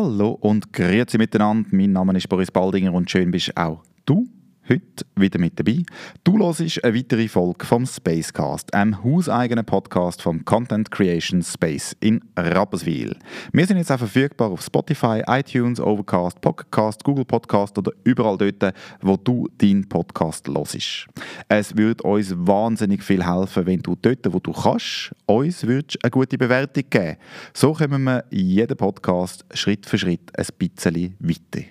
Hallo 0.00 0.38
und 0.40 0.72
grüezi 0.72 1.18
miteinander. 1.18 1.68
Mein 1.72 1.90
Name 1.90 2.16
ist 2.16 2.28
Boris 2.28 2.52
Baldinger 2.52 2.94
und 2.94 3.10
schön 3.10 3.32
bist 3.32 3.56
auch 3.56 3.82
du 4.06 4.28
heute 4.68 5.04
wieder 5.16 5.38
mit 5.38 5.58
dabei. 5.58 5.82
Du 6.24 6.38
hörst 6.38 6.84
eine 6.84 6.94
weitere 6.94 7.28
Folge 7.28 7.64
vom 7.64 7.86
Spacecast, 7.86 8.74
einem 8.74 9.02
hauseigenen 9.02 9.64
Podcast 9.64 10.22
vom 10.22 10.44
Content 10.44 10.90
Creation 10.90 11.42
Space 11.42 11.96
in 12.00 12.20
Rapperswil. 12.36 13.16
Wir 13.52 13.66
sind 13.66 13.78
jetzt 13.78 13.90
auch 13.90 13.98
verfügbar 13.98 14.50
auf 14.50 14.62
Spotify, 14.62 15.22
iTunes, 15.26 15.80
Overcast, 15.80 16.40
Podcast, 16.40 17.04
Google 17.04 17.24
Podcast 17.24 17.78
oder 17.78 17.92
überall 18.04 18.36
dort, 18.36 18.74
wo 19.00 19.16
du 19.16 19.48
deinen 19.58 19.88
Podcast 19.88 20.48
hörst. 20.48 21.06
Es 21.48 21.76
würde 21.76 22.02
uns 22.04 22.34
wahnsinnig 22.36 23.02
viel 23.02 23.26
helfen, 23.26 23.66
wenn 23.66 23.80
du 23.80 23.96
dort, 24.00 24.32
wo 24.32 24.38
du 24.38 24.52
kannst, 24.52 25.12
uns 25.26 25.64
eine 25.64 26.10
gute 26.10 26.38
Bewertung 26.38 26.84
geben. 26.88 27.16
So 27.54 27.72
kommen 27.72 28.04
wir 28.04 28.24
jeden 28.30 28.76
Podcast 28.76 29.44
Schritt 29.54 29.86
für 29.86 29.98
Schritt 29.98 30.30
ein 30.36 30.46
bisschen 30.58 31.16
weiter. 31.20 31.66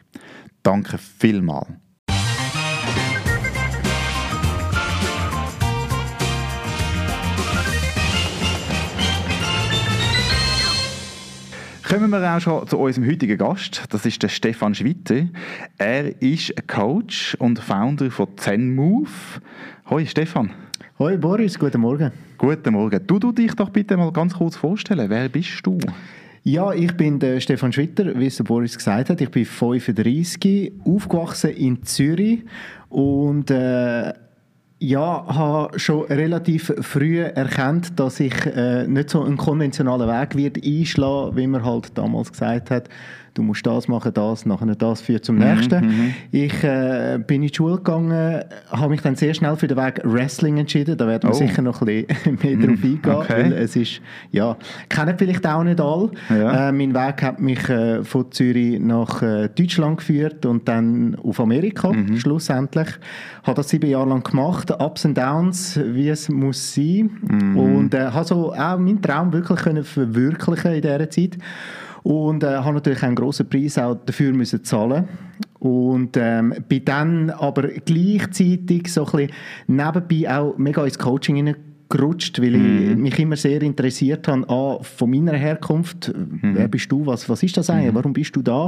Danke 0.63 0.97
vielmals. 0.97 1.86
Kommen 11.89 12.09
wir 12.09 12.35
auch 12.35 12.41
schon 12.41 12.67
zu 12.67 12.77
unserem 12.79 13.07
heutigen 13.07 13.37
Gast. 13.37 13.85
Das 13.91 14.05
ist 14.05 14.21
der 14.21 14.27
Stefan 14.27 14.75
Schwitte. 14.75 15.29
Er 15.77 16.21
ist 16.21 16.53
Coach 16.67 17.35
und 17.35 17.59
Founder 17.59 18.11
von 18.11 18.27
ZenMove. 18.35 19.39
Hoi 19.89 20.05
Stefan. 20.05 20.51
Hoi 20.99 21.15
Boris, 21.15 21.57
guten 21.57 21.79
Morgen. 21.79 22.11
Guten 22.37 22.73
Morgen. 22.73 23.07
Du, 23.07 23.19
du 23.19 23.31
dich 23.31 23.53
doch 23.53 23.69
bitte 23.69 23.95
mal 23.95 24.11
ganz 24.11 24.33
kurz 24.33 24.57
vorstellen. 24.57 25.09
Wer 25.09 25.29
bist 25.29 25.65
du? 25.65 25.77
Ja, 26.43 26.73
ich 26.73 26.91
bin 26.97 27.19
der 27.19 27.39
Stefan 27.39 27.71
Schwitter, 27.71 28.19
wie 28.19 28.25
es 28.25 28.35
der 28.35 28.43
Boris 28.43 28.75
gesagt 28.75 29.09
hat. 29.09 29.21
Ich 29.21 29.31
bin 29.31 29.45
35, 29.45 30.73
aufgewachsen 30.83 31.51
in 31.51 31.83
Zürich 31.83 32.43
und 32.89 33.49
äh, 33.49 34.11
ja, 34.79 35.25
habe 35.27 35.79
schon 35.79 36.05
relativ 36.05 36.73
früh 36.81 37.21
erkannt, 37.21 37.99
dass 37.99 38.19
ich 38.19 38.33
äh, 38.45 38.85
nicht 38.85 39.09
so 39.09 39.23
einen 39.23 39.37
konventionalen 39.37 40.07
Weg 40.07 40.35
wird 40.35 40.63
einschlagen, 40.63 41.35
wie 41.35 41.47
man 41.47 41.65
halt 41.65 41.97
damals 41.97 42.31
gesagt 42.31 42.69
hat 42.69 42.89
du 43.37 43.43
musst 43.43 43.65
das 43.65 43.87
machen, 43.87 44.13
das, 44.13 44.45
nachher 44.45 44.75
das 44.75 45.01
führt 45.01 45.23
zum 45.23 45.37
nächsten. 45.37 45.85
Mhm, 45.85 45.91
mhm, 45.91 46.13
ich 46.31 46.63
äh, 46.63 47.19
bin 47.25 47.43
in 47.43 47.49
die 47.49 47.55
Schule 47.55 47.77
gegangen, 47.77 48.43
habe 48.71 48.89
mich 48.89 49.01
dann 49.01 49.15
sehr 49.15 49.33
schnell 49.33 49.55
für 49.55 49.67
den 49.67 49.77
Weg 49.77 50.01
Wrestling 50.03 50.57
entschieden. 50.57 50.97
Da 50.97 51.07
werden 51.07 51.29
wir 51.29 51.35
oh. 51.35 51.37
sicher 51.37 51.61
noch 51.61 51.81
ein 51.81 52.05
bisschen 52.07 52.39
mehr 52.43 52.67
drauf 52.67 52.77
mhm, 52.79 52.83
eingehen, 52.83 53.15
okay. 53.15 53.43
weil 53.43 53.53
es 53.53 53.75
ist, 53.75 54.01
ja, 54.31 54.57
kennen 54.89 55.15
vielleicht 55.17 55.45
auch 55.45 55.63
nicht 55.63 55.79
alle. 55.79 56.11
Ja. 56.29 56.69
Äh, 56.69 56.71
mein 56.71 56.93
Weg 56.93 57.21
hat 57.21 57.39
mich 57.39 57.69
äh, 57.69 58.03
von 58.03 58.31
Zürich 58.31 58.79
nach 58.79 59.21
äh, 59.21 59.49
Deutschland 59.49 59.97
geführt 59.97 60.45
und 60.45 60.67
dann 60.67 61.15
auf 61.15 61.39
Amerika, 61.39 61.93
mhm. 61.93 62.17
schlussendlich. 62.17 62.87
Habe 63.43 63.55
das 63.55 63.69
sieben 63.69 63.89
Jahre 63.89 64.09
lang 64.09 64.23
gemacht, 64.23 64.71
Ups 64.71 65.05
und 65.05 65.17
Downs, 65.17 65.79
wie 65.83 66.09
es 66.09 66.27
muss 66.29 66.73
sein. 66.73 67.11
Mhm. 67.21 67.57
Und 67.57 67.93
äh, 67.93 68.07
habe 68.07 68.25
so 68.25 68.53
auch 68.53 68.77
meinen 68.77 69.01
Traum 69.01 69.31
wirklich 69.31 69.59
können 69.59 69.83
verwirklichen 69.83 70.73
in 70.73 70.81
dieser 70.81 71.09
Zeit. 71.09 71.37
Und 72.07 72.41
äh, 72.41 72.59
habe 72.59 72.75
natürlich 72.75 73.03
einen 73.03 73.17
grossen 73.17 73.49
Preis 73.49 73.77
auch 73.77 73.95
dafür 74.05 74.31
müssen 74.31 74.63
zahlen. 74.63 75.09
Und 75.59 76.15
ähm, 76.15 76.53
bin 76.69 76.85
dann 76.85 77.29
aber 77.31 77.67
gleichzeitig 77.67 78.93
so 78.93 79.05
ein 79.07 79.11
bisschen 79.11 79.31
nebenbei 79.67 80.33
auch 80.33 80.57
mega 80.57 80.85
ins 80.85 80.97
Coaching 80.97 81.53
gerutscht, 81.89 82.41
weil 82.41 82.51
mhm. 82.51 82.91
ich 82.91 82.97
mich 82.97 83.19
immer 83.19 83.35
sehr 83.35 83.61
interessiert 83.61 84.27
habe 84.27 84.47
ah, 84.49 84.79
von 84.81 85.09
meiner 85.09 85.33
Herkunft. 85.33 86.13
Mhm. 86.15 86.55
Wer 86.55 86.67
bist 86.67 86.91
du? 86.91 87.05
Was, 87.05 87.29
was 87.29 87.43
ist 87.43 87.57
das 87.57 87.69
eigentlich? 87.69 87.91
Mhm. 87.91 87.95
Warum 87.95 88.13
bist 88.13 88.35
du 88.35 88.41
da? 88.41 88.67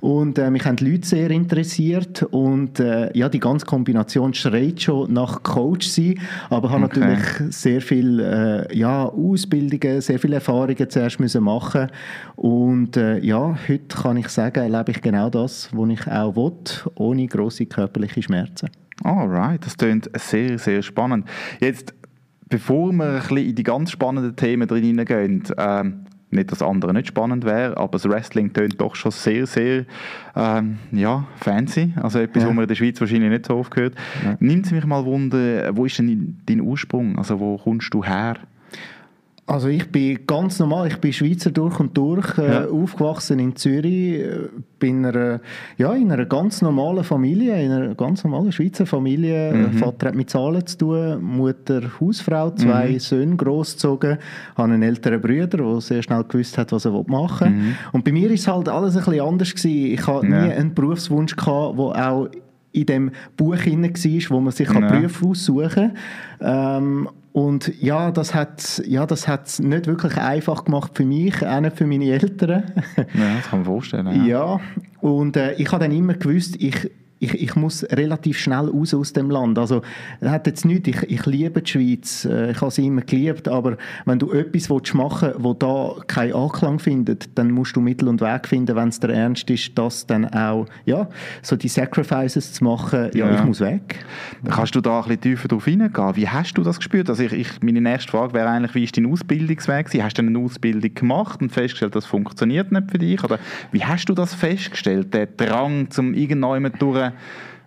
Und 0.00 0.38
äh, 0.38 0.50
mich 0.50 0.64
haben 0.64 0.76
die 0.76 0.90
Leute 0.90 1.06
sehr 1.06 1.30
interessiert 1.30 2.22
und 2.24 2.80
äh, 2.80 3.16
ja, 3.16 3.28
die 3.28 3.40
ganze 3.40 3.66
Kombination 3.66 4.34
schreit 4.34 4.82
schon 4.82 5.12
nach 5.12 5.42
Coach 5.42 5.88
sein, 5.88 6.18
aber 6.50 6.70
habe 6.70 6.84
okay. 6.84 7.00
natürlich 7.00 7.54
sehr 7.54 7.80
viel 7.80 8.20
äh, 8.20 8.76
ja, 8.76 9.04
Ausbildungen, 9.04 10.00
sehr 10.00 10.18
viele 10.18 10.36
Erfahrungen 10.36 10.90
zuerst 10.90 11.20
müssen 11.20 11.42
machen 11.42 11.88
und 12.36 12.96
äh, 12.96 13.18
ja, 13.18 13.56
heute 13.68 13.96
kann 13.96 14.16
ich 14.16 14.28
sagen, 14.28 14.60
erlebe 14.60 14.90
ich 14.92 15.00
genau 15.00 15.30
das, 15.30 15.70
was 15.72 15.88
ich 15.88 16.06
auch 16.06 16.36
will, 16.36 16.52
ohne 16.96 17.26
große 17.26 17.66
körperliche 17.66 18.22
Schmerzen. 18.22 18.68
Alright, 19.04 19.64
das 19.64 19.76
klingt 19.76 20.10
sehr, 20.18 20.58
sehr 20.58 20.82
spannend. 20.82 21.28
Jetzt 21.60 21.94
bevor 22.48 22.92
wir 22.92 23.04
ein 23.04 23.20
bisschen 23.20 23.38
in 23.38 23.54
die 23.54 23.62
ganz 23.62 23.90
spannenden 23.90 24.36
Themen 24.36 24.68
drin 24.68 25.04
gehen, 25.04 25.42
ähm, 25.56 26.04
nicht, 26.30 26.52
dass 26.52 26.62
andere 26.62 26.92
nicht 26.92 27.08
spannend 27.08 27.44
wäre, 27.44 27.76
aber 27.78 27.92
das 27.92 28.06
Wrestling 28.06 28.52
tönt 28.52 28.78
doch 28.80 28.94
schon 28.94 29.12
sehr, 29.12 29.46
sehr 29.46 29.86
ähm, 30.36 30.78
ja, 30.92 31.26
fancy. 31.36 31.94
Also 31.96 32.18
etwas, 32.18 32.42
ja. 32.42 32.48
wo 32.48 32.52
man 32.52 32.64
in 32.64 32.68
der 32.68 32.74
Schweiz 32.74 33.00
wahrscheinlich 33.00 33.30
nicht 33.30 33.46
so 33.46 33.56
oft 33.56 33.70
gehört. 33.70 33.94
Ja. 34.22 34.36
Nimmt 34.38 34.70
mich 34.70 34.84
mal 34.84 35.04
Wunder, 35.06 35.74
wo 35.74 35.86
ist 35.86 35.98
denn 35.98 36.38
dein 36.44 36.60
Ursprung? 36.60 37.16
Also 37.16 37.40
wo 37.40 37.56
kommst 37.56 37.94
du 37.94 38.04
her? 38.04 38.36
Also 39.48 39.68
ich 39.68 39.90
bin 39.90 40.26
ganz 40.26 40.58
normal, 40.58 40.88
ich 40.88 40.98
bin 40.98 41.10
Schweizer 41.10 41.50
durch 41.50 41.80
und 41.80 41.96
durch, 41.96 42.36
äh, 42.36 42.52
ja. 42.52 42.68
aufgewachsen 42.68 43.38
in 43.38 43.56
Zürich, 43.56 44.20
äh, 44.20 44.48
bin 44.78 45.06
einer, 45.06 45.40
ja, 45.78 45.94
in 45.94 46.12
einer 46.12 46.26
ganz 46.26 46.60
normalen 46.60 47.02
Familie, 47.02 47.58
in 47.64 47.72
einer 47.72 47.94
ganz 47.94 48.22
normalen 48.24 48.52
Schweizer 48.52 48.84
Familie. 48.84 49.54
Mhm. 49.54 49.72
Vater 49.78 50.08
hat 50.08 50.14
mit 50.14 50.28
Zahlen 50.28 50.66
zu 50.66 50.76
tun, 50.76 51.22
Mutter 51.22 51.80
Hausfrau, 51.98 52.50
zwei 52.50 52.90
mhm. 52.90 52.98
Söhne 52.98 53.36
großgezogen, 53.36 54.18
habe 54.54 54.72
einen 54.72 54.82
älteren 54.82 55.22
Bruder, 55.22 55.46
der 55.46 55.80
sehr 55.80 56.02
schnell 56.02 56.24
gewusst 56.24 56.58
hat, 56.58 56.70
was 56.70 56.84
er 56.84 56.92
machen 57.06 57.48
will. 57.48 57.62
Mhm. 57.62 57.74
Und 57.92 58.04
bei 58.04 58.12
mir 58.12 58.30
ist 58.30 58.46
halt 58.46 58.68
alles 58.68 58.98
ein 58.98 59.04
bisschen 59.04 59.22
anders 59.22 59.54
gewesen. 59.54 59.94
Ich 59.94 60.06
hatte 60.06 60.26
ja. 60.26 60.44
nie 60.44 60.52
einen 60.52 60.74
Berufswunsch 60.74 61.34
gehabt, 61.34 61.78
der 61.78 62.10
auch 62.10 62.28
in 62.72 62.86
dem 62.86 63.10
Buch 63.36 63.56
war, 63.56 64.30
wo 64.30 64.40
man 64.40 64.52
sich 64.52 64.70
ja. 64.70 64.80
Berufe 64.80 65.26
aussuchen 65.26 65.92
kann. 66.40 66.82
Ähm, 66.82 67.08
und 67.32 67.72
ja, 67.80 68.10
das 68.10 68.34
hat 68.34 68.82
ja, 68.86 69.06
das 69.06 69.28
nicht 69.60 69.86
wirklich 69.86 70.16
einfach 70.16 70.64
gemacht 70.64 70.92
für 70.94 71.04
mich, 71.04 71.46
auch 71.46 71.60
nicht 71.60 71.76
für 71.76 71.86
meine 71.86 72.06
Eltern. 72.06 72.64
Ja, 72.96 73.34
das 73.36 73.48
kann 73.48 73.60
man 73.60 73.64
vorstellen. 73.64 74.26
Ja, 74.26 74.26
ja 74.26 74.60
und 75.00 75.36
äh, 75.36 75.54
ich 75.54 75.70
habe 75.70 75.84
dann 75.84 75.96
immer 75.96 76.14
gewusst, 76.14 76.56
ich 76.58 76.90
ich, 77.20 77.34
ich 77.34 77.56
muss 77.56 77.84
relativ 77.90 78.38
schnell 78.38 78.68
raus 78.68 78.94
aus 78.94 79.12
dem 79.12 79.30
Land. 79.30 79.58
Also, 79.58 79.82
das 80.20 80.30
hat 80.30 80.46
jetzt 80.46 80.64
nichts, 80.64 80.88
ich, 80.88 81.02
ich 81.10 81.26
liebe 81.26 81.62
die 81.62 81.70
Schweiz, 81.70 82.24
äh, 82.24 82.52
ich 82.52 82.60
habe 82.60 82.70
sie 82.70 82.86
immer 82.86 83.02
geliebt, 83.02 83.48
aber 83.48 83.76
wenn 84.04 84.18
du 84.18 84.32
etwas 84.32 84.70
willst 84.70 84.94
machen 84.94 85.28
willst, 85.28 85.44
wo 85.44 85.54
da 85.54 85.94
keinen 86.06 86.34
Anklang 86.34 86.78
findet, 86.78 87.36
dann 87.36 87.50
musst 87.50 87.76
du 87.76 87.80
Mittel 87.80 88.08
und 88.08 88.20
Weg 88.20 88.46
finden, 88.46 88.76
wenn 88.76 88.88
es 88.88 89.00
der 89.00 89.10
Ernst 89.10 89.50
ist, 89.50 89.76
das 89.76 90.06
dann 90.06 90.26
auch, 90.26 90.66
ja, 90.84 91.08
so 91.42 91.56
die 91.56 91.68
Sacrifices 91.68 92.52
zu 92.52 92.64
machen, 92.64 93.10
ja, 93.14 93.26
ja. 93.26 93.34
ich 93.34 93.44
muss 93.44 93.60
weg. 93.60 94.04
Kannst 94.44 94.74
du 94.74 94.80
da 94.80 94.98
ein 94.98 95.04
bisschen 95.04 95.20
tiefer 95.20 95.48
drauf 95.48 95.64
hineingehen? 95.64 96.16
Wie 96.16 96.28
hast 96.28 96.54
du 96.54 96.62
das 96.62 96.78
gespürt? 96.78 97.08
Also 97.08 97.24
ich, 97.24 97.32
ich, 97.32 97.62
meine 97.62 97.80
nächste 97.80 98.10
Frage 98.10 98.34
wäre 98.34 98.48
eigentlich, 98.48 98.74
wie 98.74 98.84
ist 98.84 98.96
dein 98.96 99.06
Ausbildungsweg 99.06 99.86
gewesen? 99.86 100.04
Hast 100.04 100.18
du 100.18 100.22
eine 100.22 100.38
Ausbildung 100.38 100.94
gemacht 100.94 101.40
und 101.40 101.50
festgestellt, 101.50 101.96
das 101.96 102.06
funktioniert 102.06 102.70
nicht 102.70 102.90
für 102.90 102.98
dich? 102.98 103.22
Oder 103.24 103.38
wie 103.72 103.84
hast 103.84 104.08
du 104.08 104.14
das 104.14 104.34
festgestellt, 104.34 105.12
der 105.14 105.26
Drang 105.26 105.90
zum 105.90 106.14
irgendwann 106.14 106.70
durch 106.78 107.07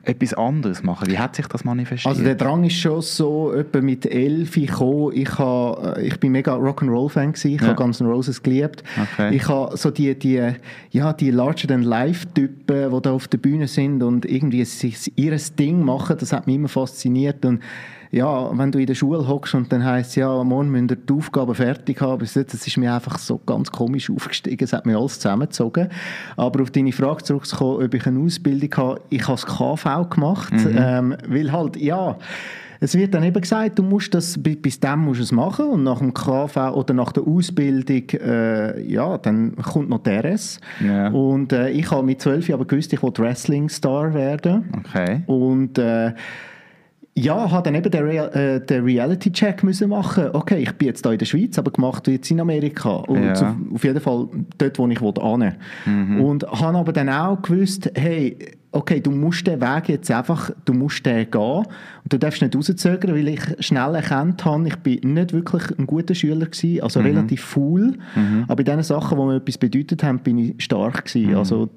etwas 0.04 0.34
anderes 0.34 0.84
machen? 0.84 1.10
Wie 1.10 1.20
hat 1.20 1.36
sich 1.36 1.48
das 1.48 1.64
manifestiert? 1.64 2.12
Also 2.12 2.24
der 2.24 2.36
Drang 2.36 2.64
ist 2.64 2.76
schon 2.76 3.02
so 3.02 3.54
etwa 3.54 3.82
mit 3.82 4.06
elf 4.06 4.56
gekommen. 4.56 5.12
Ich, 5.14 5.38
ha, 5.38 5.96
äh, 5.96 6.08
ich 6.08 6.20
bin 6.20 6.32
mega 6.32 6.56
Rock'n'Roll-Fan 6.56 7.34
gewesen. 7.34 7.56
Ich 7.56 7.62
ja. 7.62 7.68
habe 7.68 7.76
Guns 7.76 8.02
N' 8.02 8.08
Roses 8.08 8.42
geliebt. 8.42 8.84
Okay. 9.14 9.36
Ich 9.36 9.48
habe 9.48 9.78
so 9.78 9.92
die, 9.92 10.18
die, 10.18 10.54
ja, 10.90 11.14
die 11.14 11.32
Larger-than-Life-Typen, 11.32 12.92
die 12.92 13.02
da 13.02 13.12
auf 13.12 13.28
der 13.28 13.38
Bühne 13.38 13.68
sind 13.68 14.02
und 14.02 14.26
irgendwie 14.26 14.66
ihr 15.16 15.38
Ding 15.60 15.84
machen, 15.84 16.18
das 16.20 16.34
hat 16.34 16.48
mich 16.48 16.56
immer 16.56 16.70
fasziniert 16.70 17.46
und 17.46 17.62
ja, 18.12 18.58
wenn 18.58 18.72
du 18.72 18.80
in 18.80 18.86
der 18.86 18.96
Schule 18.96 19.26
hockst 19.28 19.56
und 19.56 19.72
dann 19.72 19.84
heisst 19.84 20.18
ja, 20.18 20.44
morgen 20.44 20.70
müsst 20.70 20.92
ihr 20.92 20.98
die 20.98 21.14
Aufgaben 21.14 21.56
fertig 21.56 22.02
haben, 22.02 22.20
das 22.20 22.36
ist 22.36 22.78
mir 22.78 22.94
einfach 22.94 23.18
so 23.18 23.40
ganz 23.46 23.72
komisch 23.72 24.10
aufgestiegen, 24.10 24.64
es 24.64 24.74
hat 24.74 24.86
mir 24.86 24.98
alles 24.98 25.20
zusammengezogen. 25.20 25.88
Aber 26.36 26.62
auf 26.62 26.72
deine 26.72 26.92
Frage 26.92 27.24
zurückzukommen, 27.24 27.86
ob 27.86 27.94
ich 27.94 28.06
eine 28.06 28.20
Ausbildung 28.20 28.70
habe, 28.76 29.02
ich 29.10 29.24
habe 29.24 29.40
das 29.40 29.46
KV 29.46 30.10
gemacht, 30.10 30.54
mhm. 30.54 30.76
ähm, 30.78 31.18
weil 31.28 31.52
halt, 31.52 31.78
ja, 31.78 32.18
es 32.84 32.96
wird 32.96 33.14
dann 33.14 33.24
eben 33.24 33.40
gesagt, 33.40 33.78
du 33.78 33.84
musst 33.84 34.14
das, 34.14 34.42
bis 34.42 34.80
dann 34.80 35.00
musst 35.00 35.20
du 35.20 35.24
es 35.24 35.32
machen 35.32 35.70
und 35.70 35.84
nach 35.84 36.00
dem 36.00 36.16
KV 36.16 36.74
oder 36.74 36.96
nach 36.96 37.12
der 37.12 37.24
Ausbildung, 37.24 38.10
äh, 38.10 38.82
ja, 38.82 39.20
dann 39.20 39.56
kommt 39.56 39.90
noch 39.90 40.00
der 40.00 40.26
RS. 40.26 40.60
Yeah. 40.82 41.14
Und 41.14 41.54
äh, 41.54 41.70
ich 41.70 41.92
habe 41.92 42.04
mit 42.04 42.22
zwölf 42.22 42.50
aber 42.50 42.66
gewusst, 42.66 42.92
ich 42.92 43.04
wollte 43.04 43.22
Wrestling-Star 43.22 44.16
werden. 44.16 44.72
Okay. 44.80 45.22
Und 45.28 45.78
äh, 45.78 46.14
ja, 47.14 47.52
habe 47.52 47.64
dann 47.64 47.76
eben 47.76 47.92
den, 47.92 48.04
Real, 48.04 48.30
äh, 48.34 48.66
den 48.66 48.84
Reality-Check 48.86 49.64
müssen 49.64 49.90
machen. 49.90 50.30
Okay, 50.32 50.60
ich 50.60 50.72
bin 50.74 50.88
jetzt 50.88 51.06
da 51.06 51.12
in 51.12 51.18
der 51.18 51.26
Schweiz, 51.26 51.58
aber 51.60 51.72
gemacht 51.72 52.08
wird 52.08 52.24
es 52.24 52.32
in 52.32 52.40
Amerika. 52.40 52.90
Und 52.90 53.24
ja. 53.24 53.34
auf, 53.34 53.56
auf 53.76 53.84
jeden 53.84 54.00
Fall 54.00 54.28
dort, 54.58 54.80
wo 54.80 54.88
ich 54.88 55.02
wollte, 55.02 55.56
mhm. 55.86 56.22
Und 56.22 56.44
habe 56.44 56.78
aber 56.78 56.94
dann 56.94 57.10
auch 57.10 57.42
gewusst, 57.42 57.92
hey, 57.96 58.38
okay, 58.72 59.02
du 59.02 59.12
musst 59.12 59.46
den 59.46 59.60
Weg 59.60 59.90
jetzt 59.90 60.10
einfach, 60.10 60.52
du 60.64 60.74
musst 60.74 61.06
den 61.06 61.30
gehen 61.30 61.42
und 61.42 61.68
du 62.08 62.18
darfst 62.18 62.42
nicht 62.42 62.56
rauszögern, 62.56 63.14
weil 63.14 63.28
ich 63.28 63.42
schnell 63.60 63.96
erkannt 63.96 64.46
habe, 64.46 64.68
ich 64.68 64.78
bin 64.78 65.14
nicht 65.14 65.34
wirklich 65.34 65.64
ein 65.78 65.86
guter 65.86 66.16
Schüler 66.16 66.46
gewesen, 66.46 66.82
also 66.82 67.02
relativ 67.02 67.42
faul, 67.42 67.98
aber 68.48 68.56
bei 68.56 68.64
den 68.64 68.82
Sachen, 68.84 69.18
die 69.18 69.26
mir 69.26 69.36
etwas 69.36 69.58
bedeutet 69.58 70.04
haben, 70.04 70.20
bin 70.20 70.38
ich 70.38 70.64
stark 70.64 71.06
gewesen. 71.06 71.36
Also 71.36 71.70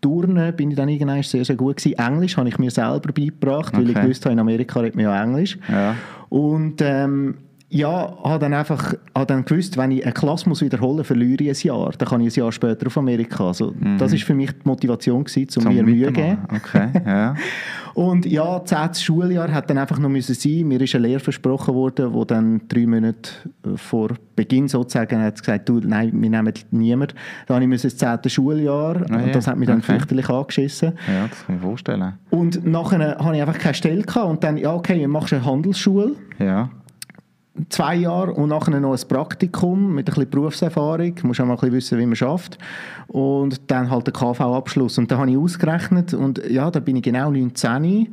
Turnen 0.00 0.54
bin 0.54 0.70
ich 0.70 0.76
dann 0.76 0.88
irgendwann 0.88 1.22
sehr, 1.22 1.44
sehr 1.44 1.56
gut 1.56 1.76
gewesen. 1.78 1.98
Englisch 1.98 2.36
habe 2.36 2.48
ich 2.48 2.58
mir 2.58 2.70
selber 2.70 3.12
beigebracht, 3.12 3.76
weil 3.76 3.84
ich 3.90 3.96
Okay. 3.96 4.02
gewusst 4.02 4.24
habe, 4.24 4.32
in 4.32 4.38
Amerika 4.38 4.80
redet 4.80 4.96
man 4.96 5.04
ja 5.06 5.22
Englisch. 5.22 5.58
Ja. 5.68 5.94
Und 6.28 6.80
ähm, 6.80 7.38
ja, 7.70 8.16
habe 8.24 8.38
dann 8.38 8.54
einfach 8.54 8.94
habe 9.14 9.26
dann 9.26 9.44
gewusst, 9.44 9.76
wenn 9.76 9.90
ich 9.90 10.02
eine 10.02 10.12
Klasse 10.14 10.48
muss 10.48 10.62
wiederholen 10.62 11.04
verliere 11.04 11.44
ich 11.44 11.50
ein 11.64 11.68
Jahr. 11.68 11.90
Dann 11.98 12.08
kann 12.08 12.20
ich 12.22 12.34
ein 12.34 12.40
Jahr 12.40 12.52
später 12.52 12.86
auf 12.86 12.96
Amerika. 12.96 13.48
Also, 13.48 13.74
Das 13.98 14.12
ist 14.12 14.22
für 14.24 14.32
mich 14.34 14.52
die 14.52 14.66
Motivation, 14.66 15.22
gewesen, 15.24 15.48
um 15.66 15.74
mir 15.74 15.82
Mühe 15.82 16.06
zu 16.06 16.12
geben. 16.12 16.38
Okay, 16.54 16.88
ja. 17.04 17.34
Und 17.98 18.26
ja, 18.26 18.60
das 18.60 19.02
Schuljahr 19.02 19.52
hat 19.52 19.68
dann 19.70 19.78
einfach 19.78 19.98
noch 19.98 20.08
müssen 20.08 20.32
sein. 20.36 20.68
Mir 20.68 20.80
ist 20.80 20.94
eine 20.94 21.08
Lehre 21.08 21.18
versprochen 21.18 21.74
worden, 21.74 22.12
wo 22.14 22.24
dann 22.24 22.60
drei 22.68 22.86
Monate 22.86 23.30
äh, 23.66 23.76
vor 23.76 24.10
Beginn 24.36 24.68
sozusagen 24.68 25.20
hat 25.20 25.36
gesagt, 25.40 25.68
du, 25.68 25.80
nein, 25.80 26.12
wir 26.12 26.30
nehmen 26.30 26.52
niemanden. 26.70 27.14
Dann 27.46 27.56
habe 27.56 27.64
ich 27.64 27.68
müssen 27.68 27.88
das 27.88 27.96
zehnte 27.96 28.30
Schuljahr 28.30 28.98
Ah, 29.10 29.18
ja. 29.18 29.24
und 29.24 29.34
das 29.34 29.48
hat 29.48 29.58
mich 29.58 29.66
dann 29.66 29.78
Okay. 29.78 29.92
fürchterlich 29.94 30.28
angeschissen. 30.28 30.92
ja, 31.08 31.26
das 31.28 31.44
kann 31.44 31.56
ich 31.56 31.60
mir 31.62 31.68
vorstellen. 31.68 32.12
Und 32.30 32.64
nachher 32.64 33.18
habe 33.18 33.34
ich 33.34 33.42
einfach 33.42 33.58
keine 33.58 33.74
Stelle 33.74 34.02
gehabt 34.02 34.28
und 34.28 34.44
dann, 34.44 34.56
ja 34.58 34.72
okay, 34.74 35.02
du 35.02 35.08
machst 35.08 35.32
eine 35.32 35.44
Handelsschule 35.44 36.14
Ja. 36.38 36.70
Zwei 37.68 37.96
Jahre 37.96 38.32
und 38.32 38.48
nachher 38.48 38.78
noch 38.80 38.92
ein 38.92 39.08
Praktikum 39.08 39.94
mit 39.94 40.08
ein 40.08 40.14
bisschen 40.14 40.30
Berufserfahrung. 40.30 41.14
Du 41.14 41.26
musst 41.26 41.40
auch 41.40 41.46
mal 41.46 41.54
ein 41.54 41.58
bisschen 41.58 41.72
wissen, 41.72 41.98
wie 41.98 42.06
man 42.06 42.16
schafft. 42.16 42.58
Und 43.06 43.70
dann 43.70 43.90
halt 43.90 44.06
der 44.06 44.14
KV-Abschluss. 44.14 44.98
Und 44.98 45.10
da 45.10 45.18
habe 45.18 45.30
ich 45.30 45.36
ausgerechnet 45.36 46.14
und 46.14 46.40
ja, 46.48 46.70
da 46.70 46.80
bin 46.80 46.96
ich 46.96 47.02
genau 47.02 47.30
19, 47.30 47.84
äh, 47.84 48.06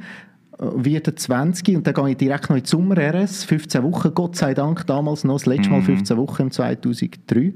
werde 0.57 1.15
20 1.15 1.75
und 1.75 1.87
dann 1.87 1.93
gehe 1.93 2.09
ich 2.09 2.17
direkt 2.17 2.49
noch 2.49 2.57
in 2.57 2.63
die 2.63 2.69
Sommer-RS, 2.69 3.43
15 3.43 3.83
Wochen, 3.83 4.13
Gott 4.13 4.35
sei 4.35 4.53
Dank, 4.53 4.87
damals 4.87 5.23
noch, 5.23 5.35
das 5.35 5.45
letzte 5.45 5.69
Mal 5.69 5.81
15 5.81 6.17
Wochen 6.17 6.43
im 6.43 6.51
2003. 6.51 7.53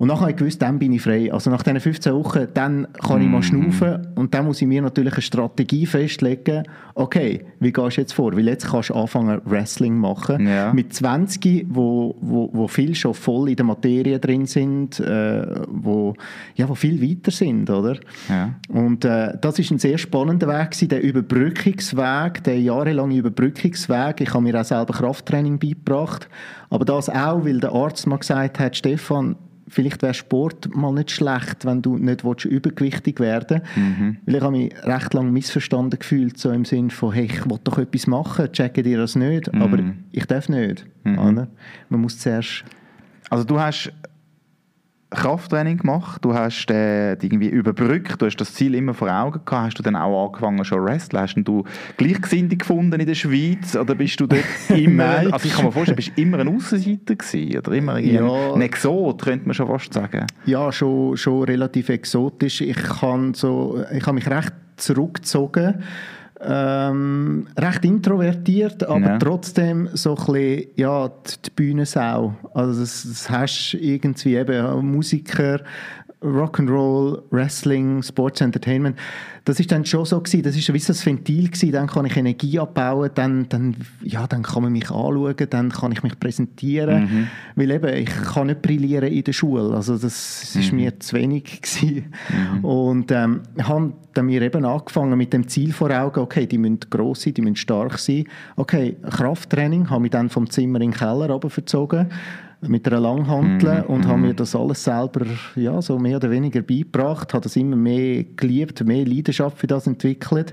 Und 0.00 0.08
dann 0.08 0.18
habe 0.18 0.30
ich 0.30 0.38
gewusst, 0.38 0.62
dann 0.62 0.78
bin 0.78 0.94
ich 0.94 1.02
frei. 1.02 1.30
Also 1.30 1.50
nach 1.50 1.62
diesen 1.62 1.78
15 1.78 2.14
Wochen, 2.14 2.48
dann 2.54 2.88
kann 3.06 3.20
ich 3.20 3.28
mal 3.28 3.42
schnaufen 3.42 4.08
und 4.14 4.32
dann 4.32 4.46
muss 4.46 4.62
ich 4.62 4.66
mir 4.66 4.80
natürlich 4.80 5.12
eine 5.12 5.20
Strategie 5.20 5.84
festlegen, 5.84 6.62
okay, 6.94 7.44
wie 7.58 7.70
gehst 7.70 7.98
du 7.98 8.00
jetzt 8.00 8.14
vor? 8.14 8.34
Weil 8.34 8.48
jetzt 8.48 8.66
kannst 8.66 8.88
du 8.88 8.94
anfangen, 8.94 9.42
Wrestling 9.44 9.98
machen. 9.98 10.48
Ja. 10.48 10.72
Mit 10.72 10.94
20, 10.94 11.66
wo, 11.68 12.16
wo, 12.22 12.48
wo 12.50 12.66
viele 12.66 12.94
schon 12.94 13.12
voll 13.12 13.50
in 13.50 13.56
der 13.56 13.66
Materie 13.66 14.18
drin 14.18 14.46
sind, 14.46 15.00
äh, 15.00 15.44
wo, 15.68 16.14
ja, 16.54 16.66
wo 16.66 16.74
viel 16.74 17.02
weiter 17.02 17.30
sind, 17.30 17.68
oder? 17.68 17.98
Ja. 18.30 18.54
Und 18.70 19.04
äh, 19.04 19.36
das 19.38 19.58
ist 19.58 19.70
ein 19.70 19.78
sehr 19.78 19.98
spannender 19.98 20.48
Weg 20.48 20.70
gewesen, 20.70 20.88
der 20.88 21.02
Überbrückungsweg, 21.02 22.42
der 22.44 22.58
jahrelange 22.58 23.16
Überbrückungsweg. 23.16 24.22
Ich 24.22 24.32
habe 24.32 24.44
mir 24.44 24.58
auch 24.58 24.64
selber 24.64 24.94
Krafttraining 24.94 25.58
beigebracht, 25.58 26.26
aber 26.70 26.86
das 26.86 27.10
auch, 27.10 27.44
weil 27.44 27.60
der 27.60 27.72
Arzt 27.72 28.06
mal 28.06 28.16
gesagt 28.16 28.58
hat, 28.58 28.74
Stefan, 28.74 29.36
vielleicht 29.70 30.02
wäre 30.02 30.12
Sport 30.14 30.74
mal 30.74 30.92
nicht 30.92 31.10
schlecht, 31.10 31.64
wenn 31.64 31.80
du 31.80 31.96
nicht 31.96 32.24
willst, 32.24 32.44
übergewichtig 32.44 33.20
werden 33.20 33.62
Mhm. 33.76 34.16
Weil 34.26 34.34
ich 34.34 34.40
habe 34.42 34.52
mich 34.56 34.74
recht 34.84 35.14
lange 35.14 35.30
missverstanden 35.30 35.98
gefühlt, 35.98 36.38
so 36.38 36.50
im 36.50 36.64
Sinn 36.64 36.90
von, 36.90 37.12
hey, 37.12 37.24
ich 37.24 37.48
will 37.48 37.58
doch 37.64 37.78
etwas 37.78 38.06
machen, 38.06 38.50
checke 38.52 38.82
dir 38.82 38.98
das 38.98 39.14
nicht, 39.16 39.52
Mhm. 39.52 39.62
aber 39.62 39.78
ich 40.12 40.26
darf 40.26 40.48
nicht. 40.48 40.86
Oder? 41.04 41.48
Man 41.88 42.00
muss 42.00 42.18
zuerst... 42.18 42.64
Also 43.30 43.44
du 43.44 43.58
hast 43.60 43.92
Krafttraining 45.10 45.78
gemacht, 45.78 46.24
du 46.24 46.34
hast 46.34 46.70
äh, 46.70 47.12
irgendwie 47.14 47.48
überbrückt, 47.48 48.22
du 48.22 48.26
hast 48.26 48.36
das 48.36 48.54
Ziel 48.54 48.74
immer 48.76 48.94
vor 48.94 49.10
Augen 49.10 49.40
gehabt, 49.44 49.66
hast 49.66 49.78
du 49.78 49.82
dann 49.82 49.96
auch 49.96 50.26
angefangen 50.26 50.64
schon 50.64 50.84
wrestlen? 50.84 51.20
Hast 51.20 51.34
du 51.36 51.64
Gleichgesinnte 51.96 52.56
gefunden 52.56 53.00
in 53.00 53.06
der 53.06 53.14
Schweiz 53.16 53.74
oder 53.74 53.96
bist 53.96 54.20
du 54.20 54.26
dort 54.28 54.44
immer, 54.68 55.04
also 55.32 55.46
ich 55.46 55.52
kann 55.54 55.64
mir 55.64 55.72
vorstellen, 55.72 55.96
bist 55.96 56.12
du 56.16 56.22
immer 56.22 56.38
ein 56.38 56.48
Aussenseiter 56.48 57.16
gewesen 57.16 57.58
oder 57.58 57.72
immer 57.72 57.98
Ja. 57.98 58.54
ein 58.54 58.62
Exot, 58.62 59.22
könnte 59.22 59.46
man 59.46 59.54
schon 59.54 59.66
fast 59.66 59.92
sagen. 59.92 60.26
Ja, 60.46 60.70
schon, 60.70 61.16
schon 61.16 61.42
relativ 61.42 61.88
exotisch. 61.88 62.60
Ich 62.60 62.76
kann 62.76 63.34
so, 63.34 63.82
ich 63.92 64.02
habe 64.06 64.14
mich 64.14 64.28
recht 64.30 64.52
zurückgezogen, 64.76 65.82
ähm, 66.42 67.46
recht 67.58 67.84
introvertiert, 67.84 68.82
aber 68.88 69.00
Ja. 69.00 69.18
trotzdem 69.18 69.88
so 69.92 70.16
ein 70.16 70.24
bisschen, 70.32 70.64
ja, 70.76 71.08
die, 71.08 71.42
die 71.46 71.50
Bühnensau. 71.54 72.34
Also 72.54 72.80
das, 72.80 73.04
das 73.08 73.28
hast 73.30 73.74
irgendwie 73.74 74.36
eben 74.36 74.86
Musiker, 74.90 75.60
Rock'n'Roll, 76.22 77.22
Wrestling, 77.30 78.02
Sports 78.02 78.42
Entertainment. 78.42 78.98
Das 79.46 79.58
ist 79.58 79.72
dann 79.72 79.86
schon 79.86 80.04
so 80.04 80.20
gewesen, 80.20 80.42
das 80.42 80.54
ist 80.54 80.68
ein 80.68 81.06
Ventil 81.06 81.48
gewesen, 81.48 81.72
dann 81.72 81.86
kann 81.86 82.04
ich 82.04 82.16
Energie 82.16 82.58
abbauen, 82.58 83.10
dann, 83.14 83.48
dann, 83.48 83.74
ja, 84.02 84.26
dann 84.26 84.42
kann 84.42 84.62
man 84.62 84.72
mich 84.72 84.90
anschauen, 84.90 85.34
dann 85.48 85.70
kann 85.70 85.92
ich 85.92 86.02
mich 86.02 86.20
präsentieren, 86.20 87.28
weil 87.56 87.70
eben, 87.70 87.96
ich 87.96 88.10
kann 88.10 88.48
nicht 88.48 88.60
brillieren 88.60 89.10
in 89.10 89.24
der 89.24 89.32
Schule, 89.32 89.74
also 89.74 89.96
das 89.96 90.54
ist 90.54 90.72
mir 90.72 91.00
zu 91.00 91.16
wenig 91.16 91.62
gewesen. 91.62 92.12
Und 92.62 93.10
ähm, 93.10 93.40
haben 93.62 93.94
dann 94.12 94.26
mir 94.26 94.42
eben 94.42 94.64
angefangen 94.66 95.16
mit 95.16 95.32
dem 95.32 95.48
Ziel 95.48 95.72
vor 95.72 95.90
Augen, 95.90 96.20
okay, 96.20 96.46
die 96.46 96.58
müssen 96.58 96.80
gross 96.90 97.22
sein, 97.22 97.32
die 97.32 97.42
müssen 97.42 97.56
stark 97.56 97.98
sein, 97.98 98.24
okay, 98.56 98.96
Krafttraining, 99.08 99.88
habe 99.88 100.02
mich 100.02 100.10
dann 100.10 100.28
vom 100.28 100.50
Zimmer 100.50 100.82
in 100.82 100.90
den 100.90 100.98
Keller 100.98 101.30
runter 101.30 101.48
verzogen, 101.48 102.10
mit 102.62 102.86
einer 102.86 103.00
Langhantel 103.00 103.84
und 103.88 104.06
habe 104.06 104.18
mir 104.20 104.34
das 104.34 104.54
alles 104.54 104.84
selber 104.84 105.24
ja, 105.56 105.80
so 105.80 105.98
mehr 105.98 106.16
oder 106.16 106.30
weniger 106.30 106.60
beigebracht, 106.60 107.32
habe 107.32 107.42
das 107.42 107.56
immer 107.56 107.76
mehr 107.76 108.24
geliebt, 108.36 108.84
mehr 108.84 109.06
Leidenschaft 109.06 109.58
für 109.58 109.66
das 109.66 109.86
entwickelt. 109.86 110.52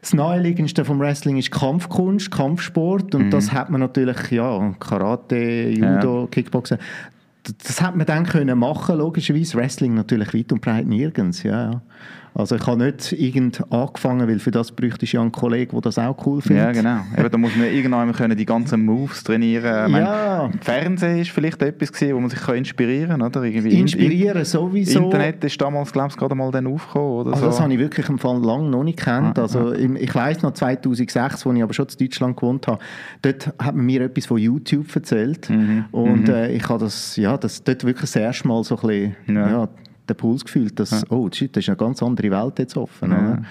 Das 0.00 0.14
naheliegendste 0.14 0.84
vom 0.84 1.00
Wrestling 1.00 1.36
ist 1.38 1.50
Kampfkunst, 1.50 2.30
Kampfsport. 2.30 3.14
Und 3.14 3.30
das 3.30 3.52
hat 3.52 3.68
man 3.68 3.80
natürlich, 3.80 4.30
ja, 4.30 4.74
Karate, 4.78 5.70
Judo, 5.70 6.28
Kickboxen, 6.30 6.78
D- 7.46 7.52
das 7.66 7.80
hat 7.82 7.96
man 7.96 8.06
dann 8.06 8.26
können 8.26 8.58
machen, 8.58 8.98
logischerweise. 8.98 9.56
Wrestling 9.56 9.94
natürlich 9.94 10.32
weit 10.34 10.52
und 10.52 10.60
breit 10.60 10.86
nirgends, 10.86 11.42
ja, 11.42 11.72
ja. 11.72 11.82
Also 12.34 12.54
ich 12.56 12.66
habe 12.66 12.84
nicht 12.84 13.12
irgend 13.12 13.62
angefangen, 13.72 14.28
weil 14.28 14.38
für 14.38 14.50
das 14.52 14.70
bräuchte 14.72 15.04
ich 15.04 15.12
ja 15.12 15.20
einen 15.20 15.32
Kollegen, 15.32 15.72
der 15.72 15.80
das 15.80 15.98
auch 15.98 16.16
cool 16.26 16.40
findet. 16.40 16.64
Ja, 16.64 16.72
genau. 16.72 17.00
Eben, 17.18 17.30
da 17.30 17.38
muss 17.38 17.56
man 17.56 17.66
irgendwann 17.66 18.12
können 18.12 18.36
die 18.36 18.46
ganzen 18.46 18.84
Moves 18.84 19.24
trainieren. 19.24 19.86
Ich 19.86 19.92
meine, 19.92 20.04
Ja. 20.06 20.50
Fernsehen 20.60 21.18
ist 21.18 21.30
vielleicht 21.30 21.60
etwas 21.60 21.92
gewesen, 21.92 22.14
wo 22.14 22.20
man 22.20 22.30
sich 22.30 22.40
kann 22.40 22.54
inspirieren 22.56 23.08
kann, 23.18 23.22
oder? 23.22 23.42
Irgendwie 23.42 23.70
in- 23.74 23.80
Inspirieren 23.80 24.44
sowieso. 24.44 25.04
Internet 25.06 25.42
ist 25.44 25.60
damals, 25.60 25.92
glaube 25.92 26.08
ich, 26.10 26.16
gerade 26.16 26.34
mal 26.34 26.50
dann 26.52 26.66
aufgekommen, 26.68 27.08
oder 27.20 27.30
Also 27.32 27.42
so. 27.42 27.46
das 27.50 27.60
habe 27.60 27.72
ich 27.72 27.78
wirklich 27.80 28.08
im 28.08 28.18
Fall 28.18 28.38
lang 28.42 28.70
noch 28.70 28.84
nicht 28.84 28.98
gekannt. 28.98 29.38
Ah, 29.38 29.42
Also 29.42 29.72
im- 29.72 29.96
ich 29.96 30.14
weiß 30.14 30.42
noch 30.42 30.52
2006, 30.54 31.46
als 31.46 31.56
ich 31.56 31.62
aber 31.62 31.74
schon 31.74 31.86
in 31.98 32.06
Deutschland 32.06 32.36
gewohnt 32.36 32.66
habe, 32.68 32.78
dort 33.22 33.48
hat 33.58 33.74
man 33.74 33.84
mir 33.86 34.02
etwas 34.02 34.26
von 34.26 34.38
YouTube 34.38 34.94
erzählt 34.94 35.50
Mhm. 35.50 35.84
und 35.92 36.28
Äh, 36.28 36.52
ich 36.52 36.68
habe 36.68 36.84
das, 36.84 37.16
ja, 37.16 37.36
das 37.36 37.64
dort 37.64 37.82
wirklich 37.84 38.02
das 38.02 38.14
erste 38.16 38.46
Mal 38.46 38.62
so 38.62 38.76
ein 38.76 38.86
bisschen, 38.86 39.16
Ja. 39.36 39.50
ja. 39.50 39.68
Den 40.10 40.16
Puls 40.16 40.44
gefühlt, 40.44 40.78
dass, 40.78 41.08
oh 41.10 41.28
shit, 41.32 41.54
das 41.56 41.64
ist 41.64 41.68
eine 41.68 41.76
ganz 41.76 42.02
andere 42.02 42.30
Welt 42.30 42.58
jetzt 42.58 42.76
offen. 42.76 43.12
Oder? 43.12 43.42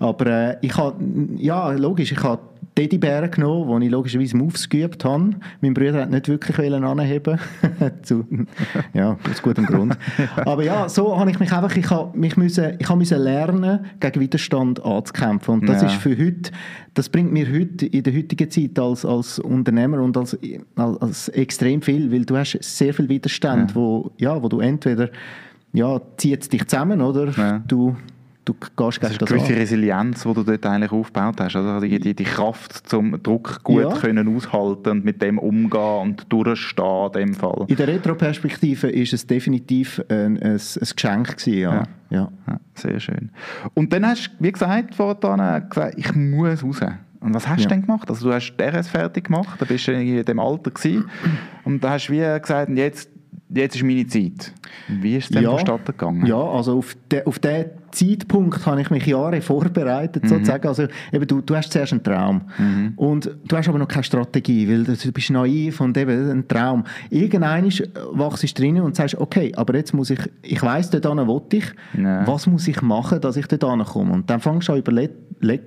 Aber 0.00 0.26
äh, 0.26 0.56
ich 0.60 0.76
habe, 0.76 0.96
ja 1.36 1.70
logisch, 1.72 2.12
ich 2.12 2.22
habe 2.22 2.42
Teddybären 2.74 3.28
genommen, 3.30 3.66
wo 3.66 3.78
ich 3.78 3.90
logischerweise 3.90 4.36
Moves 4.36 4.68
geübt 4.68 5.04
habe. 5.04 5.30
Mein 5.60 5.74
Bruder 5.74 6.02
hat 6.02 6.10
nicht 6.10 6.28
wirklich 6.28 6.72
anheben 6.72 7.38
Zu, 8.02 8.24
ja, 8.94 9.16
aus 9.28 9.42
gutem 9.42 9.66
Grund. 9.66 9.98
Aber 10.36 10.62
ja, 10.62 10.88
so 10.88 11.18
habe 11.18 11.30
ich 11.30 11.40
mich 11.40 11.52
einfach, 11.52 11.76
ich 11.76 11.90
habe 11.90 12.16
mich 12.16 12.36
müssen, 12.36 12.74
ich 12.78 12.88
habe 12.88 12.98
müssen 12.98 13.18
lernen, 13.20 13.80
gegen 13.98 14.20
Widerstand 14.20 14.84
anzukämpfen. 14.84 15.54
Und 15.54 15.68
das 15.68 15.82
Ja. 15.82 15.88
ist 15.88 15.96
für 15.96 16.16
heute, 16.16 16.52
das 16.94 17.08
bringt 17.08 17.32
mir 17.32 17.50
heute, 17.52 17.86
in 17.86 18.04
der 18.04 18.14
heutigen 18.14 18.48
Zeit 18.48 18.78
als, 18.78 19.04
als 19.04 19.40
Unternehmer 19.40 20.00
und 20.00 20.16
als, 20.16 20.38
als, 20.76 20.98
als 21.02 21.28
extrem 21.30 21.82
viel, 21.82 22.12
weil 22.12 22.24
du 22.24 22.36
hast 22.36 22.58
sehr 22.62 22.94
viel 22.94 23.08
Widerstand, 23.08 23.74
wo, 23.74 24.12
ja, 24.18 24.40
wo 24.40 24.48
du 24.48 24.60
entweder, 24.60 25.08
ja, 25.78 26.00
zieht 26.16 26.42
es 26.42 26.48
dich 26.48 26.66
zusammen, 26.66 27.00
oder 27.00 27.30
Ja. 27.30 27.62
du, 27.66 27.96
du 28.44 28.54
gehst 28.54 28.72
Das 28.78 29.10
gegen 29.10 29.18
das 29.18 29.30
eine 29.30 29.38
gewisse 29.38 29.52
an. 29.52 29.58
Resilienz, 29.58 30.22
die 30.24 30.32
du 30.34 30.42
dort 30.42 30.66
eigentlich 30.66 30.90
aufgebaut 30.92 31.40
hast. 31.40 31.54
Also 31.56 31.80
die, 31.86 31.98
die, 32.00 32.14
die 32.14 32.24
Kraft 32.24 32.88
zum 32.88 33.22
Druck 33.22 33.62
gut 33.62 33.82
Ja. 33.82 33.90
können 33.92 34.34
aushalten 34.34 34.90
und 34.90 35.04
mit 35.04 35.20
dem 35.22 35.38
umgehen 35.38 36.00
und 36.02 36.26
durchstehen 36.32 37.06
in 37.06 37.12
dem 37.12 37.34
Fall. 37.34 37.64
In 37.68 37.76
der 37.76 37.88
Retroperspektive 37.88 38.88
ist 38.90 39.12
es 39.12 39.26
definitiv 39.26 40.02
ein, 40.08 40.38
ein, 40.42 40.52
ein 40.52 40.58
Geschenk 40.94 41.36
gewesen, 41.36 41.58
ja. 41.58 41.82
Ja. 42.10 42.28
ja. 42.46 42.60
Sehr 42.74 42.98
schön. 43.00 43.30
Und 43.74 43.92
dann 43.92 44.06
hast 44.06 44.28
du, 44.28 44.44
wie 44.44 44.52
gesagt, 44.52 44.94
vorhin 44.94 45.62
gesagt, 45.68 45.94
ich 45.98 46.14
muss 46.14 46.64
raus. 46.64 46.80
Und 47.20 47.34
was 47.34 47.48
hast 47.48 47.62
Ja. 47.62 47.68
du 47.68 47.74
denn 47.74 47.82
gemacht? 47.82 48.08
Also 48.08 48.28
du 48.28 48.34
hast 48.34 48.54
die 48.56 48.62
RS 48.62 48.88
fertig 48.88 49.24
gemacht, 49.24 49.60
da 49.60 49.64
bist 49.66 49.86
du 49.88 49.92
in 49.92 50.24
dem 50.24 50.38
Alter 50.38 50.70
gewesen, 50.70 51.10
und 51.64 51.82
da 51.84 51.90
hast 51.90 52.06
du 52.08 52.12
wie 52.12 52.40
gesagt, 52.40 52.70
jetzt, 52.70 53.10
jetzt 53.50 53.76
ist 53.76 53.82
meine 53.82 54.06
Zeit. 54.06 54.52
Wie 54.88 55.16
ist 55.16 55.24
es 55.24 55.30
denn 55.30 55.44
vonstatten 55.44 55.86
gegangen? 55.86 56.26
Ja, 56.26 56.40
also 56.40 56.78
auf, 56.78 56.96
de, 57.10 57.24
auf 57.24 57.38
den 57.38 57.66
Zeitpunkt 57.90 58.64
habe 58.66 58.80
ich 58.80 58.90
mich 58.90 59.06
Jahre 59.06 59.40
vorbereitet, 59.40 60.24
Mhm. 60.24 60.28
sozusagen. 60.28 60.66
Also, 60.68 60.86
eben, 61.12 61.26
du, 61.26 61.40
du 61.40 61.56
hast 61.56 61.72
zuerst 61.72 61.92
einen 61.92 62.02
Traum. 62.02 62.42
Und 62.96 63.30
du 63.46 63.56
hast 63.56 63.68
aber 63.68 63.78
noch 63.78 63.88
keine 63.88 64.04
Strategie, 64.04 64.68
weil 64.68 64.84
du 64.84 65.12
bist 65.12 65.30
naiv 65.30 65.80
und 65.80 65.96
eben 65.96 66.30
ein 66.30 66.48
Traum. 66.48 66.84
Irgendwann 67.10 67.64
wachst 68.12 68.42
du 68.42 68.46
drin 68.54 68.80
und 68.80 68.96
sagst, 68.96 69.16
okay, 69.16 69.52
aber 69.56 69.74
jetzt 69.76 69.92
muss 69.94 70.10
ich, 70.10 70.20
ich 70.42 70.62
weiss, 70.62 70.90
dort 70.90 71.04
will 71.04 71.42
ich, 71.52 71.64
Ja. 71.98 72.26
was 72.26 72.46
muss 72.46 72.68
ich 72.68 72.80
machen, 72.82 73.20
dass 73.20 73.36
ich 73.36 73.46
dort 73.46 73.64
hinkomme? 73.64 74.12
Und 74.12 74.30
dann 74.30 74.40
fängst 74.40 74.68
du 74.68 74.72
an 74.72 74.78
überlegen, 74.78 75.14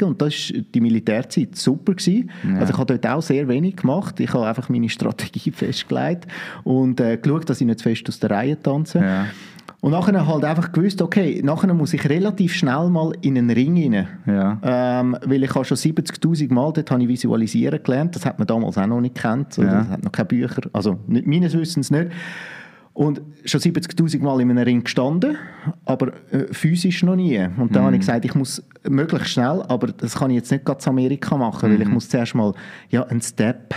und 0.03 0.21
das 0.21 0.51
war 0.53 0.61
die 0.73 0.81
Militärzeit 0.81 1.55
super. 1.55 1.93
Gewesen. 1.93 2.29
Also 2.59 2.73
ich 2.73 2.77
habe 2.79 2.97
dort 2.97 3.07
auch 3.13 3.21
sehr 3.21 3.47
wenig 3.47 3.77
gemacht. 3.77 4.19
Ich 4.19 4.33
habe 4.33 4.45
einfach 4.47 4.69
meine 4.69 4.89
Strategie 4.89 5.51
festgelegt 5.51 6.27
und 6.63 6.99
äh, 6.99 7.17
geschaut, 7.17 7.49
dass 7.49 7.61
ich 7.61 7.67
nicht 7.67 7.79
zu 7.79 7.83
fest 7.89 8.07
aus 8.09 8.19
der 8.19 8.31
Reihe 8.31 8.61
tanze. 8.61 8.99
Ja. 8.99 9.25
Und 9.81 9.93
nachher 9.93 10.27
halt 10.27 10.45
einfach 10.45 10.71
gewusst, 10.71 11.01
okay, 11.01 11.41
nachher 11.43 11.73
muss 11.73 11.93
ich 11.93 12.07
relativ 12.07 12.53
schnell 12.53 12.87
mal 12.89 13.13
in 13.21 13.35
einen 13.35 13.49
Ring 13.49 13.93
rein. 13.93 14.07
Ja. 14.27 14.59
Ähm, 14.63 15.17
weil 15.25 15.43
ich 15.43 15.55
habe 15.55 15.65
schon 15.65 15.75
70'000 15.75 16.53
Mal 16.53 16.71
dort 16.71 16.91
habe 16.91 17.01
ich 17.01 17.07
visualisieren 17.07 17.81
gelernt. 17.81 18.15
Das 18.15 18.23
hat 18.23 18.37
man 18.37 18.47
damals 18.47 18.77
auch 18.77 18.85
noch 18.85 19.01
nicht 19.01 19.15
gekannt. 19.15 19.57
Ja. 19.57 19.63
Das 19.63 19.89
hat 19.89 20.03
noch 20.03 20.11
keine 20.11 20.27
Bücher, 20.27 20.61
also 20.71 20.99
nicht, 21.07 21.25
meines 21.25 21.57
Wissens 21.57 21.89
nicht. 21.89 22.11
Und 22.93 23.21
schon 23.45 23.59
70'000 23.59 24.21
Mal 24.21 24.41
in 24.41 24.51
einem 24.51 24.63
Ring 24.63 24.83
gestanden, 24.83 25.37
aber 25.85 26.11
äh, 26.31 26.53
physisch 26.53 27.01
noch 27.01 27.15
nie. 27.15 27.39
Und 27.57 27.75
dann 27.75 27.83
habe 27.83 27.95
ich 27.95 28.01
gesagt, 28.01 28.25
ich 28.25 28.35
muss 28.35 28.61
möglichst 28.87 29.29
schnell, 29.29 29.63
aber 29.67 29.87
das 29.87 30.15
kann 30.15 30.29
ich 30.29 30.35
jetzt 30.35 30.51
nicht 30.51 30.65
gerade 30.65 30.79
zu 30.79 30.89
Amerika 30.91 31.37
machen, 31.37 31.71
weil 31.71 31.81
ich 31.81 31.87
muss 31.87 32.09
zuerst 32.09 32.35
mal 32.35 32.53
ja, 32.89 33.03
einen 33.03 33.21
Step 33.21 33.73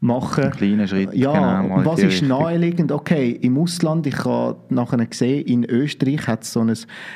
machen. 0.00 0.44
Einen 0.44 0.52
kleinen 0.52 0.88
Schritt, 0.88 1.14
Ja, 1.14 1.62
genau, 1.62 1.84
was 1.84 1.98
ist 2.00 2.06
Richtung. 2.22 2.28
naheliegend? 2.28 2.92
Okay, 2.92 3.30
im 3.40 3.56
Ausland, 3.58 4.06
ich 4.06 4.24
habe 4.24 4.56
nachher 4.68 5.04
gesehen, 5.06 5.44
in 5.46 5.64
Österreich 5.64 6.26
hat 6.26 6.42
es 6.44 6.52
so 6.52 6.60
ein, 6.60 6.72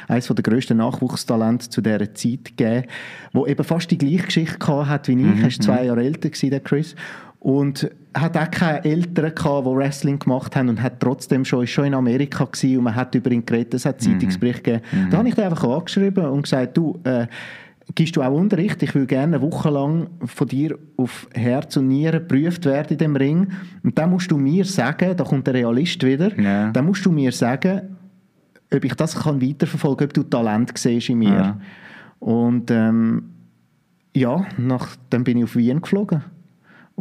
eines 0.08 0.26
der 0.26 0.42
grössten 0.42 0.78
Nachwuchstalente 0.78 1.68
zu 1.68 1.80
dieser 1.82 2.12
Zeit 2.14 2.44
gegeben, 2.56 2.84
wo 3.32 3.46
eben 3.46 3.62
fast 3.64 3.90
die 3.90 3.98
gleiche 3.98 4.24
Geschichte 4.24 4.88
hat 4.88 5.08
wie 5.08 5.12
ich. 5.12 5.18
Mhm, 5.18 5.36
Er 5.38 5.42
war 5.42 5.50
zwei 5.50 5.84
Jahre 5.84 6.02
älter, 6.04 6.30
gewesen, 6.30 6.50
der 6.50 6.60
Chris. 6.60 6.94
Und 7.38 7.90
hat 8.12 8.36
auch 8.36 8.50
keine 8.50 8.84
Eltern 8.84 9.34
gehabt, 9.34 9.66
die 9.66 9.70
Wrestling 9.74 10.18
gemacht 10.18 10.54
haben 10.56 10.68
und 10.68 10.82
hat 10.82 11.00
trotzdem 11.00 11.44
schon, 11.46 11.64
ist 11.64 11.70
schon 11.70 11.86
in 11.86 11.94
Amerika 11.94 12.44
gewesen 12.44 12.78
und 12.78 12.84
man 12.84 12.94
hat 12.94 13.14
über 13.14 13.30
ihn 13.30 13.46
geredet, 13.46 13.72
es 13.74 13.86
hat 13.86 13.96
Mhm. 14.02 14.12
Zeitungsberichte 14.12 14.62
gegeben. 14.82 15.08
Da 15.10 15.18
habe 15.18 15.28
ich 15.28 15.34
den 15.34 15.44
einfach 15.44 15.64
angeschrieben 15.64 16.26
und 16.26 16.42
gesagt, 16.42 16.76
du, 16.76 16.98
äh, 17.04 17.26
Gibst 17.94 18.16
du 18.16 18.22
auch 18.22 18.32
Unterricht? 18.32 18.82
Ich 18.82 18.94
will 18.94 19.06
gerne 19.06 19.36
eine 19.36 19.42
Woche 19.42 19.70
lang 19.70 20.08
von 20.24 20.46
dir 20.46 20.78
auf 20.96 21.28
Herz 21.34 21.76
und 21.76 21.88
Nieren 21.88 22.20
geprüft 22.20 22.64
werden 22.64 22.92
in 22.92 22.98
dem 22.98 23.16
Ring. 23.16 23.48
Und 23.82 23.98
dann 23.98 24.10
musst 24.10 24.30
du 24.30 24.38
mir 24.38 24.64
sagen, 24.64 25.16
da 25.16 25.24
kommt 25.24 25.46
der 25.46 25.54
Realist 25.54 26.04
wieder, 26.04 26.38
Ja. 26.40 26.70
dann 26.70 26.86
musst 26.86 27.04
du 27.04 27.10
mir 27.10 27.32
sagen, 27.32 27.96
ob 28.72 28.84
ich 28.84 28.94
das 28.94 29.16
kann 29.16 29.42
weiterverfolgen 29.42 29.98
kann, 29.98 30.06
ob 30.08 30.14
du 30.14 30.22
Talent 30.22 30.72
siehst 30.78 31.08
in 31.10 31.18
mir. 31.18 31.28
Ja. 31.30 31.60
Und 32.20 32.70
ähm, 32.70 33.22
ja, 34.14 34.44
nach, 34.58 34.96
dann 35.08 35.24
bin 35.24 35.38
ich 35.38 35.44
auf 35.44 35.56
Wien 35.56 35.80
geflogen. 35.80 36.22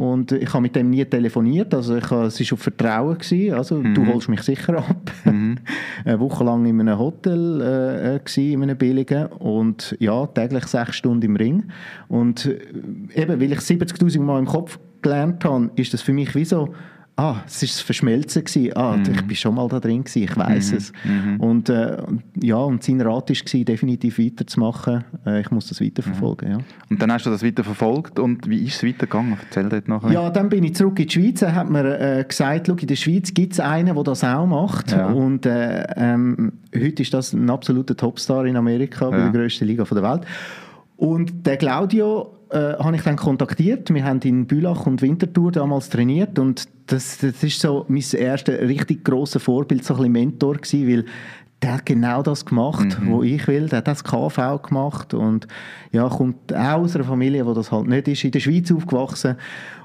Und 0.00 0.32
ich 0.32 0.48
habe 0.54 0.62
mit 0.62 0.74
dem 0.74 0.88
nie 0.88 1.04
telefoniert, 1.04 1.74
also 1.74 1.94
ich, 1.96 2.10
habe- 2.10 2.24
es 2.24 2.40
war 2.40 2.54
auf 2.54 2.60
Vertrauen, 2.62 3.18
gewesen, 3.18 3.52
also 3.54 3.82
du 3.82 4.06
holst 4.06 4.30
mich 4.30 4.40
sicher 4.40 4.78
ab. 4.78 5.10
Eine 5.26 6.18
Woche 6.20 6.42
lang 6.42 6.64
in 6.64 6.80
einem 6.80 6.98
Hotel 6.98 7.60
äh, 7.60 8.14
äh, 8.16 8.18
gewesen, 8.18 8.52
in 8.54 8.62
einem 8.62 8.78
billigen. 8.78 9.26
Und 9.26 9.94
ja, 10.00 10.24
täglich 10.26 10.64
sechs 10.68 10.96
Stunden 10.96 11.26
im 11.26 11.36
Ring. 11.36 11.64
Und 12.08 12.46
äh, 12.46 12.58
eben, 13.14 13.38
weil 13.40 13.52
ich 13.52 13.58
70'000 13.58 14.20
Mal 14.20 14.38
im 14.38 14.46
Kopf 14.46 14.78
gelernt 15.02 15.44
habe, 15.44 15.70
ist 15.76 15.92
das 15.92 16.00
für 16.00 16.14
mich 16.14 16.34
wie 16.34 16.46
so, 16.46 16.72
ah, 17.20 17.42
es 17.46 17.62
ist 17.62 17.80
Verschmelzen 17.80 18.44
gewesen. 18.44 18.76
Ah, 18.76 18.96
ich 19.02 19.22
bin 19.22 19.36
schon 19.36 19.54
mal 19.54 19.68
da 19.68 19.78
drin 19.80 20.04
gewesen, 20.04 20.22
ich 20.22 20.36
weiß 20.36 20.72
es. 20.72 20.92
Und 21.38 21.68
äh, 21.68 21.98
ja, 22.42 22.56
und 22.56 22.82
sein 22.82 23.00
Rat 23.00 23.30
war, 23.30 23.64
definitiv 23.64 24.18
weiterzumachen. 24.18 25.04
Äh, 25.26 25.40
ich 25.42 25.50
muss 25.50 25.68
das 25.68 25.80
weiterverfolgen, 25.80 26.50
ja. 26.50 26.58
Und 26.88 27.00
dann 27.02 27.12
hast 27.12 27.26
du 27.26 27.30
das 27.30 27.44
weiter 27.44 27.62
verfolgt 27.64 28.18
und 28.18 28.48
wie 28.48 28.64
ist 28.64 28.76
es 28.76 28.84
weitergegangen? 28.88 29.36
Erzähl 29.42 29.68
dort 29.68 29.88
nachher. 29.88 30.12
Ja, 30.12 30.30
dann 30.30 30.48
bin 30.48 30.64
ich 30.64 30.74
zurück 30.74 30.98
in 30.98 31.06
die 31.06 31.12
Schweiz. 31.12 31.42
Er 31.42 31.54
hat 31.54 31.68
mir 31.70 31.98
äh, 32.00 32.24
gesagt, 32.24 32.66
schau, 32.66 32.74
in 32.74 32.86
der 32.86 32.96
Schweiz 32.96 33.34
gibt 33.34 33.52
es 33.52 33.60
einen, 33.60 33.94
der 33.94 34.04
das 34.04 34.24
auch 34.24 34.46
macht. 34.46 34.92
Ja. 34.92 35.06
Und 35.06 35.46
äh, 35.46 35.84
ähm, 35.96 36.52
heute 36.74 37.02
ist 37.02 37.12
das 37.12 37.32
ein 37.32 37.50
absoluter 37.50 37.96
Topstar 37.96 38.46
in 38.46 38.56
Amerika, 38.56 39.10
bei 39.10 39.18
Ja. 39.18 39.28
der 39.30 39.32
grössten 39.40 39.66
Liga 39.66 39.84
der 39.84 40.02
Welt. 40.02 40.22
Und 40.96 41.46
der 41.46 41.56
Claudio 41.56 42.36
äh, 42.50 42.74
habe 42.78 42.96
ich 42.96 43.02
dann 43.02 43.16
kontaktiert. 43.16 43.92
Wir 43.92 44.04
haben 44.04 44.20
in 44.20 44.46
Bülach 44.46 44.86
und 44.86 45.02
Winterthur 45.02 45.52
damals 45.52 45.88
trainiert 45.88 46.38
und 46.38 46.68
das, 46.86 47.18
das 47.18 47.42
ist 47.42 47.60
so 47.60 47.84
mein 47.88 48.02
erstes 48.12 48.60
richtig 48.60 49.04
grosses 49.04 49.42
Vorbild, 49.42 49.84
so 49.84 49.94
ein 49.94 49.98
bisschen 49.98 50.12
Mentor 50.12 50.56
gewesen, 50.56 50.88
weil 50.88 51.04
der 51.62 51.74
hat 51.74 51.86
genau 51.86 52.22
das 52.22 52.44
gemacht, 52.46 52.96
was 53.04 53.24
ich 53.24 53.46
will. 53.46 53.68
Der 53.68 53.78
hat 53.78 53.88
das 53.88 54.02
KV 54.02 54.62
gemacht 54.62 55.12
und 55.12 55.46
ja, 55.92 56.08
kommt 56.08 56.54
auch 56.54 56.80
aus 56.80 56.94
einer 56.94 57.04
Familie, 57.04 57.44
wo 57.44 57.52
das 57.52 57.70
halt 57.70 57.86
nicht 57.86 58.08
ist, 58.08 58.24
in 58.24 58.30
der 58.30 58.40
Schweiz 58.40 58.72
aufgewachsen. 58.72 59.36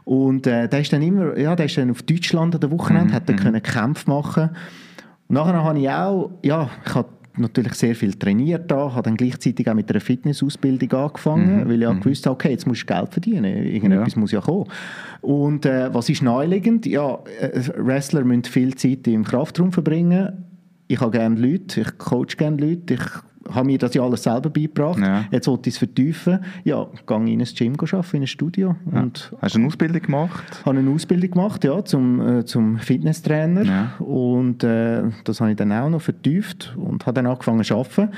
Und 0.05 0.47
äh, 0.47 0.69
der 0.69 0.79
ist 0.79 0.93
dann 0.93 1.01
immer, 1.01 1.37
ja, 1.37 1.55
der 1.55 1.65
ist 1.65 1.77
dann 1.77 1.91
auf 1.91 2.03
Deutschland 2.03 2.55
an 2.55 2.61
der 2.61 2.71
Wochenende, 2.71 3.13
hat 3.13 3.27
dann 3.27 3.35
können 3.35 3.61
Kämpfe 3.61 4.09
machen. 4.09 4.51
Und 5.27 5.35
nachher 5.35 5.63
habe 5.63 5.79
ich 5.79 5.89
auch, 5.89 6.31
ja, 6.43 6.69
ich 6.85 6.95
habe 6.95 7.09
natürlich 7.37 7.73
sehr 7.73 7.95
viel 7.95 8.13
trainiert 8.13 8.69
da, 8.69 8.91
habe 8.93 9.03
dann 9.03 9.17
gleichzeitig 9.17 9.69
auch 9.69 9.73
mit 9.73 9.89
einer 9.89 9.99
Fitnessausbildung 9.99 10.91
angefangen, 10.93 11.67
weil 11.69 11.81
ich 11.81 11.87
auch 11.87 11.99
gewusst 11.99 12.25
habe, 12.25 12.33
okay, 12.35 12.51
jetzt 12.51 12.67
musst 12.67 12.83
du 12.83 12.93
Geld 12.93 13.11
verdienen, 13.11 13.45
irgendetwas 13.45 14.13
Ja. 14.13 14.19
muss 14.19 14.31
ja 14.31 14.41
kommen. 14.41 14.69
Und 15.21 15.65
äh, 15.65 15.93
was 15.93 16.09
ist 16.09 16.21
naheliegend? 16.21 16.85
Ja, 16.85 17.19
äh, 17.39 17.61
Wrestler 17.77 18.23
müssen 18.23 18.43
viel 18.45 18.75
Zeit 18.75 19.07
im 19.07 19.23
Kraftraum 19.23 19.71
verbringen. 19.71 20.45
Ich 20.87 20.99
habe 20.99 21.11
gerne 21.11 21.39
Leute, 21.39 21.81
ich 21.81 21.97
coach 21.97 22.37
gerne 22.37 22.57
Leute, 22.57 22.93
ich 22.95 23.01
habe 23.49 23.67
mir 23.67 23.77
das 23.77 23.93
ja 23.93 24.01
alles 24.03 24.23
selber 24.23 24.49
beigebracht. 24.49 24.99
Ja. 24.99 25.25
Jetzt 25.31 25.47
wollte 25.47 25.69
ich 25.69 25.75
es 25.75 25.79
vertiefen. 25.79 26.39
Ja, 26.63 26.87
gehe 27.07 27.17
in 27.17 27.41
ein 27.41 27.47
Gym 27.55 27.73
arbeiten, 27.79 28.15
in 28.17 28.23
ein 28.23 28.27
Studio 28.27 28.75
und 28.91 29.31
Hast 29.41 29.55
du 29.55 29.59
eine 29.59 29.67
Ausbildung 29.67 30.01
gemacht? 30.01 30.61
habe 30.65 30.77
eine 30.79 30.89
Ausbildung 30.89 31.31
gemacht, 31.31 31.63
ja, 31.63 31.83
zum, 31.85 32.21
äh, 32.39 32.45
zum 32.45 32.77
Fitnesstrainer. 32.79 33.63
Ja. 33.63 33.93
Und 33.99 34.63
äh, 34.63 35.03
das 35.23 35.41
habe 35.41 35.51
ich 35.51 35.57
dann 35.57 35.71
auch 35.71 35.89
noch 35.89 36.01
vertieft 36.01 36.75
und 36.77 37.05
habe 37.05 37.15
dann 37.15 37.27
angefangen 37.27 37.63
zu 37.63 37.75
arbeiten. 37.75 38.09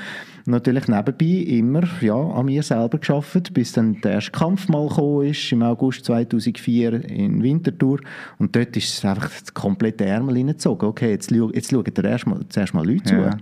Natürlich 0.46 0.88
nebenbei 0.88 1.26
immer 1.26 1.82
ja, 2.00 2.14
an 2.16 2.46
mir 2.46 2.62
selber 2.62 2.96
geschafft, 2.98 3.52
bis 3.52 3.72
dann 3.72 4.00
der 4.00 4.12
erste 4.12 4.30
Kampf 4.30 4.66
mal 4.68 4.88
gekommen 4.88 5.26
ist, 5.26 5.52
im 5.52 5.62
August 5.62 6.06
2004 6.06 7.04
in 7.10 7.42
Winterthur. 7.42 8.00
Und 8.38 8.56
dort 8.56 8.74
ist 8.76 8.94
es 8.98 9.04
einfach 9.04 9.28
das 9.28 9.52
komplette 9.52 10.06
Ärmel 10.06 10.36
hineingezogen. 10.36 10.88
Okay, 10.88 11.10
jetzt, 11.10 11.30
jetzt 11.30 11.70
schauen 11.70 11.84
dir 11.84 12.04
erst 12.04 12.26
mal, 12.26 12.40
zuerst 12.48 12.72
mal 12.72 12.86
Leute 12.86 13.14
Ja. 13.14 13.30
zu. 13.32 13.36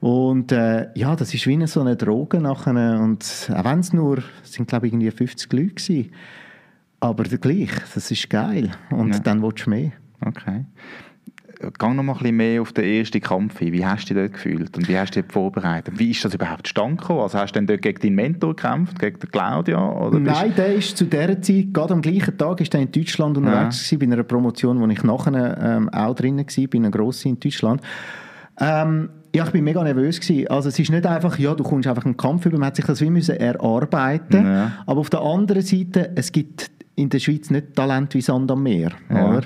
Und 0.00 0.52
äh, 0.52 0.88
ja, 0.94 1.16
das 1.16 1.34
ist 1.34 1.46
wie 1.46 1.54
eine, 1.54 1.66
so 1.66 1.80
eine 1.80 1.96
Droge 1.96 2.40
nachher. 2.40 3.00
Und 3.00 3.50
auch 3.54 3.64
wenn 3.64 3.80
es 3.80 3.92
nur, 3.92 4.22
sind 4.42 4.68
glaube 4.68 4.86
ich 4.86 4.92
irgendwie 4.92 5.10
50 5.10 5.52
Leute 5.52 5.74
gewesen, 5.74 6.10
aber 7.00 7.24
gleich, 7.24 7.70
das 7.94 8.10
ist 8.10 8.28
geil. 8.30 8.70
Und 8.90 9.12
Ja. 9.14 9.18
dann 9.20 9.42
willst 9.42 9.66
du 9.66 9.70
mehr. 9.70 9.92
Okay. 10.24 10.64
Gang 11.76 11.96
noch 11.96 12.04
mal 12.04 12.12
ein 12.12 12.18
bisschen 12.18 12.36
mehr 12.36 12.62
auf 12.62 12.72
den 12.72 12.84
ersten 12.84 13.20
Kampf 13.20 13.60
ein. 13.60 13.72
Wie 13.72 13.84
hast 13.84 14.08
du 14.08 14.14
dich 14.14 14.22
dort 14.22 14.32
gefühlt 14.34 14.76
und 14.76 14.88
wie 14.88 14.96
hast 14.96 15.16
du 15.16 15.22
dich 15.22 15.32
vorbereitet? 15.32 15.98
Wie 15.98 16.12
ist 16.12 16.24
das 16.24 16.32
überhaupt 16.32 16.72
gekommen? 16.72 16.98
Also 17.08 17.36
hast 17.38 17.52
du 17.52 17.58
dann 17.58 17.66
dort 17.66 17.82
gegen 17.82 18.00
deinen 18.00 18.14
Mentor 18.14 18.54
gekämpft, 18.54 18.96
gegen 19.00 19.18
den 19.18 19.30
Claudia? 19.30 19.90
Oder 19.90 20.20
Nein, 20.20 20.52
der 20.56 20.74
ist 20.74 20.96
zu 20.96 21.06
dieser 21.06 21.42
Zeit, 21.42 21.74
gerade 21.74 21.94
am 21.94 22.02
gleichen 22.02 22.38
Tag, 22.38 22.60
ist 22.60 22.72
er 22.74 22.80
in 22.80 22.92
Deutschland 22.92 23.36
unterwegs 23.36 23.88
gewesen, 23.90 23.98
bei 23.98 24.14
einer 24.14 24.22
Promotion, 24.22 24.80
wo 24.80 24.86
ich 24.86 25.02
nachher 25.02 25.58
ähm, 25.60 25.88
auch 25.88 26.14
drin 26.14 26.38
war, 26.38 26.44
bei 26.68 26.78
einer 26.78 26.90
grossen 26.92 27.30
in 27.30 27.40
Deutschland. 27.40 27.80
Ähm, 28.60 29.10
ja, 29.34 29.44
ich 29.44 29.50
bin 29.50 29.64
mega 29.64 29.82
nervös 29.82 30.20
gewesen. 30.20 30.48
Also 30.48 30.68
es 30.68 30.78
ist 30.78 30.90
nicht 30.90 31.06
einfach, 31.06 31.38
ja, 31.38 31.54
du 31.54 31.62
kommst 31.64 31.86
einfach 31.88 32.04
einen 32.04 32.16
Kampf 32.16 32.46
über, 32.46 32.58
man 32.58 32.68
hat 32.68 32.76
sich 32.76 32.84
das 32.84 33.00
wie 33.00 33.10
müssen 33.10 33.36
erarbeiten. 33.36 34.44
Ja. 34.46 34.72
Aber 34.86 35.00
auf 35.00 35.10
der 35.10 35.20
anderen 35.20 35.62
Seite, 35.62 36.10
es 36.14 36.32
gibt 36.32 36.70
in 36.94 37.08
der 37.08 37.18
Schweiz 37.18 37.50
nicht 37.50 37.74
Talent 37.74 38.14
wie 38.14 38.20
Sand 38.20 38.50
am 38.50 38.62
Meer. 38.62 38.90
Ja. 39.10 39.28
Oder? 39.28 39.42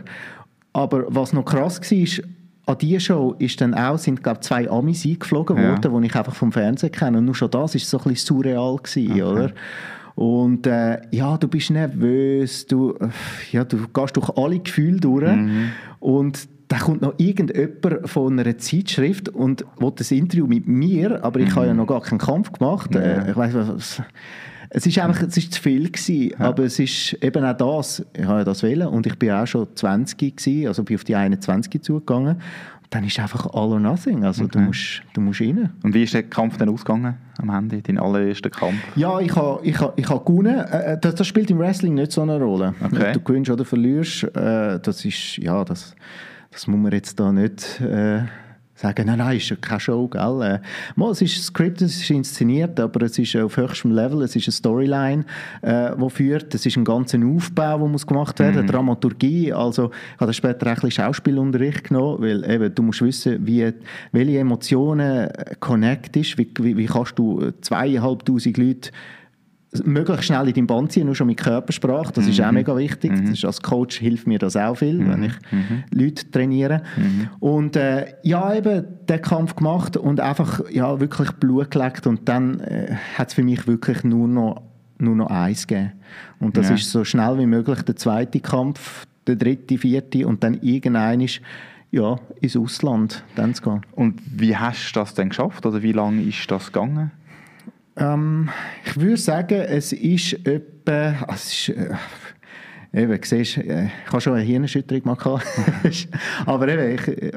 Aber 0.72 1.04
was 1.08 1.32
noch 1.32 1.44
krass 1.44 1.80
war, 1.80 2.24
an 2.64 2.78
dieser 2.78 3.00
Show 3.00 3.34
ist 3.38 3.60
dann 3.60 3.74
auch, 3.74 3.98
sind 3.98 4.22
glaub, 4.22 4.42
zwei 4.44 4.70
Amis 4.70 5.04
eingeflogen 5.04 5.56
Ja. 5.56 5.70
worden, 5.70 6.00
die 6.00 6.06
ich 6.06 6.14
einfach 6.16 6.34
vom 6.34 6.52
Fernsehen 6.52 6.92
kenne. 6.92 7.18
Und 7.18 7.24
nur 7.24 7.34
schon 7.34 7.50
das 7.50 7.74
ist 7.74 7.90
so 7.90 7.98
ein 7.98 8.04
bisschen 8.04 8.36
surreal 8.36 8.76
gewesen, 8.76 9.22
oder? 9.22 9.50
Und 10.14 10.66
äh, 10.66 10.98
ja, 11.10 11.36
du 11.38 11.48
bist 11.48 11.70
nervös, 11.70 12.66
du, 12.66 12.94
ja, 13.50 13.64
du 13.64 13.88
gehst 13.88 14.16
durch 14.16 14.30
alle 14.36 14.58
Gefühle 14.58 15.00
durch 15.00 15.32
und 16.00 16.48
da 16.72 16.78
kommt 16.78 17.02
noch 17.02 17.12
irgendjemand 17.18 18.08
von 18.08 18.40
einer 18.40 18.56
Zeitschrift 18.56 19.28
und 19.28 19.62
will 19.78 19.92
ein 19.98 20.16
Interview 20.16 20.46
mit 20.46 20.66
mir, 20.66 21.22
aber 21.22 21.40
ich 21.40 21.54
habe 21.54 21.66
ja 21.66 21.74
noch 21.74 21.86
gar 21.86 22.00
keinen 22.00 22.16
Kampf 22.18 22.50
gemacht. 22.50 22.96
Äh, 22.96 23.30
ich 23.30 23.36
weiss, 23.36 23.52
was, 23.52 24.00
es 24.70 24.86
ist 24.86 24.98
einfach, 24.98 25.22
es 25.22 25.36
ist 25.36 25.52
zu 25.52 25.60
viel 25.60 25.90
gewesen, 25.90 26.32
aber 26.40 26.64
es 26.64 26.78
ist 26.78 27.12
eben 27.22 27.44
auch 27.44 27.52
das, 27.58 28.02
ich 28.16 28.24
habe 28.24 28.38
ja 28.38 28.44
das 28.44 28.62
wählen 28.62 28.88
und 28.88 29.06
ich 29.06 29.18
bin 29.18 29.32
auch 29.32 29.46
schon 29.46 29.68
20 29.74 30.18
gewesen, 30.18 30.66
also 30.66 30.82
bin 30.82 30.96
auf 30.96 31.04
die 31.04 31.14
21 31.14 31.82
zugegangen. 31.82 32.40
Dann 32.88 33.04
ist 33.04 33.18
einfach 33.18 33.46
all 33.52 33.72
or 33.72 33.80
nothing, 33.80 34.24
also 34.24 34.46
du, 34.46 34.58
musst, 34.58 35.02
du 35.12 35.20
musst 35.20 35.42
rein. 35.42 35.72
Und 35.82 35.92
wie 35.92 36.04
ist 36.04 36.14
der 36.14 36.22
Kampf 36.22 36.56
dann 36.56 36.70
ausgegangen 36.70 37.16
am 37.36 37.50
Ende, 37.50 37.82
dein 37.82 37.98
allererster 37.98 38.48
Kampf? 38.48 38.80
Ja, 38.96 39.20
ich 39.20 39.36
habe 39.36 39.60
ich 39.62 39.78
ha, 39.78 39.92
ich 39.96 40.08
ha 40.08 40.16
gewonnen. 40.16 40.58
Äh, 40.58 40.98
das, 40.98 41.16
das 41.16 41.26
spielt 41.26 41.50
im 41.50 41.58
Wrestling 41.58 41.92
nicht 41.92 42.12
so 42.12 42.22
eine 42.22 42.38
Rolle. 42.38 42.74
Okay. 42.82 43.12
Du 43.12 43.20
gewinnst 43.20 43.50
oder 43.50 43.66
verlierst, 43.66 44.24
äh, 44.34 44.80
das 44.80 45.04
ist, 45.04 45.36
ja, 45.36 45.64
das, 45.64 45.94
das 46.52 46.66
muss 46.66 46.78
man 46.78 46.92
jetzt 46.92 47.18
da 47.18 47.32
nicht 47.32 47.80
äh, 47.80 48.22
sagen, 48.74 49.06
nein, 49.06 49.18
nein, 49.18 49.36
ist 49.36 49.48
ja 49.48 49.56
keine 49.56 49.80
Show, 49.80 50.08
gell? 50.08 50.42
Äh, 50.42 50.58
mal, 50.96 51.10
es 51.10 51.22
ist 51.22 51.42
Skript, 51.42 51.80
es 51.80 51.96
ist 51.96 52.10
inszeniert, 52.10 52.78
aber 52.78 53.02
es 53.02 53.18
ist 53.18 53.34
auf 53.36 53.56
höchstem 53.56 53.92
Level, 53.92 54.22
es 54.22 54.36
ist 54.36 54.48
eine 54.48 54.52
Storyline, 54.52 55.24
äh, 55.62 55.90
die 55.96 56.10
führt, 56.10 56.54
es 56.54 56.66
ist 56.66 56.76
ein 56.76 56.84
ganzer 56.84 57.18
Aufbau, 57.24 57.78
der 57.78 57.88
muss 57.88 58.06
gemacht 58.06 58.38
werden, 58.38 58.62
mhm. 58.62 58.66
Dramaturgie, 58.66 59.52
also 59.52 59.90
ich 60.14 60.20
habe 60.20 60.32
später 60.34 60.66
ein 60.66 60.74
bisschen 60.74 60.90
Schauspielunterricht 60.90 61.84
genommen, 61.84 62.22
weil 62.22 62.50
eben, 62.50 62.74
du 62.74 62.82
musst 62.82 63.02
wissen, 63.02 63.46
wie, 63.46 63.72
welche 64.10 64.38
Emotionen 64.38 65.30
connect 65.60 66.16
ist, 66.16 66.36
wie, 66.36 66.50
wie, 66.58 66.76
wie 66.76 66.86
kannst 66.86 67.18
du 67.18 67.50
zweieinhalbtausend 67.60 68.58
Leute 68.58 68.90
möglichst 69.84 70.26
schnell 70.26 70.48
in 70.48 70.54
dein 70.54 70.66
Band 70.66 70.92
ziehen, 70.92 71.06
nur 71.06 71.14
schon 71.14 71.26
mit 71.26 71.38
Körpersprache, 71.38 72.12
das 72.12 72.24
mhm. 72.24 72.30
ist 72.30 72.40
auch 72.40 72.48
mhm. 72.48 72.54
mega 72.54 72.76
wichtig. 72.76 73.12
Mhm. 73.12 73.22
Das 73.22 73.30
ist, 73.30 73.44
als 73.44 73.62
Coach 73.62 73.98
hilft 73.98 74.26
mir 74.26 74.38
das 74.38 74.56
auch 74.56 74.76
viel, 74.76 74.98
mhm. 74.98 75.08
wenn 75.10 75.22
ich 75.24 75.32
mhm. 75.50 75.84
Leute 75.90 76.30
trainiere. 76.30 76.82
Mhm. 76.96 77.28
Und 77.40 77.76
äh, 77.76 78.14
ja, 78.22 78.54
eben 78.54 78.84
den 79.08 79.22
Kampf 79.22 79.56
gemacht 79.56 79.96
und 79.96 80.20
einfach 80.20 80.60
ja, 80.70 81.00
wirklich 81.00 81.30
Blut 81.32 81.70
gelegt 81.70 82.06
und 82.06 82.28
dann 82.28 82.60
äh, 82.60 82.94
hat 83.16 83.28
es 83.28 83.34
für 83.34 83.42
mich 83.42 83.66
wirklich 83.66 84.04
nur 84.04 84.28
noch, 84.28 84.62
nur 84.98 85.16
noch 85.16 85.30
eins 85.30 85.66
gegeben. 85.66 85.92
Und 86.38 86.56
das 86.56 86.68
ja. 86.68 86.74
ist 86.74 86.90
so 86.90 87.04
schnell 87.04 87.38
wie 87.38 87.46
möglich 87.46 87.82
der 87.82 87.96
zweite 87.96 88.40
Kampf, 88.40 89.06
der 89.26 89.36
dritte, 89.36 89.78
vierte 89.78 90.26
und 90.26 90.44
dann 90.44 90.60
irgendein 90.60 91.20
ist 91.22 91.40
ja, 91.92 92.18
ins 92.40 92.56
Ausland 92.56 93.22
dann 93.36 93.54
zu 93.54 93.62
gehen. 93.62 93.82
Und 93.92 94.20
wie 94.24 94.56
hast 94.56 94.92
du 94.92 95.00
das 95.00 95.14
denn 95.14 95.28
geschafft 95.28 95.64
oder 95.66 95.82
wie 95.82 95.92
lange 95.92 96.22
ist 96.22 96.50
das 96.50 96.72
gegangen? 96.72 97.10
Ähm, 97.96 98.48
ich 98.84 98.98
würde 98.98 99.16
sagen, 99.16 99.60
es 99.60 99.92
ist 99.92 100.46
etwa, 100.46 101.14
also 101.26 101.34
es 101.34 101.52
ist, 101.52 101.68
äh, 101.70 101.94
Eben, 102.94 103.18
siehst, 103.22 103.56
äh, 103.56 103.86
ich 103.86 104.12
habe 104.12 104.20
schon 104.20 104.34
eine 104.34 104.42
Hirnerschütterung 104.42 105.02
mal. 105.04 105.16
Aber 106.46 106.68
eben, 106.68 106.94
ich 106.94 107.08
äh, 107.08 107.32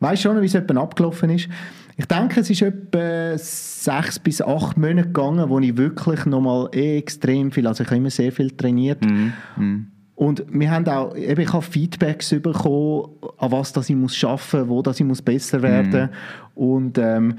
weiß 0.00 0.20
schon, 0.20 0.40
wie 0.42 0.46
es 0.46 0.54
etwa 0.54 0.82
abgelaufen 0.82 1.30
ist. 1.30 1.48
Ich 1.96 2.04
denke, 2.04 2.40
es 2.40 2.50
ist 2.50 2.60
etwa 2.60 3.36
sechs 3.38 4.18
bis 4.18 4.42
acht 4.42 4.76
Monate 4.76 5.08
gegangen, 5.08 5.48
wo 5.48 5.58
ich 5.60 5.76
wirklich 5.78 6.26
nochmal 6.26 6.68
extrem 6.72 7.50
viel, 7.50 7.66
also 7.66 7.84
ich 7.84 7.88
habe 7.88 7.96
immer 7.96 8.10
sehr 8.10 8.32
viel 8.32 8.50
trainiert. 8.50 9.02
Mm, 9.02 9.32
mm. 9.56 9.86
Und 10.14 10.44
wir 10.50 10.70
haben 10.70 10.86
auch, 10.88 11.16
eben, 11.16 11.40
ich 11.40 11.52
habe 11.52 11.62
Feedbacks 11.62 12.30
bekommen, 12.40 13.08
an 13.38 13.50
was 13.50 13.72
das 13.72 13.88
ich 13.88 13.96
muss 13.96 14.14
schaffen, 14.14 14.68
wo 14.68 14.82
das 14.82 15.00
ich 15.00 15.06
muss 15.06 15.22
besser 15.22 15.62
werden. 15.62 16.10
Mm. 16.10 16.60
Und 16.60 16.98
ähm, 16.98 17.36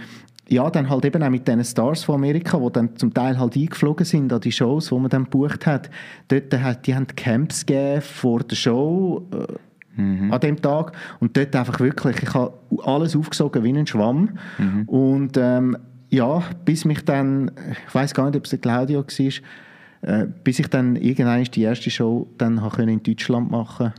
ja, 0.50 0.70
dann 0.70 0.90
halt 0.90 1.06
eben 1.06 1.22
auch 1.22 1.30
mit 1.30 1.48
diesen 1.48 1.64
Stars 1.64 2.04
von 2.04 2.16
Amerika, 2.16 2.58
die 2.58 2.72
dann 2.72 2.96
zum 2.96 3.14
Teil 3.14 3.38
halt 3.38 3.56
eingeflogen 3.56 4.06
sind 4.06 4.34
an 4.34 4.42
die 4.42 4.52
Shows, 4.52 4.90
die 4.90 4.96
man 4.96 5.10
dann 5.10 5.26
gebucht 5.26 5.66
hat. 5.66 5.90
Dort 6.28 6.54
hat, 6.60 6.88
die 6.88 6.96
haben 6.96 7.08
Camps 7.08 7.66
gegeben 7.66 8.02
vor 8.02 8.40
der 8.40 8.56
Show 8.56 9.28
äh, 9.32 10.02
mhm. 10.02 10.34
an 10.34 10.40
dem 10.40 10.62
Tag 10.62 10.94
und 11.20 11.38
dort 11.38 11.56
einfach 11.56 11.80
wirklich, 11.80 12.24
ich 12.24 12.34
habe 12.34 12.54
alles 12.84 13.16
aufgesogen 13.16 13.64
wie 13.64 13.78
ein 13.78 13.88
Schwamm 13.88 14.32
mhm. 14.58 14.84
und 14.88 15.38
ähm, 15.38 15.78
ja, 16.10 16.42
bis 16.66 16.86
mich 16.86 17.06
dann, 17.06 17.52
ich 17.88 17.94
weiß 17.94 18.16
gar 18.16 18.26
nicht, 18.26 18.38
ob 18.38 18.46
es 18.46 18.50
der 18.50 18.60
Claudio 18.60 19.04
war, 19.04 19.32
äh, 20.02 20.28
bis 20.44 20.60
ich 20.60 20.68
dann 20.68 20.96
irgendwann 20.96 21.44
die 21.44 21.62
erste 21.62 21.92
Show 21.92 22.28
dann 22.38 22.60
in 22.80 23.04
Deutschland 23.04 23.52
machen 23.52 23.94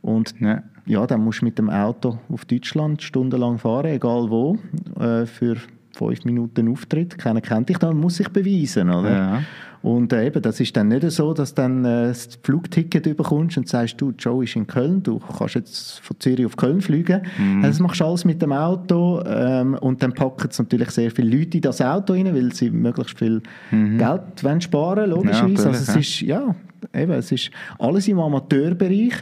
und 0.00 0.34
ja. 0.40 0.64
ja, 0.86 1.06
dann 1.06 1.22
musst 1.22 1.42
du 1.42 1.44
mit 1.44 1.58
dem 1.58 1.70
Auto 1.70 2.18
auf 2.28 2.44
Deutschland 2.44 3.02
stundenlang 3.02 3.58
fahren, 3.58 3.86
egal 3.86 4.30
wo, 4.30 4.58
äh, 4.98 5.26
für 5.26 5.56
fünf 5.94 6.24
Minuten 6.24 6.68
Auftritt, 6.68 7.18
keiner 7.18 7.40
kennt 7.40 7.68
dich, 7.68 7.78
dann 7.78 7.96
muss 7.96 8.20
ich 8.20 8.28
beweisen, 8.28 8.90
oder? 8.90 9.10
Ja. 9.10 9.42
Und 9.82 10.12
äh, 10.12 10.26
eben, 10.26 10.40
das 10.40 10.60
ist 10.60 10.76
dann 10.76 10.88
nicht 10.88 11.10
so, 11.10 11.34
dass 11.34 11.54
du 11.54 11.62
dann 11.62 11.84
äh, 11.84 12.08
das 12.08 12.38
Flugticket 12.42 13.04
überkommst 13.04 13.58
und 13.58 13.68
sagst, 13.68 14.00
du, 14.00 14.12
Joe 14.16 14.44
ist 14.44 14.54
in 14.54 14.66
Köln, 14.68 15.02
du 15.02 15.18
kannst 15.18 15.56
jetzt 15.56 15.98
von 15.98 16.18
Zürich 16.20 16.46
auf 16.46 16.56
Köln 16.56 16.80
fliegen. 16.80 17.22
Mhm. 17.36 17.56
Also, 17.56 17.68
das 17.68 17.80
machst 17.80 18.00
du 18.00 18.04
alles 18.04 18.24
mit 18.24 18.40
dem 18.40 18.52
Auto 18.52 19.22
ähm, 19.26 19.74
und 19.74 20.00
dann 20.02 20.12
packen 20.12 20.48
es 20.48 20.58
natürlich 20.58 20.90
sehr 20.90 21.10
viele 21.10 21.36
Leute 21.36 21.56
in 21.56 21.62
das 21.62 21.82
Auto 21.82 22.12
rein, 22.12 22.32
weil 22.32 22.54
sie 22.54 22.70
möglichst 22.70 23.18
viel 23.18 23.42
mhm. 23.72 23.98
Geld 23.98 24.44
wollen 24.44 24.60
sparen 24.60 25.10
logischerweise. 25.10 25.64
Ja, 25.64 25.70
also 25.70 25.92
es 25.92 25.96
ist, 25.96 26.20
ja, 26.20 26.54
eben, 26.94 27.12
es 27.12 27.32
ist 27.32 27.50
alles 27.80 28.06
im 28.06 28.20
Amateurbereich, 28.20 29.14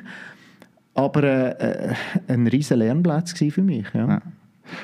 aber 0.93 1.23
äh, 1.23 1.51
äh 1.59 1.95
ein 2.29 2.47
riesen 2.47 2.79
Lernplatz 2.81 3.33
für 3.33 3.63
mich, 3.63 3.87
ja. 3.95 4.07
ja. 4.07 4.23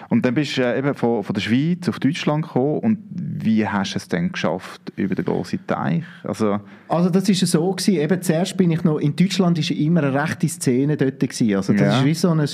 Und 0.09 0.25
dann 0.25 0.35
bist 0.35 0.57
du 0.57 0.63
äh, 0.63 0.79
eben 0.79 0.95
von, 0.95 1.23
von 1.23 1.35
der 1.35 1.41
Schweiz 1.41 1.89
auf 1.89 1.99
Deutschland 1.99 2.47
gekommen 2.47 2.81
und 2.81 2.99
wie 3.11 3.67
hast 3.67 3.95
du 3.95 3.97
es 3.99 4.09
dann 4.09 4.33
geschafft 4.33 4.93
über 4.97 5.15
den 5.15 5.25
großen 5.25 5.67
Teich? 5.67 6.05
Also, 6.25 6.61
also 6.89 7.11
das 7.11 7.29
ist 7.29 7.47
so 7.47 7.71
gewesen, 7.73 7.95
eben 7.95 8.23
zuerst 8.23 8.57
bin 8.57 8.71
ich 8.71 8.85
noch, 8.85 8.99
in 8.99 9.17
Deutschland 9.17 9.59
war 9.59 9.77
immer 9.77 10.03
eine 10.03 10.23
rechte 10.23 10.49
Szene 10.49 10.97
dort 10.97 11.21
gewesen. 11.21 11.55
Also 11.55 11.73
das 11.73 11.83
ja. 11.83 11.99
ist 11.99 12.05
wie 12.05 12.15
so 12.15 12.31
ein 12.31 12.47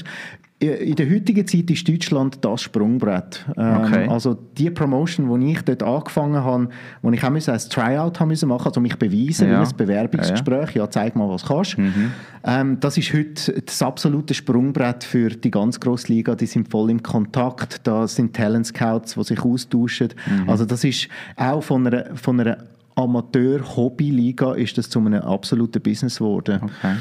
in 0.62 0.94
der 0.94 1.10
heutigen 1.10 1.46
Zeit 1.46 1.70
ist 1.70 1.88
Deutschland 1.88 2.38
das 2.40 2.62
Sprungbrett. 2.62 3.44
Ähm, 3.56 3.76
okay. 3.78 4.08
Also 4.08 4.34
die 4.56 4.70
Promotion, 4.70 5.40
die 5.40 5.52
ich 5.52 5.62
dort 5.62 5.82
angefangen 5.82 6.42
habe, 6.42 6.68
wo 7.02 7.10
ich 7.10 7.24
auch 7.24 7.48
als 7.48 7.68
Tryout 7.68 8.20
haben 8.20 8.28
müssen 8.28 8.48
machen, 8.48 8.66
also 8.66 8.80
mich 8.80 8.96
beweisen, 8.96 9.48
ja. 9.48 9.60
wie 9.60 9.66
ein 9.66 9.76
Bewerbungsgespräch, 9.76 10.70
ja, 10.70 10.74
ja. 10.74 10.84
ja, 10.84 10.90
zeig 10.90 11.16
mal, 11.16 11.28
was 11.28 11.42
du 11.42 11.48
kannst. 11.48 11.78
Mhm. 11.78 12.12
Ähm, 12.44 12.80
das 12.80 12.96
ist 12.96 13.12
heute 13.12 13.60
das 13.60 13.82
absolute 13.82 14.34
Sprungbrett 14.34 15.04
für 15.04 15.30
die 15.30 15.50
ganz 15.50 15.80
grosse 15.80 16.12
Liga. 16.12 16.34
Die 16.34 16.46
sind 16.46 16.68
voll 16.68 16.90
im 16.90 17.02
Kontakt. 17.02 17.80
Da 17.84 18.06
sind 18.06 18.34
Talent 18.34 18.66
Scouts, 18.66 19.14
die 19.14 19.24
sich 19.24 19.44
austauschen. 19.44 20.08
Mhm. 20.26 20.48
Also 20.48 20.64
das 20.64 20.84
ist 20.84 21.08
auch 21.36 21.62
von 21.62 21.86
einer, 21.86 22.14
von 22.14 22.40
einer 22.40 22.58
Amateur-Hobby-Liga 22.94 24.54
ist 24.54 24.76
das 24.76 24.90
zu 24.90 24.98
einem 25.00 25.22
absoluten 25.22 25.80
Business 25.82 26.18
geworden. 26.18 26.60
Okay. 26.62 26.96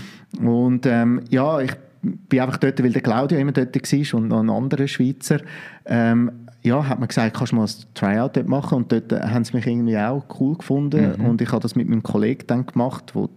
Und 0.46 0.86
ähm, 0.86 1.22
ja, 1.30 1.60
ich 1.60 1.72
bin 2.02 2.40
einfach 2.40 2.58
dort, 2.58 2.82
weil 2.84 2.92
der 2.92 3.02
Claudio 3.02 3.38
immer 3.38 3.52
dort 3.52 3.76
war 3.76 4.20
und 4.20 4.28
noch 4.28 4.40
ein 4.40 4.50
anderer 4.50 4.88
Schweizer. 4.88 5.40
Ähm, 5.86 6.32
ja, 6.64 6.88
hat 6.88 7.00
man 7.00 7.08
gesagt, 7.08 7.36
kannst 7.36 7.54
du 7.54 7.56
mal 7.56 7.66
ein 7.66 7.94
Tryout 7.94 8.36
dort 8.36 8.48
machen 8.48 8.78
und 8.78 8.92
dort 8.92 9.12
haben 9.12 9.44
sie 9.44 9.56
mich 9.56 9.66
irgendwie 9.66 9.98
auch 9.98 10.24
cool 10.40 10.58
gefunden 10.58 11.16
mhm. 11.18 11.26
und 11.26 11.42
ich 11.42 11.52
habe 11.52 11.62
das 11.62 11.76
mit 11.76 11.90
meinem 11.90 12.04
Kollegen 12.04 12.46
dann 12.48 12.66
gemacht, 12.66 13.12
wo 13.14 13.30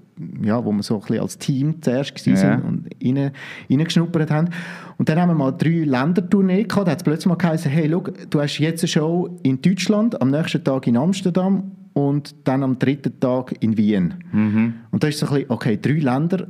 ja, 0.43 0.65
wo 0.65 0.73
wir 0.73 0.83
so 0.83 0.95
ein 0.95 1.01
bisschen 1.01 1.21
als 1.21 1.39
Team 1.39 1.83
zuerst 1.83 2.27
waren 2.27 2.37
ja. 2.37 2.55
und 2.57 2.87
rein, 3.03 3.33
reingeschnuppert 3.69 4.31
haben. 4.31 4.51
Und 4.97 5.09
dann 5.09 5.21
haben 5.21 5.31
wir 5.31 5.35
mal 5.35 5.51
drei 5.51 5.85
Ländertournee 5.85 6.65
gehabt. 6.65 6.87
Da 6.87 6.93
hat 6.93 6.99
es 6.99 7.05
plötzlich 7.05 7.27
mal 7.27 7.35
geheißen, 7.35 7.69
hey, 7.71 7.89
schau, 7.91 8.05
du 8.31 8.41
hast 8.41 8.59
jetzt 8.59 8.85
eine 8.85 8.89
Show 8.89 9.39
in 9.43 9.61
Deutschland, 9.61 10.21
am 10.23 10.31
nächsten 10.31 10.63
Tag 10.63 10.87
in 10.87 10.97
Amsterdam 10.97 11.73
und 11.95 12.35
dann 12.47 12.63
am 12.63 12.79
dritten 12.79 13.19
Tag 13.19 13.55
in 13.61 13.77
Wien. 13.77 14.15
Mhm. 14.33 14.75
Und 14.91 15.03
da 15.03 15.09
ist 15.09 15.19
so 15.19 15.27
ein 15.27 15.33
bisschen, 15.33 15.51
okay, 15.51 15.79
drei 15.81 15.95
Länder 15.95 16.47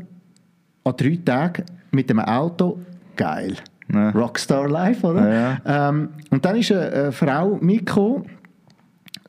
an 0.84 0.96
drei 0.96 1.18
Tagen 1.24 1.64
mit 1.90 2.10
dem 2.10 2.20
Auto, 2.20 2.78
geil. 3.16 3.56
Ja. 3.92 4.10
Rockstar 4.10 4.68
Life, 4.68 5.06
oder? 5.06 5.32
Ja. 5.32 5.88
Ähm, 5.88 6.10
und 6.30 6.44
dann 6.44 6.56
ist 6.56 6.72
eine, 6.72 6.90
eine 6.90 7.12
Frau 7.12 7.58
mitgekommen, 7.60 8.24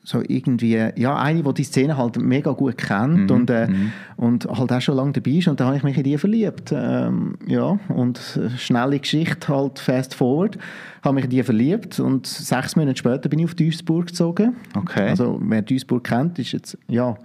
so 0.06 0.22
irgendwie, 0.26 0.90
ja, 0.94 1.16
eine, 1.16 1.42
die 1.42 1.54
die 1.54 1.64
Szene 1.64 1.96
halt 1.96 2.16
mega 2.16 2.52
gut 2.52 2.78
kennt 2.78 3.28
mhm. 3.28 3.36
und, 3.36 3.50
äh, 3.50 3.66
mhm. 3.66 3.92
und 4.16 4.46
halt 4.46 4.72
auch 4.72 4.80
schon 4.80 4.94
lange 4.94 5.10
dabei 5.10 5.32
ist 5.32 5.48
und 5.48 5.58
da 5.58 5.66
habe 5.66 5.76
ich 5.76 5.82
mich 5.82 5.96
in 5.96 6.04
die 6.04 6.16
verliebt. 6.16 6.72
Ähm, 6.72 7.34
ja, 7.48 7.76
und 7.88 8.20
schnelle 8.56 9.00
Geschichte 9.00 9.48
halt 9.48 9.80
fast 9.80 10.14
forward, 10.14 10.58
habe 11.02 11.16
mich 11.16 11.24
in 11.24 11.30
die 11.30 11.42
verliebt 11.42 11.98
und 11.98 12.24
sechs 12.24 12.76
Monate 12.76 12.96
später 12.96 13.28
bin 13.28 13.40
ich 13.40 13.46
auf 13.46 13.56
Duisburg 13.56 14.06
gezogen. 14.06 14.54
Okay. 14.76 15.08
Also, 15.08 15.40
wer 15.42 15.62
Duisburg 15.62 16.04
kennt, 16.04 16.38
ist 16.38 16.52
jetzt, 16.52 16.78
ja, 16.86 17.16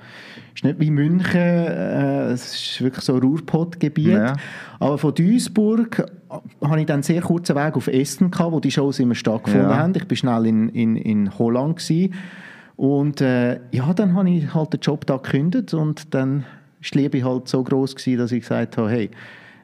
ist 0.56 0.64
nicht 0.64 0.80
wie 0.80 0.90
München, 0.90 1.36
äh, 1.36 2.32
es 2.32 2.56
ist 2.56 2.82
wirklich 2.82 3.06
so 3.06 3.14
ein 3.14 3.22
Ruhrpott-Gebiet. 3.22 4.08
Ja. 4.08 4.34
Aber 4.80 4.98
von 4.98 5.14
Duisburg 5.14 6.00
äh, 6.00 6.68
hatte 6.68 6.80
ich 6.80 6.88
dann 6.88 6.96
einen 6.96 7.04
sehr 7.04 7.22
kurzen 7.22 7.56
Weg 7.56 7.78
auf 7.78 7.88
Essen 7.88 8.32
gehabt, 8.32 8.52
wo 8.52 8.60
die 8.60 8.72
Shows 8.72 8.98
immer 8.98 9.14
stattgefunden 9.14 9.70
ja. 9.70 9.78
haben. 9.78 9.94
Ich 9.96 10.10
war 10.10 10.18
schnell 10.18 10.48
in, 10.48 10.70
in, 10.70 10.96
in 10.96 11.38
Holland 11.38 11.78
gewesen 11.78 12.16
und 12.82 13.22
äh, 13.22 13.60
ja, 13.70 13.94
dann 13.94 14.16
habe 14.16 14.32
ich 14.32 14.56
halt 14.56 14.74
den 14.74 14.80
Job 14.80 15.06
da 15.06 15.18
gekündigt 15.18 15.72
und 15.76 16.16
dann 16.16 16.46
war 16.80 16.90
die 16.92 16.98
Liebe 16.98 17.24
halt 17.24 17.48
so 17.48 17.64
groß 17.64 17.96
dass 18.18 18.32
ich 18.32 18.42
gesagt 18.42 18.76
habe, 18.76 18.90
hey, 18.90 19.12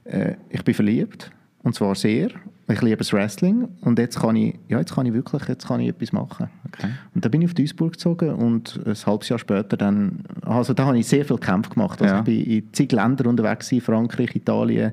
äh, 0.04 0.36
ich 0.52 0.64
bin 0.64 0.76
verliebt 0.76 1.32
und 1.64 1.74
zwar 1.74 1.96
sehr. 1.96 2.30
Ich 2.70 2.82
liebe 2.82 2.98
das 2.98 3.14
Wrestling 3.14 3.70
und 3.80 3.98
jetzt 3.98 4.20
kann 4.20 4.36
ich, 4.36 4.60
ja, 4.68 4.78
jetzt 4.78 4.94
kann 4.94 5.06
ich 5.06 5.14
wirklich, 5.14 5.48
jetzt 5.48 5.68
kann 5.68 5.80
ich 5.80 5.88
etwas 5.88 6.12
machen. 6.12 6.50
Okay. 6.68 6.90
Und 7.16 7.24
dann 7.24 7.32
bin 7.32 7.42
ich 7.42 7.48
auf 7.48 7.54
Duisburg 7.54 7.94
gezogen 7.94 8.30
und 8.32 8.82
ein 8.86 8.94
halbes 8.94 9.30
Jahr 9.30 9.40
später 9.40 9.78
dann, 9.78 10.24
also 10.46 10.74
da 10.74 10.86
habe 10.86 11.00
ich 11.00 11.08
sehr 11.08 11.24
viel 11.24 11.38
Kämpfe 11.38 11.72
gemacht. 11.72 12.02
Also 12.02 12.14
ja. 12.14 12.20
ich 12.20 12.26
bin 12.26 12.44
in 12.44 12.74
zig 12.74 12.92
Ländern 12.92 13.28
unterwegs, 13.28 13.74
Frankreich, 13.82 14.36
Italien, 14.36 14.92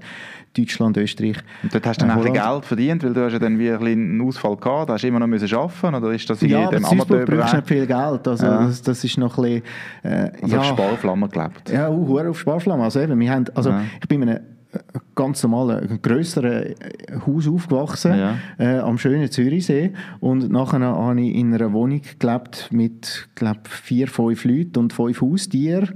Deutschland, 0.57 0.97
Österreich. 0.99 1.39
Und 1.65 1.75
dort 1.75 1.85
hast 1.85 2.01
du 2.01 2.07
dann 2.07 2.17
äh, 2.17 2.29
auch 2.29 2.33
Geld 2.33 2.65
verdient, 2.65 3.03
weil 3.03 3.13
du 3.13 3.25
hast 3.25 3.33
ja 3.33 3.39
dann 3.41 3.59
wie 3.59 3.69
ein 3.69 3.85
einen 3.85 4.21
Ausfall 4.21 4.57
gehabt, 4.57 4.89
da 4.89 4.95
hast 4.95 5.03
du 5.03 5.09
immer 5.09 5.19
noch 5.19 5.27
müssen 5.27 5.53
arbeiten 5.53 5.97
oder 5.97 6.13
ist 6.13 6.31
das 6.31 6.43
in 6.43 6.51
ja, 6.51 6.69
dem 6.69 6.85
Amateur 6.85 7.25
brauchst 7.25 7.55
nicht 7.55 7.67
viel 7.67 7.87
Geld, 7.87 8.29
also 8.29 8.47
ja. 8.47 8.67
das, 8.67 8.83
das, 8.83 9.03
ist 9.03 9.19
noch 9.19 9.37
ein 9.39 9.43
bisschen... 9.43 9.63
Äh, 10.05 10.31
also 10.43 10.55
ja, 10.55 10.61
auf 10.61 10.67
Sparflamme 10.67 11.29
gelebt. 11.29 11.71
Ja, 11.71 11.91
uh, 11.91 12.21
auf 12.21 12.39
Sparflamme, 12.39 12.85
also 12.85 13.01
eben, 13.01 13.19
wir 13.19 13.33
haben, 13.33 13.47
also 13.55 13.71
ja. 13.71 13.83
ich 14.01 14.07
bin 14.07 14.23
in 14.23 14.29
einem 14.29 14.54
ganz 15.15 15.43
normal 15.43 15.71
ein 15.81 16.01
grösseres 16.03 16.75
Haus 17.27 17.49
aufgewachsen, 17.49 18.19
Ja. 18.19 18.39
äh, 18.59 18.79
am 18.79 18.99
schönen 18.99 19.31
Zürichsee. 19.31 19.93
Und 20.21 20.51
nachher 20.51 20.81
habe 20.81 21.21
ich 21.21 21.35
in 21.35 21.55
einer 21.55 21.73
Wohnung 21.73 22.01
gelebt 22.19 22.69
mit, 22.73 23.29
glaub, 23.35 23.69
vier, 23.69 24.09
fünf 24.09 24.45
Leuten 24.45 24.79
und 24.79 24.93
fünf 24.93 25.21
Haustieren. 25.21 25.91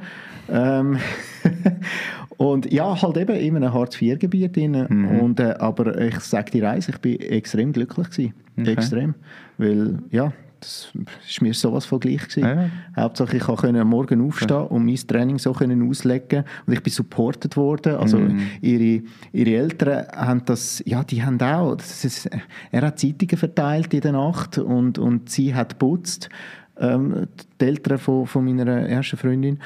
Ähm, 0.51 0.99
und 2.37 2.73
ja, 2.73 3.01
halt 3.01 3.17
eben 3.17 3.37
in 3.37 3.57
einem 3.57 3.73
Hartz-IV-Gebiet. 3.75 4.57
Mhm. 4.57 5.21
Und, 5.21 5.41
äh, 5.41 5.55
aber 5.59 6.01
ich 6.01 6.21
sage 6.21 6.51
dir 6.53 6.71
eins, 6.71 6.89
ich 6.89 6.99
bin 6.99 7.19
extrem 7.21 7.73
glücklich 7.73 8.11
gewesen. 8.11 8.35
Okay. 8.59 8.73
Extrem. 8.73 9.15
Weil, 9.59 9.99
ja, 10.11 10.33
das 10.61 10.93
ist 11.29 11.43
mir 11.43 11.55
sowas 11.55 11.87
von 11.87 12.01
gleich 12.01 12.29
gewesen. 12.29 12.43
Ja, 12.43 12.63
ja. 12.63 12.71
Hauptsache, 12.97 13.37
ich 13.37 13.43
konnte 13.43 13.81
am 13.81 13.89
Morgen 13.89 14.27
aufstehen 14.27 14.67
und 14.69 14.85
mein 14.85 14.97
Training 14.97 15.39
so 15.39 15.53
können 15.53 15.89
auslegen 15.89 16.45
und 16.67 16.73
ich 16.73 16.83
bin 16.83 16.93
supported 16.93 17.57
worden. 17.57 17.97
Also 17.97 18.19
Mhm. 18.19 18.41
ihre, 18.61 19.03
ihre 19.33 19.51
Eltern 19.51 20.07
haben 20.15 20.43
das, 20.45 20.83
ja, 20.87 21.05
die 21.05 21.23
haben 21.23 21.41
auch, 21.41 21.77
das 21.77 22.05
ist, 22.05 22.29
er 22.71 22.83
hat 22.83 22.99
Zeitungen 22.99 23.37
verteilt 23.37 23.95
in 23.95 24.01
der 24.01 24.13
Nacht 24.13 24.59
und, 24.59 24.99
und 24.99 25.31
sie 25.31 25.55
hat 25.55 25.79
putzt, 25.79 26.29
ähm, 26.79 27.27
die 27.61 27.65
Eltern 27.65 27.99
von, 27.99 28.27
von 28.27 28.45
meiner 28.45 28.67
ersten 28.67 29.17
Freundin. 29.17 29.59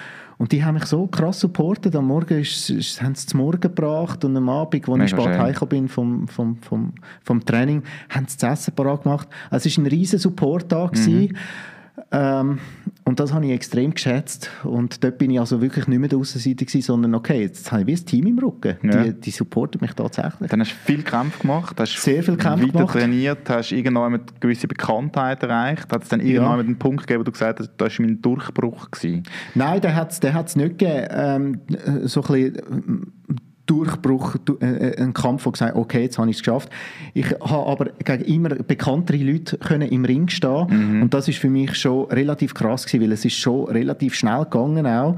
Und 0.42 0.50
die 0.50 0.64
haben 0.64 0.74
mich 0.74 0.86
so 0.86 1.06
krass 1.06 1.38
supportet. 1.38 1.94
Am 1.94 2.08
Morgen 2.08 2.40
ist, 2.40 2.68
ist, 2.68 3.00
haben 3.00 3.14
sie 3.14 3.28
zum 3.28 3.38
Morgen 3.38 3.60
gebracht 3.60 4.24
und 4.24 4.36
am 4.36 4.48
Abend, 4.48 4.88
als 4.88 5.04
ich 5.04 5.10
spät 5.10 5.38
heimgekommen 5.38 5.68
bin 5.68 5.88
vom, 5.88 6.26
vom, 6.26 6.56
vom, 6.56 6.92
vom 7.22 7.44
Training, 7.44 7.84
haben 8.10 8.26
sie 8.26 8.38
das 8.38 8.58
Essen 8.58 8.74
parat 8.74 9.04
gemacht. 9.04 9.28
Also 9.50 9.68
es 9.68 9.78
war 9.78 9.84
ein 9.84 9.86
riesen 9.86 10.18
Support 10.18 10.72
da. 10.72 10.88
gewesen. 10.88 11.38
Ähm, 12.10 12.58
und 13.04 13.20
das 13.20 13.32
habe 13.34 13.44
ich 13.46 13.52
extrem 13.52 13.92
geschätzt. 13.92 14.50
Und 14.64 15.02
dort 15.04 15.18
bin 15.18 15.30
ich 15.30 15.40
also 15.40 15.60
wirklich 15.60 15.86
nicht 15.88 15.98
mehr 15.98 16.08
der 16.08 16.18
Außenseiter 16.18 16.64
gewesen, 16.64 16.82
sondern 16.82 17.14
okay, 17.14 17.42
jetzt 17.42 17.70
habe 17.70 17.82
ich 17.82 17.86
wie 17.88 17.92
ein 17.94 18.06
Team 18.06 18.26
im 18.26 18.38
Rücken. 18.38 18.76
Ja. 18.82 19.04
Die, 19.04 19.12
die 19.20 19.30
supporten 19.30 19.80
mich 19.80 19.92
tatsächlich. 19.92 20.48
Dann 20.50 20.60
hast 20.60 20.72
du 20.72 20.76
viel 20.84 21.02
Kämpfe 21.02 21.40
gemacht, 21.40 21.78
hast 21.78 22.00
Sehr 22.00 22.22
viel 22.22 22.36
Kämpfe 22.36 22.64
weiter 22.66 22.72
gemacht. 22.78 22.92
trainiert, 22.92 23.50
hast 23.50 23.72
irgendwann 23.72 24.14
eine 24.14 24.22
gewisse 24.40 24.68
Bekanntheit 24.68 25.42
erreicht. 25.42 25.92
Hat 25.92 26.04
es 26.04 26.08
dann 26.08 26.20
irgendwann 26.20 26.50
Ja. 26.52 26.56
mit 26.58 26.66
einen 26.66 26.78
Punkt 26.78 27.06
gegeben, 27.06 27.20
wo 27.20 27.24
du 27.24 27.32
gesagt 27.32 27.60
hast, 27.60 27.70
das 27.76 27.98
war 27.98 28.06
mein 28.06 28.22
Durchbruch? 28.22 28.90
Gewesen. 28.90 29.24
Nein, 29.54 29.80
den 29.80 29.94
hat 29.94 30.12
es 30.12 30.32
hat's 30.32 30.56
nicht 30.56 30.78
gegeben. 30.78 31.08
Ähm, 31.10 31.60
so 32.04 32.22
ein 32.22 32.32
bisschen 32.32 33.12
Durchbruch, 33.66 34.36
du- 34.44 34.56
äh, 34.60 35.00
ein 35.00 35.12
Kampf, 35.14 35.46
wo 35.46 35.50
gesagt 35.52 35.76
okay, 35.76 36.02
jetzt 36.02 36.18
habe 36.18 36.28
ich 36.30 36.36
es 36.36 36.42
geschafft. 36.42 36.68
Ich 37.14 37.26
habe 37.40 37.66
aber 37.66 37.86
gegen 38.04 38.24
immer 38.24 38.48
bekanntere 38.50 39.18
Leute 39.18 39.56
können 39.58 39.88
im 39.88 40.04
Ring 40.04 40.28
stehen 40.28 41.00
und 41.02 41.14
das 41.14 41.28
ist 41.28 41.38
für 41.38 41.48
mich 41.50 41.74
schon 41.76 42.06
relativ 42.06 42.54
krass 42.54 42.86
gewesen, 42.86 43.02
weil 43.04 43.12
es 43.12 43.24
ist 43.24 43.34
schon 43.36 43.66
relativ 43.68 44.14
schnell 44.14 44.42
gegangen 44.44 44.86
auch. 44.86 45.16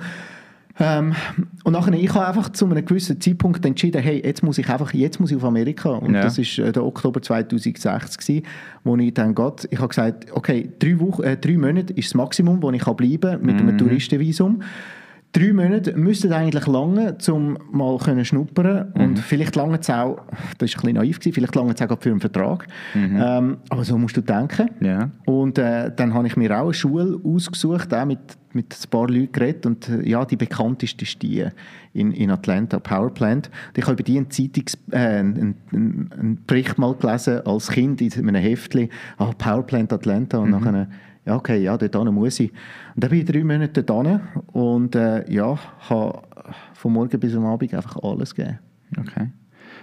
Ähm, 0.80 1.14
und 1.62 1.72
nachher, 1.72 1.92
ich 1.94 2.12
habe 2.14 2.26
einfach 2.26 2.48
zu 2.50 2.64
einem 2.66 2.84
gewissen 2.84 3.20
Zeitpunkt 3.20 3.64
entschieden, 3.64 4.02
hey, 4.02 4.20
jetzt 4.24 4.42
muss 4.42 4.58
ich 4.58 4.68
einfach, 4.68 4.92
jetzt 4.92 5.20
muss 5.20 5.30
ich 5.30 5.36
auf 5.36 5.44
Amerika. 5.44 5.90
Und 5.90 6.14
Ja. 6.14 6.22
das 6.22 6.36
ist 6.36 6.58
äh, 6.58 6.72
der 6.72 6.84
Oktober 6.84 7.22
2006 7.22 8.18
gewesen, 8.18 8.44
wo 8.82 8.96
ich 8.96 9.14
dann 9.14 9.36
Gott, 9.36 9.68
ich 9.70 9.78
habe 9.78 9.86
gesagt, 9.88 10.26
okay, 10.32 10.68
drei, 10.80 10.98
Wochen, 10.98 11.22
äh, 11.22 11.36
drei 11.36 11.56
Monate 11.56 11.92
ist 11.92 12.08
das 12.08 12.14
Maximum, 12.14 12.60
wo 12.60 12.72
ich 12.72 12.82
kann 12.82 12.96
bleiben 12.96 13.40
mit 13.46 13.56
einem 13.60 13.78
Touristenvisum. 13.78 14.62
Drei 15.34 15.52
Monate 15.52 15.96
müssten 15.96 16.32
eigentlich 16.32 16.64
lange, 16.68 17.16
um 17.28 17.58
mal 17.72 17.98
können 17.98 18.24
schnuppern 18.24 18.92
und 18.92 19.18
vielleicht 19.18 19.56
lange 19.56 19.80
es 19.80 19.90
auch, 19.90 20.18
das 20.58 20.70
ist 20.70 20.76
ein 20.76 20.82
bisschen 20.82 20.94
naiv 20.94 21.18
gewesen, 21.18 21.34
vielleicht 21.34 21.56
lange 21.56 21.74
es 21.74 21.82
auch 21.82 21.98
für 22.00 22.10
einen 22.10 22.20
Vertrag. 22.20 22.68
Ähm, 22.94 23.56
aber 23.68 23.84
so 23.84 23.98
musst 23.98 24.16
du 24.16 24.20
denken. 24.20 24.70
Ja. 24.80 25.10
Und 25.24 25.58
äh, 25.58 25.90
dann 25.94 26.14
habe 26.14 26.28
ich 26.28 26.36
mir 26.36 26.56
auch 26.56 26.66
eine 26.66 26.74
Schule 26.74 27.18
ausgesucht, 27.24 27.92
auch 27.92 28.04
mit, 28.04 28.20
mit 28.52 28.78
ein 28.80 28.90
paar 28.90 29.08
Leuten 29.08 29.32
geredet. 29.32 29.66
Und 29.66 29.88
äh, 29.88 30.08
ja, 30.08 30.24
die 30.24 30.36
bekannteste 30.36 31.02
ist 31.02 31.20
die 31.20 31.44
in, 31.94 32.12
in 32.12 32.30
Atlanta, 32.30 32.78
Powerplant. 32.78 33.50
Und 33.68 33.78
ich 33.78 33.84
habe 33.84 33.94
über 33.94 34.04
die 34.04 34.16
einen, 34.16 34.30
Zeitungs, 34.30 34.78
äh, 34.92 34.98
einen, 34.98 35.56
einen, 35.72 36.10
einen 36.16 36.44
Bericht 36.46 36.78
mal 36.78 36.94
gelesen 36.94 37.44
als 37.44 37.72
Kind 37.72 38.00
in 38.00 38.28
einem 38.28 38.40
Heftchen. 38.40 38.88
Ah, 39.16 39.32
Powerplant 39.36 39.92
Atlanta. 39.92 40.38
Und 40.38 40.50
nachher, 40.50 40.88
ja, 41.26 41.36
okay, 41.36 41.62
ja, 41.62 41.76
dort 41.76 41.96
hin 41.96 42.14
muss 42.14 42.40
ich. 42.40 42.50
Und 42.94 43.02
dann 43.02 43.10
bin 43.10 43.20
ich 43.20 43.24
drei 43.24 43.44
Monate 43.44 43.82
dort 43.82 44.20
und 44.52 44.94
äh, 44.94 45.30
ja, 45.32 45.58
habe 45.88 46.22
von 46.74 46.92
morgen 46.92 47.18
bis 47.18 47.34
am 47.34 47.46
Abend 47.46 47.72
einfach 47.74 47.96
alles 48.02 48.34
gegeben. 48.34 48.58
Okay. 48.98 49.30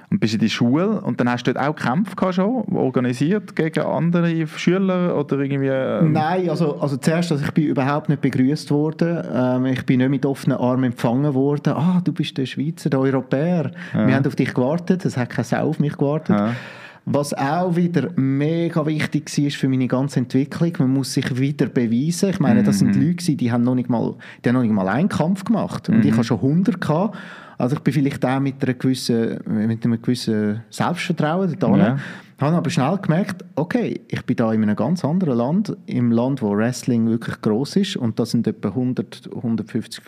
Und 0.09 0.19
bist 0.19 0.33
in 0.33 0.41
die 0.41 0.49
Schule 0.49 1.01
und 1.01 1.19
dann 1.19 1.29
hast 1.29 1.47
du 1.47 1.53
dort 1.53 1.65
auch 1.65 1.75
Kämpfe 1.75 2.15
gehabt 2.15 2.35
schon, 2.35 2.63
organisiert 2.75 3.55
gegen 3.55 3.79
andere 3.81 4.45
Schüler 4.45 5.17
oder 5.17 5.39
irgendwie... 5.39 5.69
ähm, 5.69 6.11
Nein, 6.11 6.49
also, 6.49 6.79
also 6.79 6.97
zuerst, 6.97 7.31
also 7.31 7.43
ich 7.43 7.51
bin 7.51 7.65
überhaupt 7.65 8.09
nicht 8.09 8.21
begrüßt 8.21 8.69
worden. 8.71 9.23
Ähm, 9.33 9.65
ich 9.67 9.85
bin 9.85 9.99
nicht 9.99 10.09
mit 10.09 10.25
offenen 10.25 10.57
Armen 10.57 10.83
empfangen 10.83 11.33
worden. 11.33 11.73
Ah, 11.73 12.01
du 12.03 12.11
bist 12.11 12.37
der 12.37 12.45
Schweizer, 12.45 12.89
der 12.89 12.99
Europäer. 12.99 13.71
Wir 13.93 14.15
haben 14.15 14.25
auf 14.25 14.35
dich 14.35 14.53
gewartet. 14.53 15.05
Es 15.05 15.15
hat 15.15 15.29
keine 15.29 15.45
Sau 15.45 15.69
auf 15.69 15.79
mich 15.79 15.93
gewartet. 15.97 16.37
Ja. 16.37 16.55
Was 17.05 17.33
auch 17.33 17.75
wieder 17.75 18.09
mega 18.15 18.85
wichtig 18.85 19.35
war 19.37 19.49
für 19.51 19.67
meine 19.67 19.87
ganze 19.87 20.19
Entwicklung. 20.19 20.71
Man 20.79 20.93
muss 20.93 21.13
sich 21.13 21.39
wieder 21.39 21.65
beweisen. 21.65 22.29
Ich 22.29 22.39
meine, 22.39 22.61
das 22.61 22.79
sind 22.79 22.95
Leute, 22.95 23.15
gewesen, 23.15 23.37
die 23.37 23.51
haben 23.51 23.63
noch 23.63 23.75
nicht 23.75 23.89
mal, 23.89 24.15
die 24.43 24.49
haben 24.49 24.55
noch 24.55 24.61
nicht 24.61 24.71
mal 24.71 24.87
einen 24.87 25.09
Kampf 25.09 25.43
gemacht. 25.43 25.89
Und 25.89 26.05
ich 26.05 26.13
habe 26.13 26.23
schon 26.23 26.37
100 26.37 26.79
gehabt. 26.79 27.17
Also 27.57 27.75
ich 27.75 27.81
bin 27.81 27.93
vielleicht 27.93 28.23
auch 28.25 28.39
mit, 28.39 28.63
einer 28.63 28.73
gewissen, 28.75 29.39
mit 29.45 29.83
einem 29.83 30.01
gewissen 30.01 30.61
Selbstvertrauen 30.69 31.55
da. 31.59 31.77
Ja. 31.77 31.97
Habe 32.39 32.55
aber 32.55 32.69
schnell 32.71 32.97
gemerkt, 32.97 33.45
okay, 33.55 34.01
ich 34.07 34.25
bin 34.25 34.35
da 34.35 34.51
in 34.51 34.63
einem 34.63 34.75
ganz 34.75 35.05
anderen 35.05 35.37
Land, 35.37 35.77
im 35.85 36.11
Land, 36.11 36.41
wo 36.41 36.55
Wrestling 36.57 37.07
wirklich 37.07 37.39
groß 37.39 37.75
ist 37.75 37.97
und 37.97 38.17
das 38.19 38.31
sind 38.31 38.47
etwa 38.47 38.69
100, 38.69 39.29
150 39.35 40.03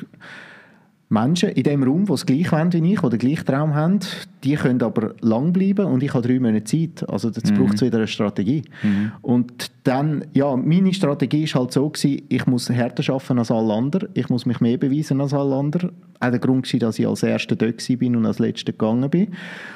Menschen 1.13 1.49
in 1.49 1.63
dem 1.63 1.83
Raum, 1.83 2.05
die 2.05 2.11
das 2.11 2.25
gleich 2.25 2.51
wollen 2.51 2.73
wie 2.73 2.93
ich, 2.93 2.99
die 2.99 3.09
den 3.09 3.19
gleichen 3.19 3.45
Traum 3.45 3.75
haben, 3.75 3.99
die 4.43 4.55
können 4.55 4.81
aber 4.81 5.13
lang 5.21 5.53
bleiben 5.53 5.85
und 5.85 6.01
ich 6.01 6.13
habe 6.13 6.27
drei 6.27 6.39
Monate 6.39 6.63
Zeit. 6.63 7.07
Also 7.07 7.29
jetzt 7.29 7.53
braucht 7.53 7.75
es 7.75 7.81
wieder 7.81 7.99
eine 7.99 8.07
Strategie. 8.07 8.63
Und 9.21 9.71
dann, 9.83 10.25
ja, 10.33 10.55
meine 10.55 10.93
Strategie 10.93 11.43
ist 11.43 11.55
halt 11.55 11.71
so 11.71 11.87
gewesen, 11.89 12.23
ich 12.29 12.45
muss 12.47 12.69
härter 12.69 13.13
arbeiten 13.13 13.37
als 13.37 13.51
alle 13.51 13.73
anderen, 13.73 14.09
ich 14.15 14.27
muss 14.29 14.45
mich 14.45 14.59
mehr 14.59 14.77
beweisen 14.77 15.21
als 15.21 15.33
alle 15.33 15.55
anderen. 15.55 15.91
Auch 16.19 16.29
der 16.29 16.39
Grund 16.39 16.71
war, 16.73 16.79
dass 16.79 16.99
ich 16.99 17.07
als 17.07 17.21
Erster 17.21 17.55
dort 17.55 17.85
bin 17.99 18.15
und 18.15 18.25
als 18.25 18.39
Letzter 18.39 18.71
gegangen 18.71 19.09
bin. 19.09 19.27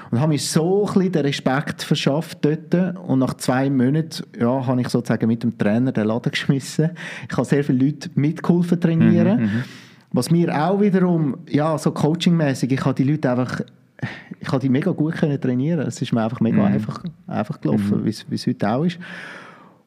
Und 0.09 0.19
habe 0.19 0.29
mir 0.29 0.39
so 0.39 0.87
ein 0.87 0.93
bisschen 0.93 1.11
den 1.11 1.21
Respekt 1.23 1.83
verschafft 1.83 2.39
dort 2.41 2.97
und 2.97 3.19
nach 3.19 3.35
zwei 3.35 3.69
Monaten, 3.69 4.23
ja, 4.39 4.65
habe 4.65 4.81
ich 4.81 4.89
sozusagen 4.89 5.27
mit 5.27 5.43
dem 5.43 5.57
Trainer 5.57 5.91
den 5.91 6.07
Laden 6.07 6.31
geschmissen. 6.31 6.91
Ich 7.29 7.37
habe 7.37 7.45
sehr 7.45 7.63
viele 7.63 7.85
Leute 7.85 8.09
mitgeholfen 8.15 8.79
trainieren. 8.81 9.65
Was 10.11 10.31
mir 10.31 10.53
auch 10.65 10.79
wiederum, 10.81 11.37
ja, 11.49 11.77
so 11.77 11.91
coachingmäßig, 11.91 12.71
ich 12.71 12.85
habe 12.85 12.95
die 12.95 13.03
Leute 13.03 13.29
einfach, 13.31 13.61
ich 14.39 14.47
habe 14.47 14.59
die 14.59 14.69
mega 14.69 14.91
gut 14.91 15.15
können 15.15 15.39
trainieren. 15.39 15.81
Es 15.87 16.01
ist 16.01 16.13
mir 16.13 16.23
einfach 16.23 16.39
mega 16.39 16.63
einfach, 16.65 17.03
einfach 17.27 17.59
gelaufen, 17.61 18.05
wie 18.05 18.09
es- 18.09 18.25
wie 18.29 18.35
es 18.35 18.47
heute 18.47 18.69
auch 18.69 18.83
ist. 18.85 18.99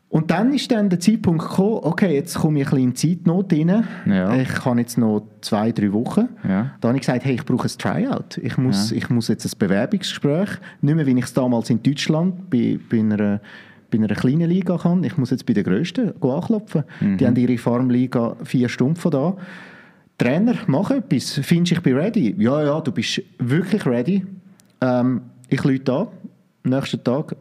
Und 0.09 0.30
dann 0.33 0.52
ist 0.52 0.68
dann 0.72 0.88
der 0.90 0.98
Zeitpunkt 0.98 1.40
gekommen, 1.48 1.78
okay, 1.83 2.12
jetzt 2.16 2.37
komme 2.37 2.61
ich 2.61 2.66
ein 2.66 2.70
bisschen 2.70 2.88
in 2.88 2.96
Zeitnot 3.20 3.52
rein. 3.52 3.85
Ja. 4.06 4.35
Ich 4.37 4.64
habe 4.64 4.80
jetzt 4.80 4.98
noch 4.98 5.22
zwei, 5.40 5.70
drei 5.70 5.92
Wochen. 5.92 6.28
Ja. 6.46 6.72
Da 6.80 6.88
habe 6.88 6.98
ich 6.98 7.06
gesagt, 7.06 7.24
hey, 7.24 7.35
ich 7.35 7.44
brauche 7.44 7.68
ein 7.68 7.78
Tryout. 7.78 8.38
Ich 8.42 8.59
muss, 8.59 8.90
ich 8.90 9.09
muss 9.09 9.28
jetzt 9.28 9.44
ein 9.46 9.56
Bewerbungsgespräch, 9.56 10.48
nicht 10.83 10.96
mehr, 10.96 11.06
wie 11.06 11.16
ich 11.16 11.24
es 11.24 11.33
damals 11.33 11.70
in 11.70 11.80
Deutschland 11.83 12.50
bei, 12.50 12.78
bei 12.90 12.98
einer 12.98 13.40
bei 13.92 13.98
einer 13.98 14.06
kleinen 14.14 14.48
Liga 14.48 14.78
kann. 14.78 15.02
Ich 15.02 15.16
muss 15.16 15.30
jetzt 15.30 15.46
bei 15.46 15.52
der 15.52 15.64
grössten 15.64 16.12
anklopfen. 16.22 16.85
Die 17.18 17.26
haben 17.26 17.35
ihre 17.35 17.59
Farmliga 17.59 18.37
vier 18.44 18.68
Stunden 18.68 18.94
von 18.94 19.11
da. 19.11 19.37
Trainer, 20.20 20.54
mach 20.66 20.90
etwas. 20.90 21.40
Findest 21.42 21.72
ich 21.72 21.83
bin 21.83 21.96
ready? 21.96 22.35
Ja, 22.37 22.62
ja, 22.62 22.78
du 22.83 22.92
bist 22.92 23.22
wirklich 23.38 23.87
ready. 23.87 24.22
Ähm, 24.83 25.22
ich 25.48 25.64
lüte 25.64 25.92
an. 25.94 26.09
Am 26.62 26.70
nächsten 26.72 27.02
Tag 27.02 27.37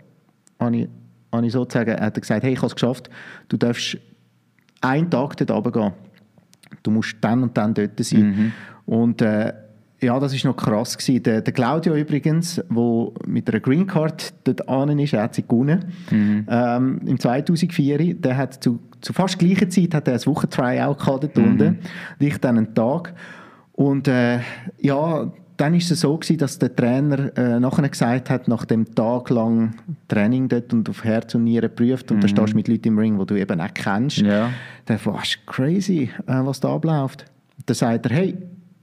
habe 0.57 0.77
ich, 0.77 0.87
habe 1.29 1.45
ich 1.45 1.51
sozusagen, 1.51 1.91
hat 1.99 2.15
er 2.15 2.21
gesagt, 2.21 2.43
hey, 2.43 2.53
ich 2.53 2.59
habe 2.59 2.67
es 2.67 2.75
geschafft. 2.75 3.09
Du 3.49 3.57
darfst 3.57 3.97
einen 4.79 5.09
Tag 5.09 5.35
dort 5.35 5.51
runtergehen. 5.51 5.91
Du 6.81 6.91
musst 6.91 7.17
dann 7.19 7.43
und 7.43 7.57
dann 7.57 7.73
dort 7.73 8.01
sein. 8.01 8.53
Und 8.85 9.21
äh, 9.21 9.51
ja, 9.99 10.17
das 10.17 10.33
ist 10.33 10.45
noch 10.45 10.55
krass 10.55 10.97
gewesen. 10.97 11.23
Der, 11.23 11.41
der 11.41 11.51
Claudio 11.51 11.95
übrigens, 11.97 12.55
der 12.55 13.11
mit 13.27 13.49
einer 13.49 13.59
Green 13.59 13.87
Card 13.87 14.33
dort 14.45 14.69
an 14.69 14.97
ist, 14.99 15.11
er 15.13 15.23
hat 15.23 15.35
sie 15.35 15.41
gewonnen. 15.41 15.83
Ähm, 16.49 17.01
Im 17.05 17.19
2004, 17.19 18.13
der 18.15 18.37
hat 18.37 18.63
zu, 18.63 18.79
zu 19.01 19.13
fast 19.13 19.39
gleicher 19.39 19.69
Zeit 19.69 19.93
hat 19.93 20.07
er 20.07 20.15
ein 20.15 20.25
Wochentryout 20.25 20.99
gehabt 20.99 21.23
dort 21.23 21.37
unten. 21.37 21.67
Und 21.67 21.79
ich 22.19 22.37
dann 22.37 22.57
einen 22.57 22.73
Tag. 22.73 23.13
Und 23.73 24.07
äh, 24.07 24.39
ja, 24.79 25.31
dann 25.59 25.73
ist 25.73 25.91
es 25.91 26.01
so 26.01 26.17
gewesen, 26.17 26.37
dass 26.37 26.57
der 26.57 26.73
Trainer 26.73 27.37
äh, 27.37 27.59
nachher 27.59 27.87
gesagt 27.89 28.29
hat, 28.29 28.47
nach 28.47 28.63
dem 28.63 28.95
Tag 28.95 29.29
lang 29.29 29.75
Training 30.07 30.47
dort 30.47 30.73
und 30.73 30.89
auf 30.89 31.03
Herz 31.03 31.35
und 31.35 31.43
Nieren 31.43 31.69
geprüft 31.69 32.11
und 32.11 32.23
da 32.23 32.29
stehst 32.29 32.53
du 32.53 32.55
mit 32.55 32.69
Leuten 32.69 32.87
im 32.87 32.97
Ring, 32.97 33.19
die 33.19 33.25
du 33.25 33.35
eben 33.35 33.59
auch 33.59 33.73
kennst. 33.73 34.19
Ja. 34.19 34.51
Der 34.87 35.05
war 35.05 35.21
crazy, 35.47 36.09
äh, 36.27 36.45
was 36.45 36.61
da 36.61 36.73
abläuft. 36.73 37.25
Da 37.65 37.73
sagt 37.73 38.05
er, 38.05 38.15
hey, 38.15 38.37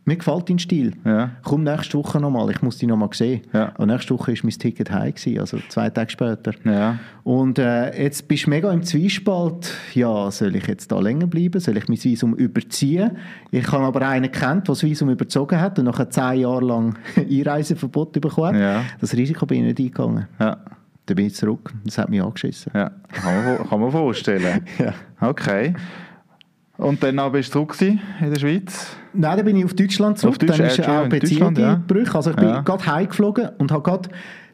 mir 0.07 0.17
gefällt 0.17 0.49
dein 0.49 0.59
Stil. 0.59 0.93
Ja. 1.05 1.33
Komm 1.43 1.65
nächste 1.65 1.99
Woche 1.99 2.21
nochmal, 2.21 2.51
ich 2.51 2.63
muss 2.63 2.79
dich 2.79 2.89
nochmal 2.89 3.09
sehen. 3.13 3.43
Ja. 3.53 3.73
Und 3.77 3.89
nächste 3.89 4.15
Woche 4.15 4.33
ist 4.33 4.45
mein 4.45 4.53
Ticket 4.53 4.91
heim, 4.91 5.13
also 5.39 5.59
zwei 5.69 5.91
Tage 5.91 6.11
später. 6.11 6.53
Ja. 6.65 6.99
Und 7.25 7.59
äh, 7.59 8.03
jetzt 8.03 8.29
bist 8.29 8.47
du 8.47 8.51
mega 8.51 8.73
im 8.73 8.85
Zwiespalt. 8.85 9.73
Ja, 9.95 10.31
soll 10.31 10.55
ich 10.55 10.67
jetzt 10.69 10.93
da 10.93 11.01
länger 11.01 11.27
bleiben? 11.27 11.61
Soll 11.61 11.77
ich 11.77 11.89
mein 11.89 12.03
Visum 12.03 12.35
überziehen? 12.35 13.17
Ich 13.51 13.71
habe 13.73 13.85
aber 13.85 14.03
einen 14.03 14.31
kennt, 14.31 14.69
der 14.69 14.75
das 14.75 14.83
Visum 14.85 15.11
überzogen 15.11 15.61
hat 15.61 15.79
und 15.81 15.87
nachher 15.87 16.09
zehn 16.09 16.41
Jahre 16.41 16.65
lang 16.65 16.97
Einreiseverbot 17.17 18.13
bekommen 18.13 18.55
hat. 18.55 18.61
Ja. 18.61 18.85
Das 19.01 19.13
Risiko 19.15 19.45
bin 19.45 19.67
ich 19.67 19.79
nicht 19.79 19.81
eingegangen. 19.81 20.27
Ja. 20.39 20.59
Dann 21.07 21.17
bin 21.17 21.27
ich 21.27 21.35
zurück. 21.35 21.73
Das 21.85 21.99
hat 21.99 22.11
mich 22.11 22.23
angeschissen. 22.23 22.73
Ja. 22.75 22.91
Kann 23.13 23.45
man, 23.45 23.69
kann 23.69 23.81
man 23.81 23.91
vorstellen. 23.91 24.63
Ja. 24.79 24.95
Okay. 25.21 25.75
Und 26.79 27.03
dann 27.03 27.19
aber 27.19 27.39
bist 27.39 27.49
du 27.55 27.65
zurück 27.65 27.77
in 27.81 27.99
der 28.21 28.39
Schweiz? 28.39 28.97
Nein, 29.15 29.37
dann 29.37 29.47
bin 29.47 29.57
ich 29.57 29.65
auf 29.65 29.75
Deutschland 29.75 30.19
zurück. 30.19 30.35
Auf 30.35 30.39
Deutsch- 30.39 30.59
dann 30.59 30.67
ist 30.67 30.79
äh, 30.79 30.83
auch 30.83 31.05
Entschuldigung, 31.05 31.55
Beziehung 31.55 31.57
ja. 31.57 32.15
Also 32.15 32.31
ich 32.31 32.37
bin 32.37 32.49
Ja. 32.49 32.61
gerade 32.61 32.87
heimgeflogen 32.87 33.49
und 33.59 33.73
habe 33.73 33.83
gerade 33.83 34.09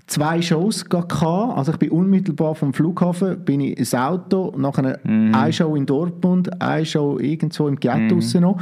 zwei 0.06 0.40
Shows 0.40 0.84
gehabt. 0.84 1.12
Also 1.56 1.72
ich 1.72 1.78
bin 1.78 1.90
unmittelbar 1.90 2.54
vom 2.54 2.72
Flughafen, 2.72 3.44
bin 3.44 3.60
ich 3.60 3.76
ins 3.78 3.94
Auto, 3.94 4.52
nachher 4.56 5.00
Mhm. 5.02 5.34
eine 5.34 5.52
Show 5.52 5.74
in 5.74 5.86
Dortmund, 5.86 6.62
eine 6.62 6.84
Show 6.86 7.18
irgendwo 7.18 7.66
im 7.68 7.76
Ghetto 7.76 8.14
draussen 8.14 8.42
noch. 8.42 8.58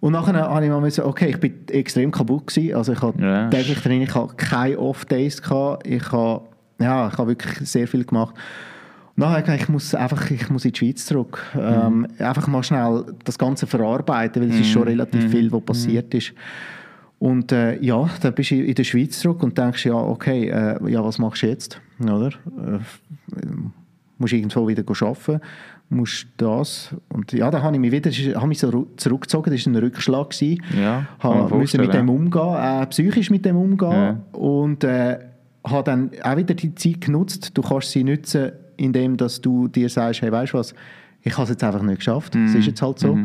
Und 0.00 0.12
nachher 0.12 0.34
habe 0.48 0.64
ich 0.64 0.70
mal 0.70 0.80
müssen, 0.80 1.04
okay, 1.04 1.30
ich 1.30 1.40
bin 1.40 1.54
extrem 1.70 2.10
kaputt 2.12 2.46
gewesen. 2.46 2.74
Also 2.76 2.92
ich 2.92 3.02
habe 3.02 3.20
Ja. 3.20 3.48
täglich 3.50 3.80
drin, 3.82 4.00
ich 4.02 4.14
habe 4.14 4.32
keine 4.36 4.78
Off-Days 4.78 5.42
gehabt. 5.42 5.86
Ich 5.86 6.12
habe, 6.12 6.42
ja, 6.80 7.08
ich 7.08 7.18
habe 7.18 7.28
wirklich 7.30 7.68
sehr 7.68 7.88
viel 7.88 8.04
gemacht. 8.04 8.34
Habe 9.20 9.54
ich 9.56 9.68
muss 9.68 9.94
einfach 9.94 10.30
ich 10.30 10.48
muss 10.50 10.64
in 10.64 10.72
die 10.72 10.78
Schweiz 10.78 11.06
zurück. 11.06 11.44
Ähm, 11.58 12.06
einfach 12.18 12.46
mal 12.46 12.62
schnell 12.62 13.04
das 13.24 13.38
Ganze 13.38 13.66
verarbeiten, 13.66 14.42
weil 14.42 14.50
es 14.50 14.60
ist 14.60 14.70
schon 14.70 14.84
relativ 14.84 15.30
viel, 15.30 15.50
was 15.50 15.62
passiert 15.62 16.14
ist. 16.14 16.32
Und 17.18 17.50
äh, 17.50 17.76
ja, 17.80 18.08
dann 18.20 18.34
bist 18.34 18.52
du 18.52 18.54
in 18.54 18.74
der 18.74 18.84
Schweiz 18.84 19.18
zurück 19.18 19.42
und 19.42 19.58
denkst, 19.58 19.86
ja, 19.86 19.94
okay, 19.94 20.48
äh, 20.48 20.90
ja, 20.90 21.04
was 21.04 21.18
machst 21.18 21.42
du 21.42 21.48
jetzt? 21.48 21.80
Oder? 22.00 22.28
Äh, 22.28 22.78
musst 24.18 24.32
irgendwo 24.32 24.68
wieder 24.68 24.84
arbeiten, 24.88 25.40
musst 25.88 26.28
das. 26.36 26.94
Und 27.08 27.32
ja, 27.32 27.50
dann 27.50 27.62
habe 27.62 27.74
ich 27.74 27.80
mich 27.80 27.92
wieder 27.92 28.10
habe 28.36 28.46
mich 28.46 28.58
so 28.58 28.86
zurückgezogen, 28.96 29.52
das 29.52 29.66
war 29.66 29.72
ein 29.72 29.76
Rückschlag. 29.76 30.30
Gewesen. 30.30 30.62
Ja, 30.80 31.06
habe 31.18 31.56
müssen 31.56 31.80
mit 31.80 31.94
dem 31.94 32.08
umgehen, 32.08 32.56
äh, 32.56 32.86
psychisch 32.86 33.30
mit 33.30 33.44
dem 33.44 33.56
umgehen. 33.56 33.90
Ja. 33.90 34.20
Und 34.32 34.84
äh, 34.84 35.18
habe 35.64 35.84
dann 35.84 36.10
auch 36.22 36.36
wieder 36.36 36.54
die 36.54 36.74
Zeit 36.74 37.00
genutzt. 37.00 37.50
Du 37.54 37.62
kannst 37.62 37.90
sie 37.90 38.04
nutzen, 38.04 38.52
indem 38.78 39.16
dass 39.18 39.40
du 39.42 39.68
dir 39.68 39.88
sagst, 39.90 40.22
hey, 40.22 40.32
weißt 40.32 40.54
du 40.54 40.58
was, 40.58 40.74
ich 41.22 41.32
habe 41.34 41.42
es 41.44 41.50
jetzt 41.50 41.62
einfach 41.64 41.82
nicht 41.82 41.98
geschafft. 41.98 42.34
Es 42.34 42.52
Mhm. 42.54 42.58
ist 42.60 42.66
jetzt 42.66 42.80
halt 42.82 42.98
so. 42.98 43.18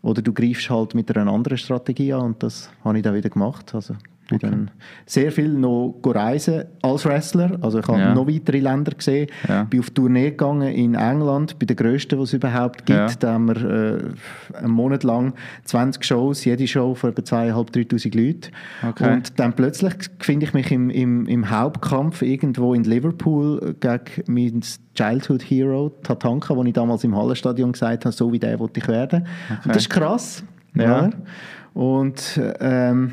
Oder 0.00 0.22
du 0.22 0.32
greifst 0.32 0.68
halt 0.70 0.94
mit 0.94 1.14
einer 1.16 1.30
anderen 1.30 1.58
Strategie 1.58 2.12
an 2.12 2.22
und 2.22 2.42
das 2.42 2.70
habe 2.84 2.96
ich 2.96 3.04
dann 3.04 3.14
wieder 3.14 3.28
gemacht. 3.30 3.74
Also 3.74 3.94
bin 4.28 4.38
dann 4.38 4.70
sehr 5.04 5.30
viel 5.32 5.48
noch 5.48 6.00
reisen 6.04 6.64
als 6.80 7.04
Wrestler. 7.04 7.58
Also 7.60 7.80
ich 7.80 7.86
habe 7.88 7.98
Ja. 7.98 8.14
noch 8.14 8.26
weitere 8.26 8.60
Länder 8.60 8.92
gesehen. 8.92 9.28
Ja. 9.48 9.64
Bin 9.64 9.80
auf 9.80 9.90
Tournee 9.90 10.30
gegangen 10.30 10.72
in 10.72 10.94
England, 10.94 11.58
bei 11.58 11.66
den 11.66 11.76
grössten, 11.76 12.16
die 12.16 12.22
es 12.22 12.32
überhaupt 12.32 12.86
gibt. 12.86 12.98
Ja. 12.98 13.08
Da 13.18 13.32
haben 13.34 13.48
wir 13.48 13.64
äh, 13.64 14.56
einen 14.58 14.70
Monat 14.72 15.02
lang 15.04 15.34
20 15.64 16.04
Shows, 16.04 16.44
jede 16.44 16.66
Show 16.66 16.94
von 16.94 17.10
etwa 17.10 17.22
2'500, 17.22 17.70
3'000 17.90 18.16
Leuten. 18.16 18.50
Okay. 18.88 19.12
Und 19.12 19.38
dann 19.38 19.52
plötzlich 19.54 19.94
finde 20.20 20.46
ich 20.46 20.54
mich 20.54 20.70
im, 20.72 20.88
im, 20.90 21.26
im 21.26 21.50
Hauptkampf 21.50 22.22
irgendwo 22.22 22.74
in 22.74 22.84
Liverpool 22.84 23.74
gegen 23.80 24.00
meinen 24.26 24.62
Childhood 24.94 25.42
Hero 25.42 25.90
Tatanka, 26.02 26.56
wo 26.56 26.62
ich 26.64 26.72
damals 26.72 27.04
im 27.04 27.16
Hallenstadion 27.16 27.72
gesagt 27.72 28.04
habe, 28.04 28.14
so 28.14 28.32
wie 28.32 28.38
der 28.38 28.58
wollte 28.58 28.80
ich 28.80 28.88
werden. 28.88 29.26
Und 29.64 29.74
das 29.74 29.78
ist 29.78 29.90
krass. 29.90 30.44
Ja. 30.74 31.10
Und 31.74 32.40
ähm, 32.60 33.12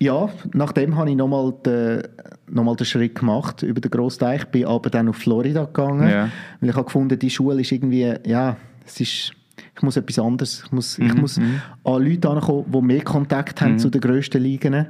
ja, 0.00 0.28
nachdem 0.52 0.96
habe 0.96 1.10
ich 1.10 1.16
nochmal 1.16 1.52
den, 1.64 2.02
noch 2.48 2.76
den 2.76 2.84
Schritt 2.86 3.16
gemacht 3.16 3.62
über 3.62 3.80
den 3.80 3.90
Grossteich, 3.90 4.44
bin 4.46 4.64
aber 4.66 4.90
dann 4.90 5.08
auf 5.08 5.16
Florida 5.16 5.64
gegangen, 5.64 6.08
Ja. 6.08 6.28
weil 6.60 6.70
ich 6.70 6.74
habe 6.76 6.84
gefunden, 6.84 7.18
die 7.18 7.30
Schule 7.30 7.60
ist 7.60 7.72
irgendwie, 7.72 8.14
ja, 8.26 8.56
es 8.86 9.00
ist, 9.00 9.32
ich 9.74 9.82
muss 9.82 9.96
etwas 9.96 10.18
anderes, 10.18 10.62
ich 10.64 10.72
muss, 10.72 10.98
ich 10.98 11.14
muss 11.14 11.38
an 11.38 12.02
Leute 12.04 12.28
ankommen, 12.30 12.64
die 12.72 12.80
mehr 12.82 13.02
Kontakt 13.02 13.60
haben 13.60 13.78
zu 13.78 13.90
den 13.90 14.00
grössten 14.00 14.42
Ligen. 14.42 14.86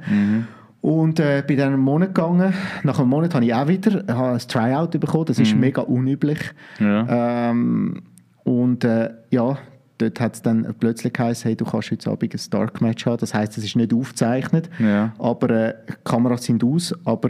Und 0.81 1.19
äh, 1.19 1.43
bin 1.45 1.57
dann 1.57 1.73
einen 1.73 1.81
Monat 1.81 2.15
gegangen. 2.15 2.53
Nach 2.83 2.99
einem 2.99 3.09
Monat 3.09 3.35
habe 3.35 3.43
ich 3.43 3.53
auch 3.53 3.67
wieder 3.67 4.03
habe 4.15 4.33
ein 4.33 4.39
Tryout 4.39 4.91
bekommen. 4.91 5.25
Das 5.25 5.37
ist 5.37 5.53
mega 5.53 5.81
unüblich. 5.81 6.39
Ja. 6.79 7.49
Ähm, 7.49 8.01
und 8.45 8.85
äh, 8.85 9.09
ja, 9.29 9.57
dort 9.99 10.19
hat 10.19 10.33
es 10.35 10.41
dann 10.41 10.73
plötzlich 10.79 11.13
geheißen, 11.13 11.43
hey, 11.49 11.55
du 11.55 11.65
kannst 11.65 11.91
heute 11.91 12.09
Abend 12.09 12.33
ein 12.33 12.39
Dark 12.49 12.81
Match 12.81 13.05
haben. 13.05 13.17
Das 13.19 13.33
heisst, 13.35 13.57
es 13.57 13.63
ist 13.63 13.75
nicht 13.75 13.93
aufgezeichnet, 13.93 14.69
Ja. 14.79 15.13
aber 15.19 15.49
äh, 15.51 15.73
Kameras 16.03 16.43
sind 16.45 16.63
aus. 16.63 16.93
Aber 17.05 17.29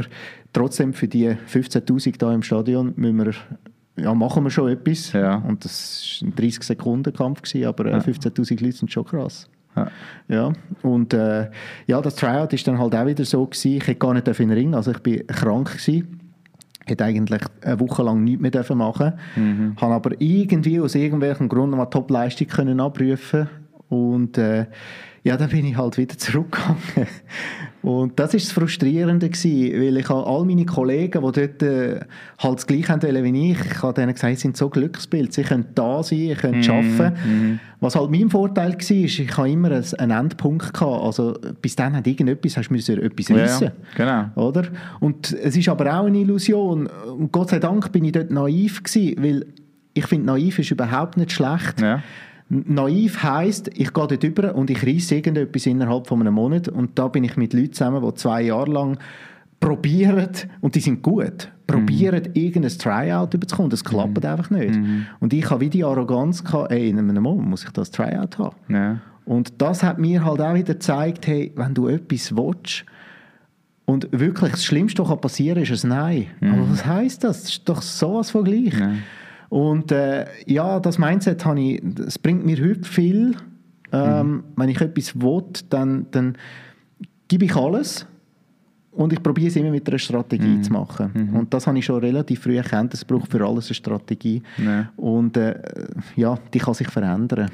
trotzdem 0.54 0.94
für 0.94 1.08
die 1.08 1.30
15'000 1.30 2.18
da 2.18 2.34
im 2.34 2.42
Stadion 2.44 2.94
müssen 2.96 3.18
wir, 3.26 3.34
ja, 3.98 4.14
machen 4.14 4.44
wir 4.44 4.50
schon 4.50 4.70
etwas. 4.72 5.12
Ja. 5.12 5.36
Und 5.36 5.66
das 5.66 6.20
war 6.22 6.30
ein 6.30 6.34
30-Sekunden-Kampf, 6.36 7.42
gewesen, 7.42 7.66
aber 7.68 7.86
äh, 7.88 7.98
15'000 7.98 8.64
Leute 8.64 8.78
sind 8.78 8.92
schon 8.92 9.06
krass. 9.06 9.50
Ja. 9.76 9.88
Ja, 10.28 10.54
und 10.82 11.14
äh, 11.14 11.50
ja, 11.86 12.02
das 12.02 12.16
Tryout 12.16 12.54
ist 12.54 12.68
dann 12.68 12.80
halt 12.80 12.96
auch 12.96 13.06
wieder 13.06 13.24
so 13.26 13.46
gewesen, 13.46 13.74
ich 13.78 13.88
hätte 13.88 14.00
gar 14.00 14.14
nicht 14.14 14.28
in 14.28 14.34
den 14.34 14.52
Ring, 14.52 14.74
also 14.76 14.92
ich 14.92 15.00
bin 15.00 15.26
krank 15.28 15.72
gewesen, 15.72 16.20
hätte 16.90 17.06
eigentlich 17.06 17.42
eine 17.64 17.80
Woche 17.80 18.04
lang 18.04 18.24
nichts 18.24 18.42
mehr 18.42 18.52
dürfen 18.52 18.78
machen, 18.78 19.14
Mhm. 19.36 19.76
habe 19.80 19.94
aber 19.94 20.12
irgendwie 20.20 20.80
aus 20.80 20.96
irgendwelchem 20.96 21.50
Grund 21.50 21.72
mal 21.72 21.86
Top-Leistung 21.86 22.48
können 22.48 22.80
abrufen 22.80 23.48
und 23.90 24.38
äh, 24.38 24.66
ja, 25.24 25.36
dann 25.38 25.50
bin 25.50 25.66
ich 25.66 25.78
halt 25.78 25.98
wieder 25.98 26.18
zurückgegangen. 26.18 26.78
Und 27.82 28.20
das 28.20 28.34
ist 28.34 28.48
das 28.48 28.52
Frustrierende 28.52 29.30
gewesen, 29.30 29.72
weil 29.82 29.98
ich 29.98 30.10
habe 30.10 30.26
all 30.28 30.44
meine 30.44 30.66
Kollegen, 30.66 31.22
die 31.26 31.32
dort 31.32 31.64
äh, 31.64 32.00
halt 32.38 32.58
das 32.58 32.68
Gleiche 32.68 33.02
wollen 33.02 33.24
wie 33.24 33.52
ich, 33.52 33.60
ich 33.60 33.82
habe 33.82 33.94
denen 33.94 34.14
gesagt, 34.14 34.36
sie 34.36 34.42
sind 34.42 34.58
so 34.58 34.70
Glücksbild, 34.70 35.32
sie 35.32 35.44
können 35.44 35.66
da 35.76 36.04
sein, 36.04 36.18
sie 36.20 36.36
können 36.36 36.70
arbeiten. 36.70 37.60
Was 37.80 37.96
halt 37.96 38.12
mein 38.12 38.30
Vorteil 38.30 38.74
war, 38.74 38.80
ist, 38.80 38.92
ich 38.92 39.38
habe 39.38 39.50
immer 39.50 39.72
einen 39.98 40.12
Endpunkt 40.12 40.74
gehabt. 40.74 41.02
Also 41.04 41.38
bis 41.62 41.78
dann 41.78 41.96
hat 41.96 42.06
irgendetwas, 42.06 42.58
hast 42.58 42.68
du 42.68 42.74
müssen 42.74 43.02
etwas 43.02 43.30
Ja, 43.30 43.36
reissen. 43.38 43.72
genau. 43.96 44.26
Oder? 44.36 44.64
Und 45.00 45.32
es 45.32 45.56
ist 45.56 45.70
aber 45.70 45.98
auch 45.98 46.06
eine 46.06 46.18
Illusion. 46.18 46.88
Und 46.88 47.32
Gott 47.32 47.52
sei 47.52 47.60
Dank 47.60 47.92
bin 47.94 48.04
ich 48.04 48.12
dort 48.12 48.30
naiv 48.32 48.84
gewesen, 48.84 49.16
weil 49.24 49.46
ich 49.94 50.06
finde, 50.06 50.26
naiv 50.28 50.60
ist 50.60 50.72
überhaupt 50.72 51.16
nicht 51.18 51.32
schlecht. 51.32 51.80
Ja. 51.80 52.04
Naiv 52.50 53.22
heisst, 53.22 53.70
ich 53.70 53.94
gehe 53.94 54.08
dort 54.08 54.24
über 54.24 54.56
und 54.56 54.70
ich 54.70 54.86
reisse 54.86 55.16
irgendetwas 55.16 55.68
innerhalb 55.68 56.08
von 56.08 56.20
einem 56.20 56.34
Monat 56.34 56.68
und 56.68 56.98
da 56.98 57.08
bin 57.08 57.24
ich 57.24 57.38
mit 57.38 57.54
Leuten 57.54 57.74
zusammen, 57.74 58.04
die 58.04 58.14
zwei 58.16 58.42
Jahre 58.42 58.72
lang 58.72 58.98
probieren, 59.60 60.30
und 60.62 60.76
die 60.76 60.80
sind 60.80 61.02
gut, 61.04 61.52
probieren 61.68 62.30
irgendein 62.34 62.72
Tryout 62.72 63.34
überzukommen. 63.34 63.70
Das 63.70 63.84
klappt 63.84 64.26
einfach 64.26 64.50
nicht. 64.50 64.80
Und 65.20 65.34
ich 65.34 65.50
habe 65.50 65.62
wie 65.62 65.70
die 65.70 65.84
Arroganz 65.84 66.44
gehabt, 66.44 66.72
ey, 66.72 66.90
in 66.90 66.98
einem 66.98 67.22
Monat 67.22 67.46
muss 67.46 67.66
ich 67.66 67.70
das 67.72 67.92
Tryout 67.92 68.38
haben. 68.38 68.56
Ja. 68.70 69.02
Und 69.26 69.62
das 69.62 69.84
hat 69.84 70.00
mir 70.00 70.24
halt 70.24 70.42
auch 70.42 70.54
wieder 70.56 70.74
gezeigt, 70.74 71.28
hey, 71.28 71.52
wenn 71.56 71.74
du 71.74 71.88
etwas 71.88 72.36
willst, 72.36 72.86
und 73.86 74.08
wirklich 74.12 74.52
das 74.52 74.64
Schlimmste, 74.66 75.08
was 75.08 75.20
passieren 75.20 75.64
kann, 75.64 75.74
ist 75.74 75.84
ein 75.84 75.90
Nein. 75.90 76.28
Aber 76.42 76.70
was 76.70 76.86
heisst 76.86 77.24
das? 77.24 77.42
Das 77.42 77.50
ist 77.50 77.68
doch 77.68 77.82
sowas 77.82 78.30
von 78.32 78.44
gleich. 78.44 78.80
Ja. 78.80 78.92
Und 79.50 79.92
äh, 79.92 80.26
ja, 80.46 80.80
das 80.80 80.98
Mindset 80.98 81.44
habe 81.44 81.60
ich, 81.60 81.82
das 81.84 82.20
bringt 82.20 82.46
mir 82.46 82.58
heute 82.64 82.84
viel. 82.84 83.36
Ähm, 83.92 84.44
Wenn 84.56 84.70
ich 84.70 84.80
etwas 84.80 85.20
will, 85.20 85.44
dann, 85.70 86.06
dann 86.12 86.38
gebe 87.28 87.46
ich 87.46 87.56
alles 87.56 88.06
und 88.92 89.14
ich 89.14 89.24
probiere 89.24 89.48
es 89.48 89.56
immer 89.56 89.72
mit 89.72 89.88
einer 89.88 89.98
Strategie 89.98 90.62
zu 90.62 90.74
machen. 90.74 91.32
Und 91.34 91.54
das 91.54 91.66
habe 91.68 91.80
ich 91.80 91.86
schon 91.86 92.00
relativ 92.00 92.42
früh 92.42 92.58
erkannt, 92.58 92.94
es 92.94 93.06
braucht 93.06 93.32
für 93.32 93.46
alles 93.46 93.68
eine 93.68 93.76
Strategie. 93.76 94.42
Ja. 94.58 94.92
Und 94.96 95.38
äh, 95.38 95.56
ja, 96.16 96.38
die 96.54 96.60
kann 96.60 96.74
sich 96.74 96.90
verändern. 96.90 97.50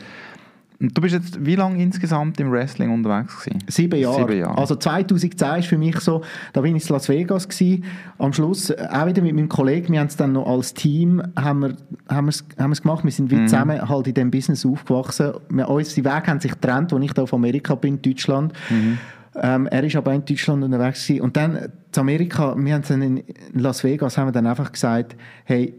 Du 0.80 1.02
bist 1.02 1.14
jetzt 1.14 1.46
wie 1.46 1.56
lange 1.56 1.82
insgesamt 1.82 2.40
im 2.40 2.52
Wrestling 2.52 2.92
unterwegs 2.92 3.44
gewesen? 3.44 3.64
Sieben 3.68 4.00
Jahre. 4.00 4.20
Sieben 4.28 4.40
Jahre. 4.40 4.58
Also 4.58 4.76
2010 4.76 5.60
ist 5.60 5.68
für 5.68 5.78
mich 5.78 6.00
so, 6.02 6.22
da 6.54 6.62
bin 6.62 6.76
ich 6.76 6.84
in 6.88 6.94
Las 6.94 7.08
Vegas 7.08 7.48
gewesen. 7.48 7.86
Am 8.18 8.34
Schluss 8.34 8.70
äh, 8.70 8.88
auch 8.92 9.06
wieder 9.08 9.22
mit 9.22 9.36
meinem 9.36 9.48
Kollegen, 9.50 9.94
wir 9.94 10.00
haben 10.02 10.08
es 10.08 10.18
dann 10.18 10.34
noch 10.34 10.46
als 10.48 10.74
Team 10.74 11.22
haben 11.38 11.62
wir, 11.62 11.76
haben 12.10 12.28
wir's, 12.28 12.44
haben 12.58 12.72
wir's 12.72 12.82
gemacht. 12.82 13.04
Wir 13.04 13.12
sind 13.12 13.32
Mhm. 13.32 13.44
wie 13.44 13.46
zusammen 13.46 13.88
halt 13.90 14.08
in 14.08 14.14
diesem 14.14 14.32
Business 14.32 14.66
aufgewachsen. 14.66 15.32
Wir, 15.50 15.70
unsere 15.70 16.06
Wege 16.06 16.28
haben 16.28 16.40
sich 16.40 16.52
getrennt, 16.52 16.92
als 16.92 17.04
ich 17.04 17.14
da 17.14 17.24
auf 17.24 17.34
Amerika 17.34 17.76
bin, 17.76 18.02
Deutschland. 18.02 18.54
Mhm. 18.70 18.98
Ähm, 19.38 19.68
er 19.68 19.84
ist 19.84 19.96
aber 19.96 20.14
in 20.14 20.24
Deutschland 20.26 20.64
unterwegs 20.64 21.08
gewesen. 21.08 21.22
Und 21.24 21.36
dann 21.38 21.70
zu 21.92 22.02
Amerika, 22.02 22.56
wir 22.58 22.74
haben 22.74 22.84
dann 22.88 23.02
in 23.02 23.24
Las 23.54 23.84
Vegas 23.84 24.18
haben 24.18 24.28
wir 24.28 24.32
dann 24.32 24.48
einfach 24.48 24.72
gesagt, 24.72 25.16
hey, 25.44 25.74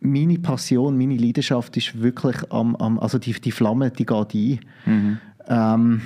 meine 0.00 0.38
Passion, 0.38 0.96
meine 0.96 1.16
Leidenschaft 1.16 1.76
ist 1.76 2.00
wirklich 2.00 2.36
am, 2.50 2.76
am 2.76 2.98
also 2.98 3.18
die, 3.18 3.32
die 3.32 3.52
Flamme, 3.52 3.90
die 3.90 4.06
geht 4.06 4.34
ein. 4.34 4.60
Ähm, 5.48 6.00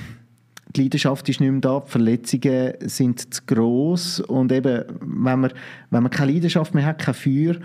die 0.75 0.83
Leidenschaft 0.83 1.29
ist 1.29 1.41
nicht 1.41 1.51
mehr 1.51 1.61
da, 1.61 1.81
die 1.81 1.91
Verletzungen 1.91 2.73
sind 2.81 3.35
zu 3.35 3.43
gross 3.47 4.21
und 4.21 4.53
eben, 4.53 4.85
wenn 5.01 5.41
man, 5.41 5.53
wenn 5.91 6.03
man 6.03 6.11
keine 6.11 6.33
Leidenschaft 6.33 6.75
mehr 6.75 6.87
hat, 6.87 6.99
kein 6.99 7.15
Feuer 7.15 7.57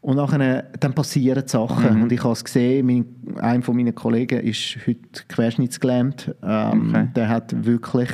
Und 0.00 0.16
nachher, 0.16 0.62
dann 0.80 0.94
passieren 0.94 1.46
Sachen. 1.46 1.96
Mhm. 1.96 2.02
Und 2.04 2.12
ich 2.12 2.22
habe 2.24 2.32
es 2.32 2.42
gesehen, 2.42 2.86
mein, 2.86 3.04
einer 3.38 3.62
von 3.62 3.76
meinen 3.76 3.94
Kollegen 3.94 4.40
ist 4.40 4.78
heute 4.86 5.24
querschnittsgelähmt. 5.28 6.34
Ähm, 6.42 6.88
Okay. 6.90 7.08
Der 7.14 7.28
hat 7.28 7.64
wirklich, 7.66 8.10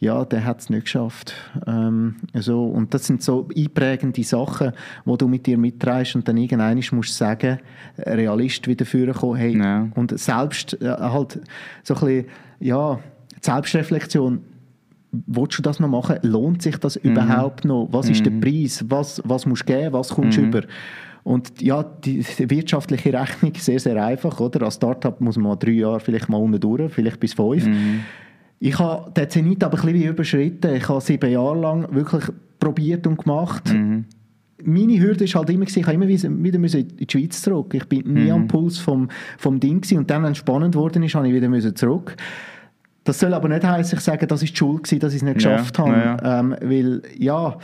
ja, 0.00 0.24
der 0.24 0.44
hat 0.44 0.60
es 0.60 0.70
nicht 0.70 0.84
geschafft. 0.84 1.34
Ähm, 1.66 2.16
so. 2.34 2.66
Und 2.66 2.94
das 2.94 3.06
sind 3.06 3.22
so 3.22 3.48
einprägende 3.56 4.22
Sachen, 4.22 4.72
wo 5.04 5.16
du 5.16 5.26
mit 5.28 5.46
dir 5.46 5.58
mittreibst 5.58 6.14
und 6.14 6.28
dann 6.28 6.36
irgendwann 6.36 6.76
musst 6.76 7.10
du 7.10 7.14
sagen, 7.14 7.58
Realist 7.98 8.68
wieder 8.68 8.84
vorkommen, 8.86 9.36
hey, 9.36 9.58
Ja. 9.58 9.88
und 9.94 10.16
selbst 10.18 10.80
äh, 10.80 10.86
halt 10.88 11.40
so 11.82 11.94
ein 11.94 12.00
bisschen, 12.00 12.24
ja, 12.60 13.00
Selbstreflexion, 13.40 14.40
willst 15.26 15.58
du 15.58 15.62
das 15.62 15.80
noch 15.80 15.88
machen? 15.88 16.18
Lohnt 16.22 16.62
sich 16.62 16.76
das 16.76 16.96
überhaupt 16.96 17.64
noch? 17.64 17.88
Was 17.90 18.08
ist 18.08 18.24
der 18.26 18.30
Preis? 18.32 18.84
Was, 18.88 19.22
was 19.24 19.46
musst 19.46 19.68
du 19.68 19.72
geben? 19.74 19.92
Was 19.92 20.10
kommst 20.10 20.38
du 20.38 20.42
über? 20.42 20.62
Und 21.24 21.60
ja, 21.60 21.82
die, 21.82 22.24
die 22.38 22.50
wirtschaftliche 22.50 23.12
Rechnung 23.12 23.52
ist 23.52 23.64
sehr, 23.64 23.80
sehr 23.80 24.02
einfach, 24.04 24.38
oder? 24.40 24.62
Als 24.64 24.76
Startup 24.76 25.20
muss 25.20 25.36
man 25.36 25.58
drei 25.58 25.72
Jahre 25.72 26.00
vielleicht 26.00 26.28
mal 26.28 26.38
unten 26.38 26.60
durch, 26.60 26.92
vielleicht 26.92 27.20
bis 27.20 27.34
fünf. 27.34 27.66
Ich 28.60 28.78
habe 28.78 29.10
den 29.12 29.30
Zenit 29.30 29.62
aber 29.62 29.78
ein 29.78 29.92
bisschen 29.92 30.10
überschritten. 30.10 30.74
Ich 30.74 30.88
habe 30.88 31.00
sieben 31.00 31.30
Jahre 31.30 31.58
lang 31.60 31.94
wirklich 31.94 32.24
probiert 32.58 33.06
und 33.06 33.18
gemacht. 33.22 33.72
Meine 34.64 34.98
Hürde 35.00 35.24
war 35.32 35.40
halt 35.40 35.50
immer, 35.50 35.66
ich 35.66 35.76
habe 35.84 35.92
immer 35.92 36.08
wieder, 36.08 36.28
müssen 36.58 36.80
in 36.80 36.96
die 36.96 37.06
Schweiz 37.08 37.40
zurück. 37.40 37.72
Ich 37.74 37.84
bin 37.86 38.12
nie 38.12 38.30
am 38.32 38.48
Puls 38.48 38.78
vom, 38.78 39.08
vom 39.38 39.60
Ding 39.60 39.80
gewesen. 39.80 39.98
und 39.98 40.10
dann, 40.10 40.24
wenn 40.24 40.32
es 40.32 40.38
spannend 40.38 40.74
geworden 40.74 41.02
ist, 41.04 41.14
habe 41.14 41.28
ich 41.28 41.34
wieder 41.34 41.48
müssen 41.48 41.76
zurück. 41.76 42.16
Das 43.04 43.20
soll 43.20 43.32
aber 43.32 43.48
nicht 43.48 43.64
heißen, 43.64 43.96
ich 43.98 44.04
sage, 44.04 44.26
das 44.26 44.42
ist 44.42 44.52
die 44.52 44.56
Schuld 44.56 44.82
gewesen, 44.82 44.98
dass 45.00 45.12
ich 45.14 45.18
es 45.18 45.22
nicht 45.22 45.40
Ja, 45.42 45.52
geschafft 45.52 45.78
habe. 45.78 45.92
ja, 45.92 46.40
Ähm, 46.40 46.56
weil, 46.60 47.02
ja, 47.16 47.56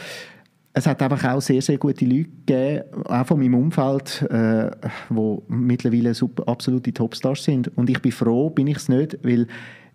es 0.72 0.86
hat 0.86 1.02
einfach 1.02 1.24
auch 1.34 1.40
sehr, 1.40 1.60
sehr 1.62 1.78
gute 1.78 2.04
Leute 2.04 2.28
gegeben, 2.46 2.82
auch 3.06 3.26
von 3.26 3.40
meinem 3.40 3.54
Umfeld, 3.54 4.22
äh, 4.30 4.70
wo 5.08 5.42
mittlerweile 5.48 6.14
super, 6.14 6.48
absolute 6.48 6.92
Topstars 6.92 7.42
sind. 7.44 7.76
Und 7.76 7.90
ich 7.90 8.00
bin 8.00 8.12
froh, 8.12 8.50
bin 8.50 8.68
ich 8.68 8.76
es 8.76 8.88
nicht, 8.88 9.18
weil 9.22 9.46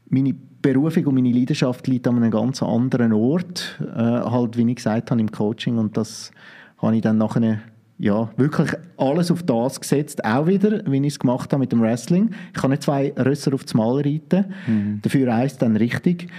meine 0.09 0.35
Berufung 0.61 1.07
und 1.07 1.15
meine 1.15 1.31
Leidenschaft 1.31 1.87
liegt 1.87 2.07
an 2.07 2.17
einem 2.17 2.31
ganz 2.31 2.61
anderen 2.61 3.13
Ort, 3.13 3.79
äh, 3.81 3.99
halt, 3.99 4.57
wie 4.57 4.69
ich 4.69 4.75
gesagt 4.75 5.11
habe, 5.11 5.21
im 5.21 5.31
Coaching. 5.31 5.77
Und 5.77 5.95
das 5.97 6.31
habe 6.77 6.95
ich 6.95 7.01
dann 7.01 7.17
nachher 7.17 7.59
ja, 7.97 8.29
wirklich 8.37 8.71
alles 8.97 9.29
auf 9.29 9.43
das 9.43 9.79
gesetzt, 9.79 10.23
auch 10.23 10.47
wieder, 10.47 10.81
wie 10.85 10.99
ich 10.99 11.13
es 11.13 11.19
gemacht 11.19 11.51
habe 11.51 11.59
mit 11.59 11.71
dem 11.73 11.81
Wrestling. 11.81 12.31
Ich 12.53 12.61
kann 12.61 12.71
nicht 12.71 12.83
zwei 12.83 13.13
Rösser 13.17 13.53
auf 13.53 13.63
das 13.63 13.73
Mal 13.73 13.97
reiten, 13.97 14.45
dafür 15.01 15.33
eins 15.33 15.57
dann 15.57 15.75
richtig. 15.75 16.29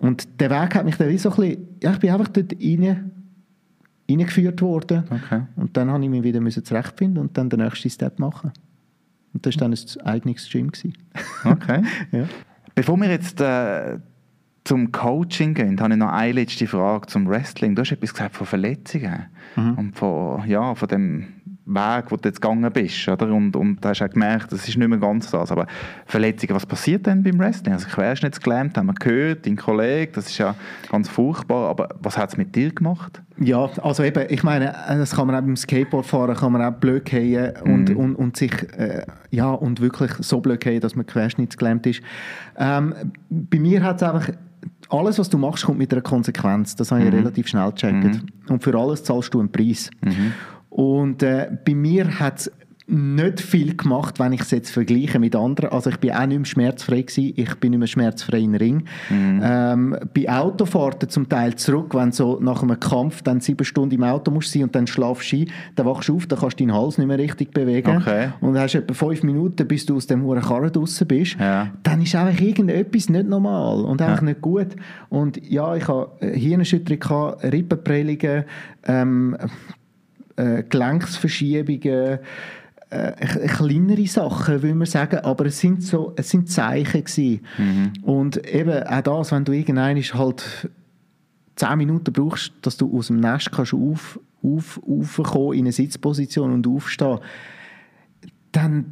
Und 0.00 0.40
der 0.40 0.48
Weg 0.48 0.74
hat 0.74 0.86
mich 0.86 0.96
dann 0.96 1.10
wie 1.10 1.18
so 1.18 1.30
ein 1.30 1.36
bisschen, 1.36 1.68
ja, 1.82 1.92
ich 1.92 1.98
bin 1.98 2.10
einfach 2.10 2.28
dort 2.28 2.54
rein, 2.54 3.10
reingeführt 4.10 4.62
worden. 4.62 5.04
Okay. 5.10 5.42
Und 5.56 5.76
dann 5.76 5.90
habe 5.90 6.02
ich 6.02 6.08
mich 6.08 6.22
wieder 6.22 6.40
müssen 6.40 6.64
zurechtfinden 6.64 7.18
und 7.18 7.36
dann 7.36 7.50
den 7.50 7.60
nächsten 7.60 7.90
Step 7.90 8.18
machen. 8.18 8.50
Und 9.34 9.44
das 9.44 9.56
war 9.56 9.68
dann 9.68 9.74
ein 9.74 10.06
eigenes 10.06 10.48
Gym. 10.50 10.72
Gewesen. 10.72 10.94
Okay. 11.44 11.82
Ja. 12.12 12.24
Bevor 12.80 12.96
wir 12.96 13.10
jetzt 13.10 13.42
äh, 13.42 13.98
zum 14.64 14.90
Coaching 14.90 15.52
gehen, 15.52 15.78
habe 15.82 15.92
ich 15.92 15.98
noch 15.98 16.08
eine 16.12 16.32
letzte 16.32 16.66
Frage 16.66 17.08
zum 17.08 17.28
Wrestling. 17.28 17.74
Du 17.74 17.82
hast 17.82 17.92
etwas 17.92 18.14
gesagt 18.14 18.34
von 18.34 18.46
Verletzungen 18.46 19.26
und 19.76 19.98
von, 19.98 20.48
ja, 20.48 20.74
von 20.74 20.88
dem 20.88 21.26
Weg, 21.74 22.04
wo 22.10 22.16
du 22.16 22.28
jetzt 22.28 22.40
gegangen 22.40 22.70
bist. 22.72 23.08
Oder? 23.08 23.32
Und, 23.32 23.56
und 23.56 23.84
da 23.84 23.90
hast 23.90 24.00
du 24.00 24.04
auch 24.04 24.10
gemerkt, 24.10 24.52
das 24.52 24.68
ist 24.68 24.76
nicht 24.76 24.88
mehr 24.88 24.98
ganz 24.98 25.30
das. 25.30 25.50
Aber 25.52 25.66
Verletzungen, 26.06 26.54
was 26.54 26.66
passiert 26.66 27.06
denn 27.06 27.22
beim 27.22 27.38
Wrestling? 27.38 27.72
Also 27.74 27.88
Querschnittsgelähmt, 27.88 28.76
haben 28.76 28.86
wir 28.86 28.94
gehört, 28.94 29.46
dein 29.46 29.56
Kollege, 29.56 30.12
das 30.12 30.26
ist 30.26 30.38
ja 30.38 30.54
ganz 30.90 31.08
furchtbar. 31.08 31.70
Aber 31.70 31.88
was 32.00 32.18
hat 32.18 32.30
es 32.30 32.36
mit 32.36 32.54
dir 32.54 32.70
gemacht? 32.70 33.22
Ja, 33.38 33.70
also 33.82 34.02
eben, 34.02 34.26
ich 34.28 34.42
meine, 34.42 34.74
das 34.88 35.16
kann 35.16 35.26
man 35.26 35.36
auch 35.36 35.40
beim 35.40 35.56
Skateboard 35.56 36.04
fahren, 36.04 36.36
kann 36.36 36.52
man 36.52 36.62
auch 36.62 36.78
blöd 36.78 37.06
gehen 37.06 37.54
und, 37.64 37.88
und, 37.90 38.14
und 38.16 38.36
sich, 38.36 38.52
äh, 38.76 39.02
ja, 39.30 39.50
und 39.50 39.80
wirklich 39.80 40.12
so 40.20 40.40
blöd 40.40 40.60
gehen, 40.60 40.80
dass 40.80 40.94
man 40.94 41.06
querschnittsgelähmt 41.06 41.86
ist. 41.86 42.02
Ähm, 42.58 42.94
bei 43.30 43.58
mir 43.58 43.82
hat 43.82 43.96
es 43.96 44.02
einfach, 44.02 44.30
alles, 44.90 45.18
was 45.18 45.30
du 45.30 45.38
machst, 45.38 45.64
kommt 45.64 45.78
mit 45.78 45.92
einer 45.92 46.02
Konsequenz. 46.02 46.74
Das 46.76 46.90
habe 46.90 47.04
ich 47.04 47.12
relativ 47.12 47.48
schnell 47.48 47.70
gecheckt. 47.70 48.22
Und 48.48 48.62
für 48.62 48.76
alles 48.78 49.04
zahlst 49.04 49.32
du 49.32 49.40
einen 49.40 49.50
Preis. 49.50 49.90
Und 50.70 51.22
äh, 51.22 51.50
bei 51.64 51.74
mir 51.74 52.18
hat 52.18 52.38
es 52.38 52.52
nicht 52.90 53.40
viel 53.40 53.76
gemacht, 53.76 54.18
wenn 54.18 54.32
ich 54.32 54.40
es 54.40 54.50
jetzt 54.50 54.70
vergleiche 54.70 55.18
mit 55.18 55.36
anderen. 55.36 55.70
Also 55.70 55.90
ich 55.90 55.98
bin 55.98 56.10
auch 56.10 56.26
nicht 56.26 56.38
mehr 56.38 56.44
schmerzfrei 56.44 57.02
gewesen. 57.02 57.32
Ich 57.36 57.54
bin 57.56 57.70
nicht 57.70 57.78
mehr 57.78 57.86
schmerzfrei 57.86 58.40
im 58.40 58.54
Ring. 58.54 58.84
Ähm, 59.10 59.96
bei 60.12 60.28
Autofahrten 60.28 61.08
zum 61.08 61.28
Teil 61.28 61.54
zurück, 61.54 61.94
wenn 61.94 62.10
so 62.10 62.38
nach 62.40 62.62
einem 62.62 62.80
Kampf 62.80 63.22
dann 63.22 63.40
sieben 63.40 63.64
Stunden 63.64 63.94
im 63.94 64.02
Auto 64.02 64.30
musst 64.30 64.52
sein 64.52 64.64
und 64.64 64.74
dann 64.74 64.86
schlafst 64.86 65.32
du 65.32 65.36
ein, 65.36 65.50
dann 65.76 65.86
wachst 65.86 66.08
du 66.08 66.16
auf, 66.16 66.26
dann 66.26 66.38
kannst 66.40 66.58
du 66.58 66.64
deinen 66.64 66.74
Hals 66.74 66.98
nicht 66.98 67.06
mehr 67.06 67.18
richtig 67.18 67.52
bewegen. 67.52 67.96
Okay. 67.98 68.30
Und 68.40 68.58
hast 68.58 68.74
etwa 68.74 68.92
fünf 68.92 69.22
Minuten, 69.22 69.68
bis 69.68 69.86
du 69.86 69.96
aus 69.96 70.06
dem 70.08 70.24
hohen 70.24 70.40
Karren 70.40 70.72
draussen 70.72 71.06
bist. 71.06 71.36
Ja. 71.38 71.70
Dann 71.84 72.02
ist 72.02 72.14
einfach 72.16 72.40
irgendetwas 72.40 73.08
nicht 73.08 73.28
normal 73.28 73.84
und 73.84 74.02
einfach 74.02 74.22
nicht 74.22 74.40
gut. 74.40 74.74
Und 75.08 75.40
ja, 75.48 75.76
ich 75.76 75.86
habe 75.86 76.10
Hirnerschütterung, 76.20 76.98
gehabt, 76.98 77.44
Rippenprellungen, 77.44 78.44
ähm, 78.86 79.36
äh, 80.40 80.64
Gelenksverschiebungen, 80.68 82.18
äh, 82.90 83.12
kleinere 83.46 84.06
Sachen, 84.06 84.62
will 84.62 84.74
man 84.74 84.86
sagen, 84.86 85.18
aber 85.20 85.46
es 85.46 85.60
sind 85.60 85.82
so, 85.82 86.12
es 86.16 86.30
sind 86.30 86.50
Zeichen 86.50 87.04
gewesen. 87.04 87.46
Und 88.02 88.44
eben 88.48 88.82
auch 88.82 89.00
das, 89.02 89.32
wenn 89.32 89.44
du 89.44 89.52
irgendwann 89.52 89.96
halt 89.96 90.70
zehn 91.56 91.78
Minuten 91.78 92.12
brauchst, 92.12 92.52
dass 92.62 92.76
du 92.76 92.96
aus 92.96 93.08
dem 93.08 93.20
Nest 93.20 93.52
kannst 93.52 93.74
auf, 93.74 94.18
auf, 94.42 94.80
aufkommen 94.88 95.52
in 95.52 95.60
eine 95.60 95.72
Sitzposition 95.72 96.52
und 96.52 96.66
aufstehen, 96.66 97.18
dann, 98.52 98.86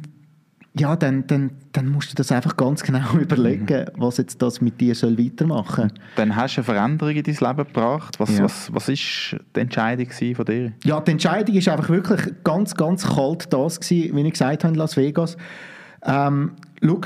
ja, 0.79 0.95
dann, 0.95 1.27
dann, 1.27 1.51
dann 1.73 1.87
musst 1.89 2.11
du 2.11 2.15
das 2.15 2.31
einfach 2.31 2.55
ganz 2.57 2.83
genau 2.83 3.13
überlegen, 3.19 3.85
was 3.97 4.17
jetzt 4.17 4.41
das 4.41 4.61
mit 4.61 4.79
dir 4.81 4.95
soll 4.95 5.17
weitermachen 5.17 5.91
Dann 6.15 6.35
hast 6.35 6.55
du 6.55 6.61
eine 6.61 6.65
Veränderung 6.65 7.15
in 7.15 7.23
dein 7.23 7.35
Leben 7.35 7.57
gebracht. 7.67 8.19
Was, 8.19 8.37
Ja. 8.37 8.43
was, 8.45 8.73
was 8.73 8.89
ist 8.89 9.35
die 9.55 9.59
Entscheidung 9.59 10.07
von 10.35 10.45
dir? 10.45 10.71
Ja, 10.83 10.99
die 11.01 11.11
Entscheidung 11.11 11.55
ist 11.55 11.67
einfach 11.69 11.89
wirklich 11.89 12.21
ganz, 12.43 12.75
ganz 12.75 13.05
kalt 13.07 13.51
das 13.53 13.79
gewesen, 13.79 14.15
wie 14.15 14.21
ich 14.27 14.31
gesagt 14.33 14.63
habe 14.63 14.73
in 14.73 14.79
Las 14.79 14.95
Vegas. 14.97 15.37
Ähm, 16.05 16.51
schau, 16.81 17.01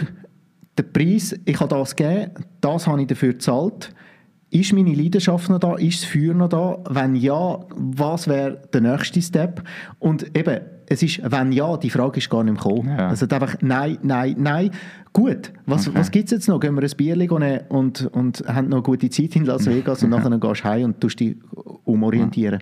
der 0.77 0.83
Preis, 0.83 1.36
ich 1.45 1.59
habe 1.59 1.75
das 1.75 1.95
gegeben, 1.95 2.31
das 2.62 2.88
habe 2.88 3.01
ich 3.01 3.07
dafür 3.07 3.33
gezahlt. 3.33 3.93
Ist 4.49 4.71
meine 4.71 4.93
Leidenschaft 4.93 5.49
noch 5.49 5.59
da? 5.59 5.75
Ist 5.75 6.03
das 6.03 6.09
Feuer 6.12 6.33
noch 6.36 6.49
da? 6.49 6.77
Wenn 6.89 7.15
ja, 7.15 7.59
was 7.75 8.27
wäre 8.27 8.62
der 8.71 8.81
nächste 8.81 9.19
Step? 9.21 9.63
Und 9.97 10.38
eben, 10.38 10.62
es 10.93 11.03
ist, 11.03 11.21
wenn 11.23 11.51
ja, 11.51 11.75
die 11.77 11.89
Frage 11.89 12.19
ist 12.19 12.29
gar 12.29 12.43
nicht 12.43 12.53
mehr 12.53 12.63
gekommen. 12.63 12.89
Ja. 12.89 13.10
Also 13.10 13.25
einfach 13.27 13.56
nein, 13.62 13.97
nein, 14.03 14.36
nein. 14.38 14.71
Gut, 15.12 15.51
was, 15.65 15.88
Okay. 15.88 15.99
was 15.99 16.12
gibt 16.12 16.25
es 16.25 16.32
jetzt 16.32 16.47
noch? 16.47 16.60
Gehen 16.60 16.75
wir 16.75 16.84
ein 16.84 16.97
Bier 16.97 17.15
nehmen 17.15 17.62
und, 17.69 18.08
und 18.13 18.43
haben 18.47 18.69
noch 18.69 18.77
eine 18.77 18.84
gute 18.84 19.10
Zeit 19.10 19.36
in 19.36 19.45
Las 19.45 19.65
Vegas 19.65 20.03
und 20.03 20.10
nachher 20.12 20.29
gehst 20.38 20.62
du 20.62 20.63
heim 20.65 20.86
und 20.86 21.01
tust 21.01 21.19
dich 21.19 21.36
umorientieren. 21.84 22.60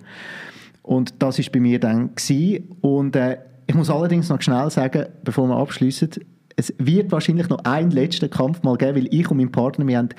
Und 0.82 1.14
das 1.22 1.38
ist 1.38 1.52
bei 1.52 1.60
mir 1.60 1.78
dann 1.78 2.14
gewesen. 2.14 2.68
Und 2.80 3.16
äh, 3.16 3.38
ich 3.66 3.74
muss 3.74 3.90
allerdings 3.90 4.28
noch 4.28 4.42
schnell 4.42 4.68
sagen, 4.70 5.06
bevor 5.24 5.46
wir 5.48 5.56
abschließen, 5.56 6.10
es 6.56 6.74
wird 6.78 7.12
wahrscheinlich 7.12 7.48
noch 7.48 7.64
einen 7.64 7.90
letzten 7.90 8.28
Kampf 8.28 8.62
mal 8.62 8.76
geben, 8.76 8.96
weil 8.96 9.08
ich 9.14 9.30
und 9.30 9.38
mein 9.38 9.50
Partner, 9.50 9.86
wir 9.86 9.98
haben, 9.98 10.10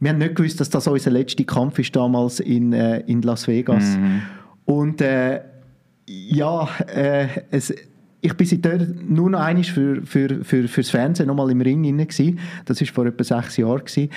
wir 0.00 0.10
haben 0.10 0.18
nicht 0.18 0.34
gewusst, 0.34 0.60
dass 0.60 0.68
das 0.70 0.86
unser 0.86 1.10
letzter 1.10 1.44
Kampf 1.44 1.78
ist 1.78 1.94
damals 1.96 2.40
in, 2.40 2.72
äh, 2.72 3.00
in 3.00 3.22
Las 3.22 3.48
Vegas. 3.48 3.98
Und 4.64 5.00
äh, 5.00 5.40
ja, 6.08 6.68
äh, 6.86 7.28
es, 7.50 7.74
ich 8.20 8.34
bin 8.34 8.46
seitdem 8.46 9.14
nur 9.14 9.30
noch 9.30 9.40
einmal 9.40 9.62
für, 9.64 10.02
für, 10.04 10.44
für, 10.44 10.66
fürs 10.66 10.90
Fernsehen 10.90 11.28
nochmal 11.28 11.50
im 11.50 11.60
Ring 11.60 11.82
gewesen. 11.82 12.38
Das 12.64 12.80
war 12.80 12.88
vor 12.88 13.06
etwa 13.06 13.22
sechs 13.22 13.56
Jahren. 13.56 13.78
Gewesen. 13.78 14.10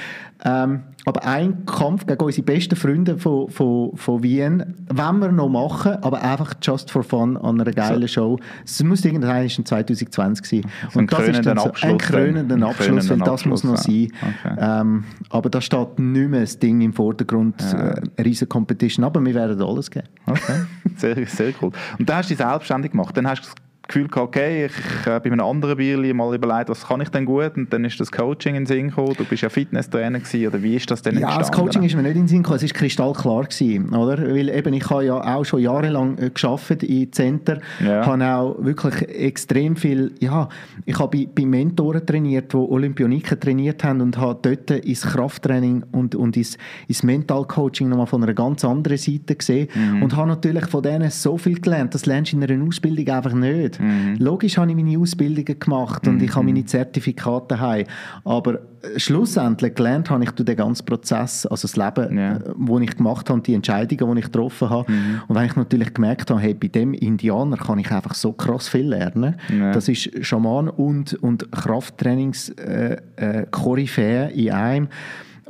Ähm, 0.43 0.81
aber 1.05 1.25
ein 1.25 1.65
Kampf 1.65 2.05
gegen 2.05 2.23
unsere 2.23 2.43
besten 2.43 2.75
Freunde 2.75 3.17
von, 3.17 3.49
von, 3.49 3.95
von 3.95 4.23
Wien 4.23 4.75
wollen 4.89 5.19
wir 5.19 5.31
noch 5.31 5.49
machen, 5.49 5.97
aber 6.01 6.21
einfach 6.21 6.53
just 6.61 6.89
for 6.89 7.03
fun 7.03 7.37
an 7.37 7.61
einer 7.61 7.71
geilen 7.71 8.07
Show. 8.07 8.39
Es 8.65 8.83
muss 8.83 9.05
irgendwann 9.05 9.43
in 9.43 9.65
2020 9.65 10.45
sein. 10.45 10.71
So 10.91 10.99
Und 10.99 11.11
das 11.11 11.27
ist 11.27 11.45
dann 11.45 11.57
so 11.57 11.63
ein 11.63 11.69
Abschluss 11.69 11.97
krönender 11.99 12.67
Abschluss, 12.67 13.09
weil 13.09 13.19
das 13.19 13.45
muss 13.45 13.63
noch 13.63 13.73
Abschluss, 13.73 13.87
ja. 13.87 14.17
sein. 14.19 14.55
Okay. 14.55 14.81
Ähm, 14.81 15.03
aber 15.29 15.49
da 15.49 15.61
steht 15.61 15.99
nicht 15.99 16.29
mehr 16.29 16.41
das 16.41 16.57
Ding 16.57 16.81
im 16.81 16.93
Vordergrund, 16.93 17.61
äh, 17.61 17.75
eine 17.75 18.01
riesen 18.19 18.49
Competition, 18.49 19.05
aber 19.05 19.23
wir 19.23 19.33
werden 19.35 19.61
alles 19.61 19.91
geben. 19.91 20.07
Okay, 20.25 20.65
sehr, 20.97 21.25
sehr 21.27 21.53
cool. 21.61 21.71
Und 21.99 22.09
dann 22.09 22.17
hast 22.17 22.29
du 22.29 22.35
dich 22.35 22.43
selbstständig 22.43 22.91
gemacht. 22.91 23.15
Dann 23.15 23.27
hast 23.27 23.43
du 23.43 23.49
Gefühl 23.87 24.07
gehabt, 24.07 24.27
okay, 24.29 24.65
ich, 24.67 24.71
ich 24.77 25.07
äh, 25.07 25.19
bei 25.19 25.25
einem 25.31 25.41
anderen 25.41 25.75
Bierli 25.75 26.13
mal 26.13 26.33
überlegt, 26.33 26.69
was 26.69 26.87
kann 26.87 27.01
ich 27.01 27.09
denn 27.09 27.25
gut 27.25 27.57
und 27.57 27.73
dann 27.73 27.83
ist 27.83 27.99
das 27.99 28.11
Coaching 28.11 28.55
in 28.55 28.61
den 28.63 28.67
Sinn 28.67 28.87
gekommen. 28.89 29.15
Du 29.17 29.25
bist 29.25 29.41
ja 29.43 29.49
Fitnesstrainer 29.49 30.19
gewesen, 30.19 30.47
oder 30.47 30.61
wie 30.63 30.75
ist 30.75 30.89
das 30.91 31.01
denn 31.01 31.15
Ja, 31.19 31.27
das 31.27 31.47
entstanden? 31.49 31.65
Coaching 31.65 31.83
ist 31.83 31.95
mir 31.95 32.03
nicht 32.03 32.11
in 32.15 32.21
den 32.23 32.27
Sinn 32.27 32.43
gekommen, 32.43 32.57
es 32.57 32.63
war 32.63 32.69
kristallklar, 32.79 33.43
gewesen, 33.45 33.89
oder? 33.93 34.17
Weil 34.21 34.49
eben, 34.49 34.73
ich 34.73 34.89
habe 34.89 35.05
ja 35.05 35.35
auch 35.35 35.43
schon 35.43 35.61
jahrelang 35.61 36.17
äh, 36.19 36.29
gearbeitet 36.29 36.83
in 36.83 37.11
Center, 37.11 37.59
Ja. 37.83 38.05
habe 38.05 38.25
auch 38.25 38.63
wirklich 38.63 39.01
extrem 39.09 39.75
viel, 39.75 40.13
ja, 40.19 40.47
ich 40.85 40.97
habe 40.99 41.17
bei, 41.17 41.27
bei 41.33 41.45
Mentoren 41.45 42.05
trainiert, 42.05 42.53
die 42.53 42.57
Olympioniken 42.57 43.39
trainiert 43.39 43.83
haben 43.83 43.99
und 44.01 44.17
habe 44.17 44.39
dort 44.41 44.71
ins 44.71 45.01
Krafttraining 45.01 45.83
und, 45.91 46.15
und 46.15 46.37
ins, 46.37 46.57
ins 46.87 47.03
Mentalcoaching 47.03 47.89
nochmal 47.89 48.07
von 48.07 48.23
einer 48.23 48.33
ganz 48.33 48.63
anderen 48.63 48.97
Seite 48.97 49.35
gesehen 49.35 49.67
Mhm. 49.75 50.03
und 50.03 50.15
habe 50.15 50.27
natürlich 50.27 50.65
von 50.67 50.81
denen 50.83 51.09
so 51.09 51.37
viel 51.37 51.59
gelernt, 51.59 51.93
das 51.93 52.05
lernst 52.05 52.31
du 52.33 52.37
in 52.37 52.43
einer 52.43 52.65
Ausbildung 52.67 53.07
einfach 53.09 53.33
nicht. 53.33 53.70
Mhm. 53.79 54.15
Logisch 54.19 54.57
habe 54.57 54.69
ich 54.69 54.75
meine 54.75 54.97
Ausbildungen 54.97 55.59
gemacht 55.59 56.07
und 56.07 56.21
ich 56.21 56.35
habe 56.35 56.45
meine 56.45 56.65
Zertifikate 56.65 57.59
heim, 57.59 57.85
aber 58.23 58.55
äh, 58.55 58.99
schlussendlich 58.99 59.75
gelernt 59.75 60.09
habe 60.09 60.23
ich 60.23 60.31
durch 60.31 60.45
den 60.45 60.55
ganzen 60.55 60.85
Prozess, 60.85 61.45
also 61.45 61.67
das 61.67 61.75
Leben, 61.77 62.17
Ja. 62.17 62.37
äh, 62.37 62.39
wo 62.55 62.79
ich 62.79 62.95
gemacht 62.95 63.29
habe, 63.29 63.41
die 63.41 63.53
Entscheidungen, 63.53 64.15
die 64.15 64.19
ich 64.19 64.25
getroffen 64.25 64.69
habe. 64.69 64.91
Mhm. 64.91 65.21
Und 65.27 65.35
wenn 65.35 65.45
ich 65.45 65.55
natürlich 65.55 65.93
gemerkt 65.93 66.29
habe, 66.31 66.39
hey, 66.41 66.53
bei 66.53 66.67
dem 66.67 66.93
Indianer 66.93 67.57
kann 67.57 67.79
ich 67.79 67.91
einfach 67.91 68.13
so 68.13 68.33
krass 68.33 68.67
viel 68.67 68.87
lernen. 68.87 69.35
Ja. 69.55 69.71
Das 69.71 69.87
ist 69.87 70.25
Schaman 70.25 70.67
und, 70.69 71.13
und 71.15 71.51
Krafttrainings 71.51 72.49
äh, 72.49 72.97
äh, 73.17 74.31
in 74.33 74.51
einem. 74.51 74.87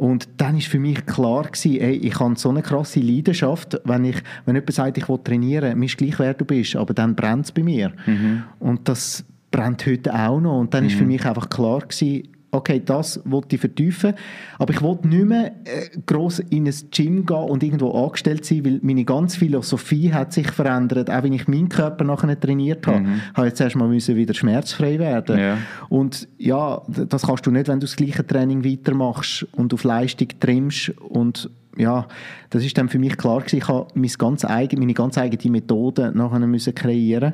Und 0.01 0.29
dann 0.37 0.57
ist 0.57 0.65
für 0.65 0.79
mich 0.79 1.05
klar 1.05 1.43
gewesen, 1.43 1.79
ey, 1.79 1.91
ich 1.91 2.19
habe 2.19 2.35
so 2.35 2.49
eine 2.49 2.63
krasse 2.63 2.99
Leidenschaft, 2.99 3.79
wenn 3.83 4.03
ich, 4.05 4.15
wenn 4.45 4.55
jemand 4.55 4.73
sagt, 4.73 4.97
ich 4.97 5.07
will 5.07 5.19
trainieren, 5.23 5.77
mir 5.77 5.85
ist 5.85 5.95
gleich, 5.95 6.17
wer 6.17 6.33
du 6.33 6.43
bist, 6.43 6.75
aber 6.75 6.95
dann 6.95 7.15
brennt 7.15 7.45
es 7.45 7.51
bei 7.51 7.61
mir. 7.61 7.91
Mhm. 8.07 8.41
Und 8.57 8.89
das 8.89 9.23
brennt 9.51 9.85
heute 9.85 10.11
auch 10.11 10.41
noch. 10.41 10.59
Und 10.59 10.73
dann 10.73 10.87
ist 10.87 10.95
für 10.95 11.05
mich 11.05 11.23
einfach 11.23 11.49
klar 11.49 11.81
gewesen, 11.81 12.23
okay, 12.51 12.81
das 12.83 13.21
wollte 13.23 13.55
ich 13.55 13.61
vertiefen, 13.61 14.13
aber 14.59 14.73
ich 14.73 14.81
wollte 14.81 15.07
nicht 15.07 15.25
mehr 15.25 15.53
äh, 15.63 15.97
gross 16.05 16.39
in 16.39 16.67
ein 16.67 16.73
Gym 16.91 17.25
gehen 17.25 17.37
und 17.37 17.63
irgendwo 17.63 17.91
angestellt 17.91 18.45
sein, 18.45 18.65
weil 18.65 18.79
meine 18.83 19.05
ganze 19.05 19.39
Philosophie 19.39 20.13
hat 20.13 20.33
sich 20.33 20.51
verändert, 20.51 21.09
auch 21.09 21.23
wenn 21.23 21.33
ich 21.33 21.47
meinen 21.47 21.69
Körper 21.69 22.03
nachher 22.03 22.39
trainiert 22.39 22.85
habe, 22.87 23.05
habe 23.33 23.47
ich 23.47 23.53
zuerst 23.55 23.75
mal 23.75 23.87
müssen 23.87 24.15
wieder 24.15 24.33
schmerzfrei 24.33 24.99
werden. 24.99 25.39
Ja. 25.39 25.57
Und 25.89 26.27
ja, 26.37 26.81
das 26.87 27.23
kannst 27.23 27.45
du 27.45 27.51
nicht, 27.51 27.67
wenn 27.67 27.79
du 27.79 27.85
das 27.85 27.95
gleiche 27.95 28.25
Training 28.25 28.63
weitermachst 28.63 29.47
und 29.53 29.73
auf 29.73 29.83
Leistung 29.83 30.27
trimmst. 30.39 30.89
Und 30.99 31.49
ja, 31.77 32.07
das 32.49 32.65
ist 32.65 32.77
dann 32.77 32.89
für 32.89 32.99
mich 32.99 33.17
klar 33.17 33.39
gewesen, 33.39 33.57
ich 33.57 33.67
habe 33.67 33.87
mein 33.93 34.11
ganz 34.17 34.43
eigen, 34.45 34.79
meine 34.79 34.93
ganz 34.93 35.17
eigene 35.17 35.51
Methode 35.51 36.11
nachher 36.13 36.39
müssen 36.39 36.75
kreieren 36.75 37.33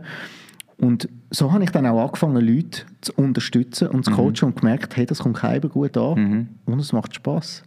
und 0.79 1.09
so 1.31 1.51
habe 1.51 1.63
ich 1.63 1.71
dann 1.71 1.85
auch 1.85 2.03
angefangen, 2.05 2.45
Leute 2.45 2.83
zu 3.01 3.13
unterstützen 3.15 3.87
und 3.89 4.05
zu 4.05 4.11
coachen 4.11 4.43
und 4.49 4.55
gemerkt, 4.59 4.95
hey, 4.95 5.05
das 5.05 5.19
kommt 5.19 5.37
keinem 5.37 5.69
gut 5.69 5.97
an 5.97 6.47
und 6.65 6.79
es 6.79 6.93
macht 6.93 7.15
Spaß. 7.15 7.63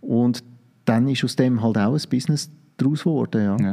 Und 0.00 0.44
dann 0.84 1.08
ist 1.08 1.24
aus 1.24 1.36
dem 1.36 1.62
halt 1.62 1.78
auch 1.78 1.94
ein 1.94 2.02
Business 2.10 2.50
daraus 2.76 3.00
geworden, 3.04 3.42
ja. 3.44 3.56
Ja. 3.66 3.72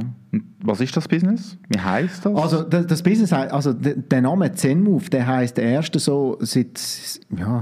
Was 0.64 0.80
ist 0.82 0.96
das 0.96 1.08
Business? 1.08 1.58
Wie 1.70 1.80
heißt 1.80 2.26
das? 2.26 2.36
Also 2.36 2.64
das, 2.64 2.86
das 2.88 3.02
Business, 3.04 3.34
also 3.34 3.74
der, 3.74 3.96
der 3.96 4.22
Name 4.22 4.52
ZenMove, 4.54 5.10
der 5.10 5.26
heißt 5.26 5.58
der 5.58 5.64
erste 5.66 6.00
so 6.00 6.38
seit 6.42 6.80
ja 7.36 7.62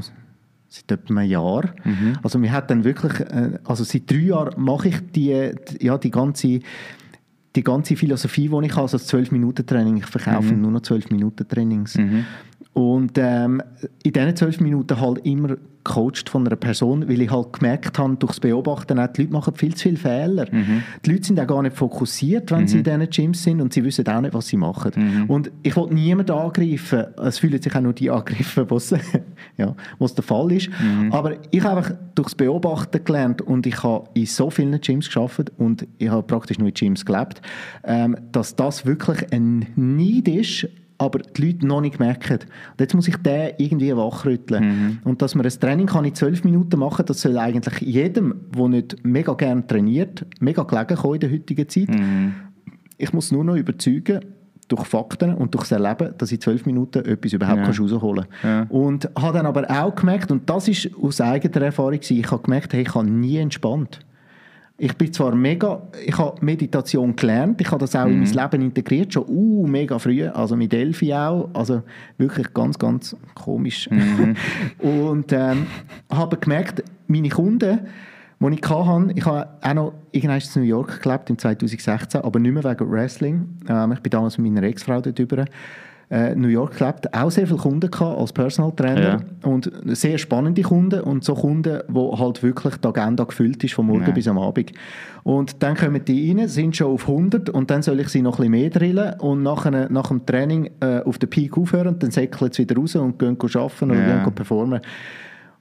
seit 0.69 0.91
etwa 0.91 1.19
einem 1.19 1.29
Jahr. 1.29 1.63
Also 2.23 2.41
wir 2.41 2.51
hat 2.51 2.69
dann 2.69 2.83
wirklich, 2.83 3.21
äh, 3.21 3.57
also 3.63 3.83
seit 3.85 4.11
drei 4.11 4.17
Jahren 4.17 4.61
mache 4.61 4.89
ich 4.89 5.11
die- 5.13 5.51
ja 5.79 5.97
die 5.97 6.11
ganze 6.11 6.59
die 7.57 7.63
ganze 7.63 7.95
Philosophie, 7.95 8.49
die 8.49 8.65
ich 8.65 8.71
habe, 8.71 8.81
also 8.83 8.97
das 8.97 9.11
12-Minuten-Training, 9.11 9.97
ich 9.97 10.05
verkaufe 10.05 10.53
nur 10.53 10.71
noch 10.71 10.81
12-Minuten-Trainings. 10.81 11.97
Und 12.73 13.17
ähm, 13.17 13.61
in 14.03 14.13
diesen 14.13 14.35
12 14.35 14.59
Minuten 14.59 14.99
halt 15.01 15.25
immer 15.25 15.57
gecoacht 15.87 16.29
von 16.29 16.45
einer 16.45 16.55
Person, 16.55 17.07
weil 17.07 17.21
ich 17.21 17.31
halt 17.31 17.53
gemerkt 17.53 17.97
habe, 17.97 18.15
durchs 18.17 18.39
Beobachten, 18.39 18.99
auch, 18.99 19.07
die 19.07 19.21
Leute 19.21 19.33
machen 19.33 19.55
viel 19.55 19.73
zu 19.73 19.83
viele 19.83 19.97
Fehler. 19.97 20.45
Die 21.05 21.11
Leute 21.11 21.23
sind 21.23 21.39
auch 21.39 21.47
gar 21.47 21.61
nicht 21.61 21.75
fokussiert, 21.75 22.51
wenn 22.51 22.67
sie 22.67 22.79
in 22.79 22.83
diesen 22.83 23.09
Gyms 23.09 23.43
sind 23.43 23.61
und 23.61 23.73
sie 23.73 23.83
wissen 23.83 24.07
auch 24.07 24.21
nicht, 24.21 24.33
was 24.33 24.47
sie 24.47 24.57
machen. 24.57 24.91
Und 25.27 25.51
ich 25.63 25.75
wollte 25.75 25.93
niemanden 25.93 26.31
angreifen. 26.31 27.05
Es 27.23 27.39
fühlen 27.39 27.61
sich 27.61 27.75
auch 27.75 27.81
nur 27.81 27.93
die 27.93 28.09
angegriffen, 28.09 28.65
was 28.69 28.93
ja, 29.57 29.75
was 29.99 30.13
der 30.13 30.23
Fall 30.23 30.51
ist. 30.51 30.69
Aber 31.11 31.33
ich 31.51 31.63
habe 31.63 31.77
einfach 31.77 31.95
durchs 32.15 32.35
Beobachten 32.35 33.03
gelernt 33.03 33.41
und 33.41 33.65
ich 33.65 33.81
habe 33.83 34.09
in 34.13 34.25
so 34.25 34.49
vielen 34.49 34.79
Gyms 34.81 35.07
geschafft 35.07 35.51
und 35.57 35.87
ich 35.97 36.09
habe 36.09 36.23
praktisch 36.23 36.59
nur 36.59 36.67
in 36.67 36.73
Gyms 36.73 37.05
gelebt, 37.05 37.41
ähm, 37.83 38.17
dass 38.31 38.55
das 38.55 38.85
wirklich 38.85 39.31
ein 39.31 39.67
Need 39.75 40.27
ist, 40.27 40.67
aber 40.97 41.19
die 41.19 41.45
Leute 41.45 41.67
noch 41.67 41.81
nicht 41.81 41.99
merken. 41.99 42.39
Und 42.71 42.79
jetzt 42.79 42.93
muss 42.93 43.07
ich 43.07 43.17
den 43.17 43.51
irgendwie 43.57 43.95
wachrütteln. 43.95 44.99
Und 45.03 45.21
dass 45.21 45.35
man 45.35 45.45
ein 45.45 45.51
Training 45.51 45.85
kann 45.87 46.05
in 46.05 46.15
zwölf 46.15 46.43
Minuten 46.43 46.79
machen 46.79 47.05
das 47.05 47.21
soll 47.21 47.37
eigentlich 47.37 47.79
jedem, 47.81 48.33
der 48.55 48.67
nicht 48.67 49.05
mega 49.05 49.33
gerne 49.33 49.65
trainiert, 49.65 50.25
mega 50.39 50.63
gelegen 50.63 50.95
kommen 50.95 51.13
in 51.15 51.19
der 51.21 51.31
heutigen 51.31 51.69
Zeit. 51.69 51.89
Ich 52.97 53.13
muss 53.13 53.31
nur 53.31 53.43
noch 53.43 53.55
überzeugen, 53.55 54.21
durch 54.67 54.85
Fakten 54.85 55.33
und 55.33 55.53
durch 55.53 55.69
das 55.69 55.71
Erleben, 55.73 56.13
dass 56.17 56.31
in 56.31 56.41
zwölf 56.41 56.65
Minuten 56.65 57.05
etwas 57.05 57.31
überhaupt 57.33 57.59
Ja. 57.59 57.65
rausholen 57.67 58.25
Ja. 58.43 58.63
Und 58.69 59.09
habe 59.17 59.37
dann 59.37 59.45
aber 59.45 59.69
auch 59.69 59.95
gemerkt, 59.95 60.31
und 60.31 60.49
das 60.49 60.67
ist 60.67 60.89
aus 61.01 61.21
eigener 61.21 61.65
Erfahrung, 61.67 61.99
ich 62.01 62.31
habe 62.31 62.43
gemerkt, 62.43 62.73
hey, 62.73 62.81
ich 62.81 62.93
habe 62.93 63.09
nie 63.09 63.37
entspannt. 63.37 63.99
Ich 64.79 64.93
bin 64.93 65.11
zwar 65.11 65.33
mega, 65.33 65.81
ich 66.05 66.15
habe 66.19 66.43
Meditation 66.45 67.15
gelernt, 67.15 67.59
ich 67.59 67.71
habe 67.71 67.79
das 67.79 67.95
auch 67.95 68.05
in 68.05 68.19
mein 68.19 68.31
Leben 68.31 68.61
integriert, 68.61 69.11
schon 69.11 69.25
uh, 69.27 69.65
mega 69.65 69.97
früh, 69.97 70.27
also 70.27 70.55
mit 70.55 70.71
Elfi 70.71 71.11
auch, 71.13 71.49
also 71.53 71.81
wirklich 72.19 72.53
ganz, 72.53 72.77
ganz 72.77 73.15
komisch. 73.33 73.89
und 74.77 75.33
ähm, 75.33 75.65
habe 76.11 76.37
gemerkt, 76.37 76.83
meine 77.07 77.29
Kunden, 77.29 77.87
die 78.39 78.53
ich 78.53 78.69
hatte, 78.69 79.13
ich 79.15 79.25
habe 79.25 79.47
auch 79.61 79.73
noch 79.73 79.93
irgendwann 80.11 80.41
in 80.41 80.61
New 80.61 80.67
York 80.67 81.01
gelebt, 81.01 81.29
im 81.31 81.39
2016, 81.39 82.21
aber 82.21 82.39
nicht 82.39 82.53
mehr 82.53 82.63
wegen 82.63 82.91
Wrestling. 82.91 83.57
Ähm, 83.67 83.93
ich 83.93 83.99
bin 83.99 84.11
damals 84.11 84.37
mit 84.37 84.53
meiner 84.53 84.67
Ex-Frau 84.67 85.01
dort 85.01 85.17
drüber. 85.17 85.45
Äh, 86.09 86.35
New 86.35 86.47
York 86.47 86.77
gelebt, 86.77 87.13
auch 87.13 87.29
sehr 87.29 87.45
viele 87.47 87.59
Kunden 87.59 87.91
gehabt 87.91 88.17
als 88.17 88.31
Personal 88.31 88.71
Trainer 88.71 89.01
Ja. 89.43 89.49
und 89.49 89.69
sehr 89.87 90.17
spannende 90.17 90.61
Kunden 90.61 91.01
und 91.01 91.25
so 91.25 91.33
Kunden, 91.35 91.79
wo 91.89 92.17
halt 92.17 92.41
wirklich 92.43 92.77
die 92.77 92.87
Agenda 92.87 93.25
gefüllt 93.25 93.61
ist 93.65 93.73
von 93.73 93.87
morgen 93.87 94.05
Ja. 94.05 94.11
bis 94.11 94.25
am 94.29 94.37
Abend. 94.37 94.71
Und 95.23 95.61
dann 95.61 95.75
kommen 95.75 96.05
die 96.05 96.31
rein, 96.31 96.47
sind 96.47 96.77
schon 96.77 96.93
auf 96.93 97.09
100 97.09 97.49
und 97.49 97.69
dann 97.69 97.81
soll 97.81 97.99
ich 97.99 98.07
sie 98.07 98.21
noch 98.21 98.35
ein 98.39 98.49
bisschen 98.49 98.51
mehr 98.51 98.69
drillen 98.69 99.19
und 99.19 99.43
nachher, 99.43 99.89
nach 99.91 100.07
dem 100.07 100.25
Training 100.25 100.69
äh, 100.79 101.01
auf 101.01 101.17
den 101.17 101.29
Peak 101.29 101.57
aufhören 101.57 101.87
und 101.89 102.01
dann 102.01 102.11
säckeln 102.11 102.53
sie 102.53 102.63
wieder 102.63 102.77
raus 102.77 102.95
und 102.95 103.19
gehen 103.19 103.37
arbeiten 103.41 103.91
oder 103.91 104.07
Ja. 104.07 104.23
gehen 104.23 104.33
performen. 104.33 104.79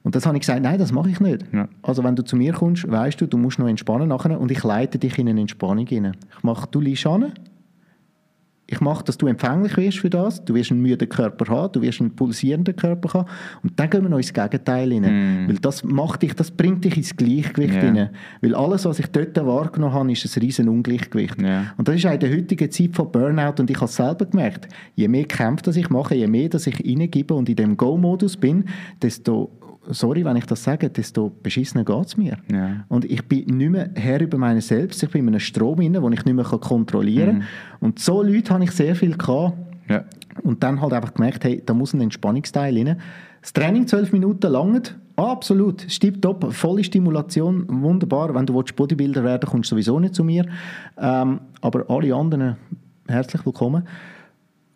Und 0.05 0.14
das 0.14 0.24
habe 0.26 0.36
ich 0.36 0.42
gesagt, 0.42 0.62
nein, 0.62 0.78
das 0.78 0.92
mache 0.92 1.11
ich 1.11 1.18
nicht. 1.18 1.44
Ja. 1.53 1.66
Also 1.82 2.05
wenn 2.05 2.14
du 2.14 2.22
zu 2.22 2.36
mir 2.36 2.53
kommst, 2.53 2.88
weißt 2.88 3.20
du, 3.20 3.26
du 3.26 3.36
musst 3.36 3.59
noch 3.59 3.66
entspannen 3.66 4.07
nachher 4.11 4.40
und 4.40 4.53
ich 4.53 4.62
leite 4.62 5.01
dich 5.01 5.18
in 5.18 5.28
eine 5.28 5.40
Entspannung 5.40 5.88
hinein. 5.88 6.16
Ich 6.38 6.44
mache, 6.44 6.68
du 6.70 6.78
liegst 6.80 7.05
an, 7.09 7.32
ich 8.69 8.81
mache, 8.81 9.05
dass 9.05 9.17
du 9.17 9.29
empfänglich 9.29 9.77
wirst 9.77 9.99
für 9.99 10.11
das, 10.11 10.45
du 10.45 10.55
wirst 10.55 10.73
einen 10.73 10.83
müden 10.83 11.09
Körper 11.09 11.47
haben, 11.55 11.73
du 11.73 11.83
wirst 11.83 12.01
einen 12.01 12.17
pulsierenden 12.17 12.75
Körper 12.75 13.21
haben 13.21 13.29
und 13.62 13.79
dann 13.79 13.89
gehen 13.89 14.03
wir 14.03 14.09
noch 14.09 14.17
ins 14.19 14.33
Gegenteil 14.33 14.91
hinein. 14.93 15.47
Weil 15.49 15.57
das 15.59 15.85
macht 15.85 16.23
dich, 16.23 16.35
das 16.35 16.51
bringt 16.51 16.85
dich 16.85 16.97
ins 16.97 17.17
Gleichgewicht 17.17 17.75
Ja. 17.75 17.81
hinein. 17.83 18.11
Weil 18.41 18.55
alles, 18.57 18.85
was 18.85 18.99
ich 18.99 19.07
dort 19.07 19.37
wahrgenommen 19.37 19.95
habe, 19.95 20.11
ist 20.11 20.37
ein 20.37 20.41
riesen 20.43 20.69
Ungleichgewicht. 20.69 21.41
Ja. 21.41 21.73
Und 21.77 21.87
das 21.87 21.95
ist 21.95 22.07
auch 22.07 22.12
in 22.12 22.21
der 22.21 22.31
heutigen 22.33 22.71
Zeit 22.71 22.95
von 22.97 23.12
Burnout 23.12 23.61
und 23.61 23.71
ich 23.71 23.77
habe 23.77 23.87
es 23.87 23.95
selber 23.95 24.25
gemerkt, 24.27 24.67
je 24.97 25.07
mehr 25.07 25.25
Kämpfe 25.25 25.62
das 25.62 25.77
ich 25.77 25.89
mache, 25.89 26.17
je 26.17 26.27
mehr 26.27 26.49
dass 26.49 26.67
ich 26.67 26.81
reingebe 26.85 27.35
und 27.35 27.49
in 27.49 27.57
dem 27.57 27.77
Go-Modus 27.77 28.37
bin, 28.37 28.64
desto, 29.01 29.51
sorry, 29.91 30.24
wenn 30.24 30.37
ich 30.37 30.47
das 30.47 30.62
sage, 30.62 30.91
desto 30.91 31.30
beschissener 31.43 31.84
geht 31.84 32.07
es 32.07 32.16
mir. 32.16 32.37
Ja. 32.51 32.84
Und 32.89 33.05
ich 33.05 33.26
bin 33.26 33.45
nicht 33.57 33.70
mehr 33.70 33.91
Herr 33.95 34.20
über 34.20 34.39
meine 34.39 34.61
selbst, 34.61 35.03
ich 35.03 35.11
bin 35.11 35.22
in 35.22 35.28
einem 35.28 35.41
Strom 35.41 35.76
drin, 35.76 35.93
den 35.93 36.12
ich 36.12 36.24
nicht 36.24 36.34
mehr 36.34 36.45
kontrollieren 36.45 37.41
kann. 37.41 37.49
Und 37.80 37.99
so 37.99 38.22
Leute 38.22 38.53
habe 38.53 38.64
ich 38.64 38.72
sehr 38.72 38.95
viel 38.95 39.16
gehabt. 39.16 39.57
Ja. 39.89 40.05
Und 40.43 40.62
dann 40.62 40.80
halt 40.80 40.93
einfach 40.93 41.14
gemerkt, 41.14 41.45
hey, 41.45 41.62
da 41.64 41.74
muss 41.74 41.95
ein 41.95 42.01
Entspannungsteil 42.01 42.76
rein. 42.76 43.01
Das 43.41 43.53
Training 43.53 43.87
zwölf 43.87 44.12
Minuten 44.12 44.51
langt, 44.51 44.97
absolut, 45.14 45.82
stipptopp, 45.89 46.53
volle 46.53 46.84
Stimulation, 46.84 47.64
wunderbar. 47.68 48.34
Wenn 48.34 48.47
du 48.47 48.55
willst, 48.55 48.76
Bodybuilder 48.76 49.24
werden 49.24 49.49
kommst 49.49 49.70
du 49.70 49.74
sowieso 49.74 50.01
nicht 50.01 50.14
zu 50.14 50.24
mir. 50.24 50.47
Ähm, 50.99 51.41
aber 51.61 51.89
alle 51.89 52.14
anderen, 52.14 52.57
herzlich 53.07 53.47
willkommen. 53.47 53.87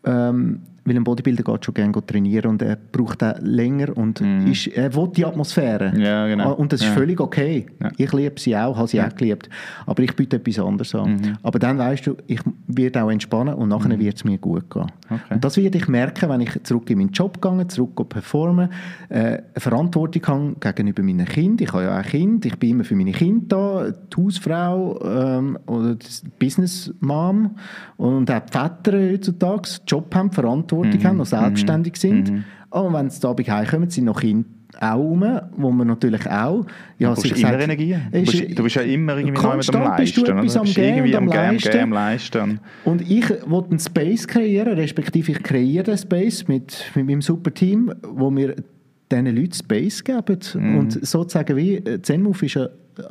Ähm, 0.04 0.62
weil 0.91 0.97
ein 0.97 1.05
Bodybuilder 1.05 1.45
geht 1.45 1.64
schon 1.64 1.74
gerne 1.74 2.07
trainieren 2.07 2.51
und 2.51 2.62
er 2.62 2.76
braucht 2.76 3.22
auch 3.22 3.34
länger 3.41 3.97
und 3.97 4.20
ist, 4.20 4.66
er 4.66 4.95
will 4.95 5.09
die 5.14 5.24
Atmosphäre. 5.24 5.93
Mhm. 5.95 6.01
Ja, 6.01 6.26
genau. 6.26 6.55
Und 6.55 6.72
das 6.72 6.80
ist 6.80 6.88
Ja. 6.88 6.95
völlig 6.95 7.20
okay. 7.20 7.66
Ja. 7.80 7.91
Ich 7.97 8.12
liebe 8.12 8.41
sie 8.41 8.57
auch, 8.57 8.76
habe 8.76 8.88
sie 8.88 9.01
auch 9.01 9.14
geliebt. 9.14 9.49
Aber 9.86 10.03
ich 10.03 10.14
biete 10.16 10.36
etwas 10.36 10.59
anderes 10.59 10.95
an. 10.95 11.12
Mhm. 11.12 11.36
Aber 11.43 11.59
dann 11.59 11.78
weißt 11.78 12.07
du, 12.09 12.16
ich 12.26 12.41
werde 12.66 13.05
auch 13.05 13.11
entspannen 13.11 13.55
und 13.55 13.68
nachher 13.68 13.99
wird 13.99 14.16
es 14.16 14.24
mir 14.24 14.38
gut 14.38 14.68
gehen. 14.70 14.86
Okay. 15.09 15.34
Und 15.34 15.45
das 15.45 15.57
werde 15.57 15.78
ich 15.78 15.86
merken, 15.88 16.28
wenn 16.28 16.41
ich 16.41 16.62
zurück 16.64 16.91
in 16.91 16.99
meinen 16.99 17.12
Job 17.12 17.41
gehe, 17.41 17.66
zurück 17.68 18.01
auf 18.01 18.09
performen, 18.09 18.70
äh, 19.09 19.18
eine 19.18 19.43
Verantwortung 19.57 20.26
habe 20.26 20.55
gegenüber 20.61 21.03
meinen 21.03 21.26
Kindern. 21.26 21.64
Ich 21.66 21.72
habe 21.72 21.84
ja 21.84 22.01
auch 22.01 22.05
Kind, 22.05 22.45
ich 22.47 22.59
bin 22.59 22.70
immer 22.70 22.84
für 22.84 22.97
meine 22.97 23.12
Kinder 23.12 23.51
da, 23.51 23.91
die 23.91 24.22
Hausfrau 24.22 25.01
ähm, 25.05 25.59
oder 25.66 25.95
die 25.95 26.07
Business 26.38 26.93
Mom 27.01 27.57
und 27.97 28.30
auch 28.30 28.41
die 28.41 28.53
Väter 28.53 29.12
heutzutage, 29.12 29.68
Job 29.86 30.14
haben, 30.14 30.30
Verantwortung 30.30 30.80
Eigenverantwortung 30.83 31.05
haben, 31.05 31.16
noch 31.18 31.26
selbstständig 31.26 31.97
sind. 31.97 32.45
Und 32.70 32.93
wenn 32.93 33.11
sie 33.11 33.26
Abend 33.26 33.49
heimkommen, 33.49 33.91
sind 33.91 34.05
noch 34.05 34.20
Kinder 34.20 34.49
auch 34.78 34.99
rum, 34.99 35.24
wo 35.57 35.70
man 35.70 35.87
natürlich 35.89 36.26
auch... 36.28 36.64
Ja, 36.99 37.14
du 37.14 37.28
immer 37.28 37.61
Energie. 37.61 37.97
Du 38.12 38.20
bist, 38.20 38.59
du 38.59 38.62
bist, 38.62 38.76
ja 38.76 38.83
immer 38.83 39.16
irgendwie 39.16 39.39
am 39.39 39.59
Leisten. 39.59 40.24
Du 40.24 40.35
bist 40.41 40.57
am 40.57 40.66
irgendwie 40.66 41.16
am, 41.16 41.26
Leisten. 41.26 41.78
am 41.78 41.93
Leisten. 41.93 42.61
Und 42.85 43.03
ich 43.11 43.28
wollte 43.47 43.70
einen 43.70 43.78
Space 43.78 44.26
kreieren, 44.26 44.74
respektive 44.74 45.33
ich 45.33 45.43
kreiere 45.43 45.85
den 45.85 45.99
Space 45.99 46.47
mit, 46.49 46.85
mit 46.95 47.07
meinem 47.07 47.22
super 47.22 47.53
Team, 47.53 47.93
wo 48.03 48.31
wir 48.35 48.57
diesen 49.11 49.26
Leuten 49.26 49.53
Space 49.53 50.05
geben. 50.05 50.39
Mm. 50.55 50.78
Und 50.78 51.07
sozusagen 51.07 51.57
wie 51.57 51.76
äh, 51.76 52.01
Zenmove 52.01 52.47
ist 52.47 52.57
eine 52.57 52.70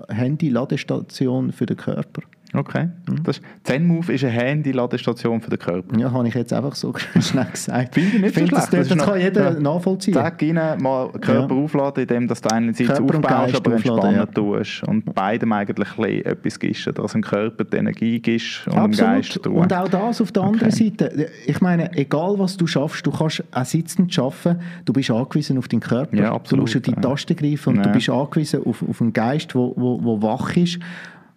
Handy-Ladestation 0.10 1.52
für 1.52 1.66
den 1.66 1.78
Körper. 1.78 2.22
Okay. 2.54 2.90
Mhm. 3.08 3.24
Das 3.24 3.42
Zenmove 3.64 4.14
ist 4.14 4.24
eine 4.24 4.34
Handy-Ladestation 4.34 5.40
für 5.40 5.52
den 5.52 5.60
Körper. 5.60 5.98
Ja, 6.00 6.12
habe 6.12 6.28
ich 6.28 6.34
jetzt 6.34 6.52
einfach 6.52 6.74
so 6.74 6.94
schnell 7.20 7.46
gesagt. 7.46 7.94
Finde 7.94 8.16
ich 8.16 8.22
nicht 8.22 8.34
Find 8.34 8.50
so 8.50 8.56
schlecht. 8.56 8.74
Das, 8.74 8.88
das, 8.88 8.98
das 8.98 9.08
kann 9.08 9.20
jeder 9.20 9.54
ja. 9.54 9.60
nachvollziehen. 9.60 10.14
Sag 10.16 10.42
ihnen 10.42 10.82
mal 10.82 11.10
Körper 11.12 11.56
ja. 11.56 11.62
aufladen, 11.62 12.04
indem 12.04 12.28
du 12.28 12.34
einerseits 12.50 13.00
aufbaust, 13.00 13.56
aber 13.56 13.74
entspannen 13.74 14.16
ja. 14.16 14.26
tust. 14.26 14.84
Und 14.88 15.14
beidem 15.14 15.52
eigentlich 15.54 16.26
etwas 16.26 16.60
gibst. 16.60 16.88
Dass 16.88 17.12
dem 17.12 17.22
Körper 17.22 17.64
die 17.64 17.78
Energie 17.78 18.20
gibst 18.20 18.68
und 18.68 18.78
Absolut. 18.78 18.98
dem 18.98 19.16
Geist 19.16 19.44
tun. 19.44 19.54
Und 19.54 19.74
auch 19.74 19.88
das 19.88 20.22
auf 20.22 20.32
der 20.32 20.44
okay. 20.44 20.52
anderen 20.52 20.72
Seite. 20.72 21.30
Ich 21.46 21.62
meine, 21.62 21.94
egal 21.96 22.40
was 22.40 22.58
du 22.58 22.66
schaffst, 22.66 23.06
du 23.06 23.12
kannst 23.12 23.44
auch 23.52 23.66
sitzend 23.66 24.18
arbeiten, 24.18 24.60
du 24.86 24.94
bist 24.94 25.12
angewiesen 25.12 25.58
auf 25.60 25.68
deinen 25.68 25.82
Körper. 25.82 26.18
Ja, 26.18 26.34
absolut. 26.34 26.68
Du 26.68 26.80
musst 26.80 26.90
auf 26.90 26.96
die 26.96 27.02
Taste 27.02 27.36
greifen 27.36 27.78
und 27.78 27.86
du 27.86 27.92
bist 27.92 28.10
angewiesen 28.10 28.64
auf, 28.66 28.84
auf 28.88 29.02
einen 29.02 29.14
Geist, 29.14 29.54
der 29.54 29.56
wo, 29.56 29.74
wo, 29.76 30.04
wo 30.04 30.22
wach 30.22 30.56
ist 30.56 30.80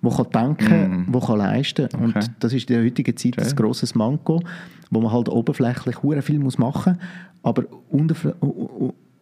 wo 0.02 0.10
kann 0.10 0.56
denken, 0.58 1.04
mm. 1.06 1.06
wo 1.08 1.20
kann 1.20 1.38
leisten. 1.38 1.86
Okay. 1.86 1.96
Und 1.96 2.30
das 2.40 2.52
ist 2.52 2.68
in 2.68 2.76
der 2.76 2.84
heutigen 2.84 3.16
Zeit 3.16 3.38
okay. 3.38 3.48
ein 3.48 3.56
grosses 3.56 3.94
Manko, 3.94 4.42
wo 4.90 5.00
man 5.00 5.12
halt 5.12 5.28
oberflächlich 5.28 5.96
viel 6.22 6.38
muss 6.40 6.58
machen 6.58 6.94
muss, 6.94 7.02
aber 7.42 7.64
unter, 7.88 8.34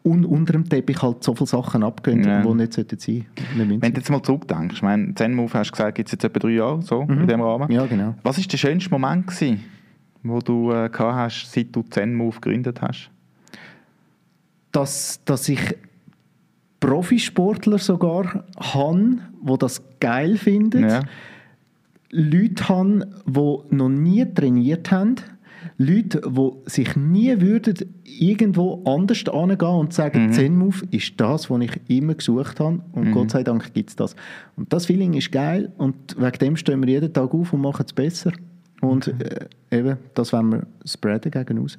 un, 0.03 0.25
unter 0.25 0.53
dem 0.55 0.69
Teppich 0.69 1.01
halt 1.03 1.23
so 1.23 1.35
viele 1.35 1.47
Sachen 1.47 1.83
abgehen, 1.83 2.25
ja. 2.25 2.43
die 2.43 2.55
nicht 2.55 2.73
sein 2.73 2.87
sollten. 2.89 3.81
Wenn 3.81 3.93
du 3.93 4.01
jetzt 4.01 4.11
mal 4.11 4.23
zurückdenkst, 4.23 4.77
ich 4.77 4.83
meine, 4.83 5.15
Zen-Move 5.15 5.53
hast 5.53 5.69
du 5.69 5.73
gesagt, 5.73 5.95
gibt 5.97 6.09
es 6.09 6.13
jetzt 6.13 6.25
etwa 6.25 6.39
drei 6.39 6.51
Jahre 6.51 6.83
so 6.83 7.05
mhm. 7.05 7.21
in 7.21 7.27
diesem 7.27 7.43
Rahmen. 7.43 7.71
Ja, 7.71 7.87
genau. 7.87 8.15
Was 8.23 8.39
war 8.39 8.45
der 8.45 8.57
schönste 8.57 8.91
Moment, 8.91 9.27
gewesen, 9.27 9.65
wo 10.23 10.41
du 10.41 10.71
äh, 10.71 10.89
gehabt 10.89 11.15
hast, 11.15 11.53
seit 11.53 11.75
du 11.77 11.83
Zen-Move 11.83 12.41
gegründet 12.41 12.81
hast? 12.81 13.11
Dass, 14.73 15.21
dass 15.25 15.49
ich 15.49 15.61
Profisportler 16.81 17.79
sogar 17.79 18.45
haben, 18.59 19.21
die 19.43 19.59
das 19.59 19.83
geil 20.01 20.37
finden. 20.37 20.89
Ja. 20.89 21.03
Leute 22.11 22.69
haben, 22.69 23.05
die 23.27 23.59
noch 23.71 23.89
nie 23.89 24.25
trainiert 24.35 24.91
haben. 24.91 25.17
Leute, 25.77 26.23
die 26.27 26.71
sich 26.71 26.97
nie 26.97 27.41
würden 27.41 27.95
irgendwo 28.05 28.83
anders 28.85 29.27
angehen 29.29 29.69
und 29.69 29.93
sagen, 29.93 30.27
mhm. 30.27 30.33
Zen-Move 30.33 30.87
ist 30.91 31.15
das, 31.19 31.51
was 31.51 31.61
ich 31.63 31.81
immer 31.89 32.15
gesucht 32.15 32.61
habe 32.61 32.81
und 32.93 33.09
mhm. 33.09 33.13
Gott 33.13 33.31
sei 33.31 33.43
Dank 33.43 33.73
gibt 33.73 33.91
es 33.91 33.97
das. 33.97 34.17
Und 34.57 34.73
das 34.73 34.87
Feeling 34.87 35.15
ist 35.15 35.33
geil 35.33 35.73
und 35.79 36.17
wegen 36.19 36.39
dem 36.39 36.57
stehen 36.57 36.83
wir 36.83 36.89
jeden 36.89 37.13
Tag 37.13 37.33
auf 37.33 37.53
und 37.53 37.61
machen 37.61 37.85
es 37.87 37.93
besser. 37.93 38.33
Und 38.81 39.09
äh, 39.09 39.49
eben, 39.71 39.99
das 40.15 40.33
wollen 40.33 40.53
wir 40.53 40.67
spreaden 40.85 41.31
gegen 41.31 41.59
raus. 41.59 41.77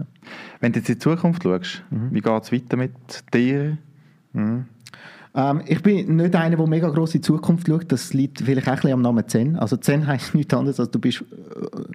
Wenn 0.59 0.71
du 0.71 0.79
jetzt 0.79 0.89
in 0.89 0.95
die 0.95 0.99
Zukunft 0.99 1.43
schaust, 1.43 1.83
mhm. 1.89 2.09
wie 2.11 2.21
geht 2.21 2.43
es 2.43 2.51
weiter 2.51 2.77
mit 2.77 2.91
dir? 3.33 3.77
Mhm. 4.33 4.65
Ähm, 5.33 5.61
ich 5.65 5.81
bin 5.81 6.17
nicht 6.17 6.35
einer, 6.35 6.57
der 6.57 6.67
mega 6.67 6.89
gross 6.89 7.15
in 7.15 7.21
die 7.21 7.25
Zukunft 7.25 7.67
schaut. 7.67 7.91
Das 7.91 8.13
liegt 8.13 8.41
vielleicht 8.41 8.67
auch 8.67 8.71
ein 8.71 8.75
bisschen 8.75 8.93
am 8.93 9.01
Namen 9.01 9.27
Zen. 9.27 9.55
Also 9.55 9.77
Zen 9.77 10.07
heisst 10.07 10.35
nichts 10.35 10.53
anderes, 10.53 10.79
als 10.79 10.91
du 10.91 10.99
bist 10.99 11.21
äh, 11.21 11.25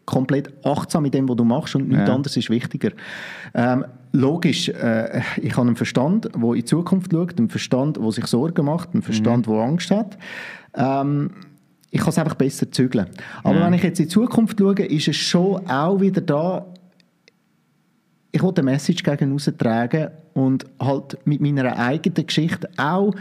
komplett 0.07 0.53
achtsam 0.65 1.03
mit 1.03 1.15
dem, 1.15 1.29
was 1.29 1.37
du 1.37 1.45
machst 1.45 1.75
und 1.77 1.89
nichts 1.89 2.09
ja. 2.09 2.15
anderes 2.15 2.37
ist 2.37 2.49
wichtiger. 2.49 2.93
Ähm, 3.55 3.85
logisch, 4.13 4.69
äh, 4.69 5.21
ich 5.43 5.53
habe 5.57 5.67
einen 5.67 5.77
Verstand, 5.77 6.31
der 6.35 6.43
in 6.43 6.55
die 6.55 6.65
Zukunft 6.65 7.13
schaut, 7.13 7.39
einen 7.39 7.51
Verstand, 7.51 7.99
der 7.99 8.13
sich 8.13 8.27
Sorgen 8.27 8.65
macht, 8.65 8.95
einen 8.95 9.03
Verstand, 9.03 9.47
mhm. 9.47 9.53
der 9.53 9.61
Angst 9.63 9.91
hat. 9.91 10.19
Ähm, 10.75 11.31
ich 11.91 12.01
kann 12.01 12.11
es 12.11 12.19
einfach 12.19 12.35
besser 12.35 12.71
zügeln. 12.71 13.07
Aber 13.43 13.59
ja. 13.59 13.67
wenn 13.67 13.75
ich 13.75 13.83
jetzt 13.83 14.01
in 14.01 14.07
die 14.07 14.11
Zukunft 14.11 14.59
schaue, 14.59 14.83
ist 14.83 15.09
es 15.09 15.17
schon 15.17 15.67
auch 15.69 16.01
wieder 16.01 16.21
da, 16.21 16.67
ich 18.37 18.43
wollte 18.43 18.61
eine 18.61 18.71
Message 18.73 19.03
gegen 19.03 19.39
tragen 19.57 20.09
und 20.35 20.67
halt 20.79 21.17
mit 21.25 21.41
meiner 21.41 21.79
eigenen 21.79 22.27
Geschichte 22.27 22.69
auch 22.77 23.15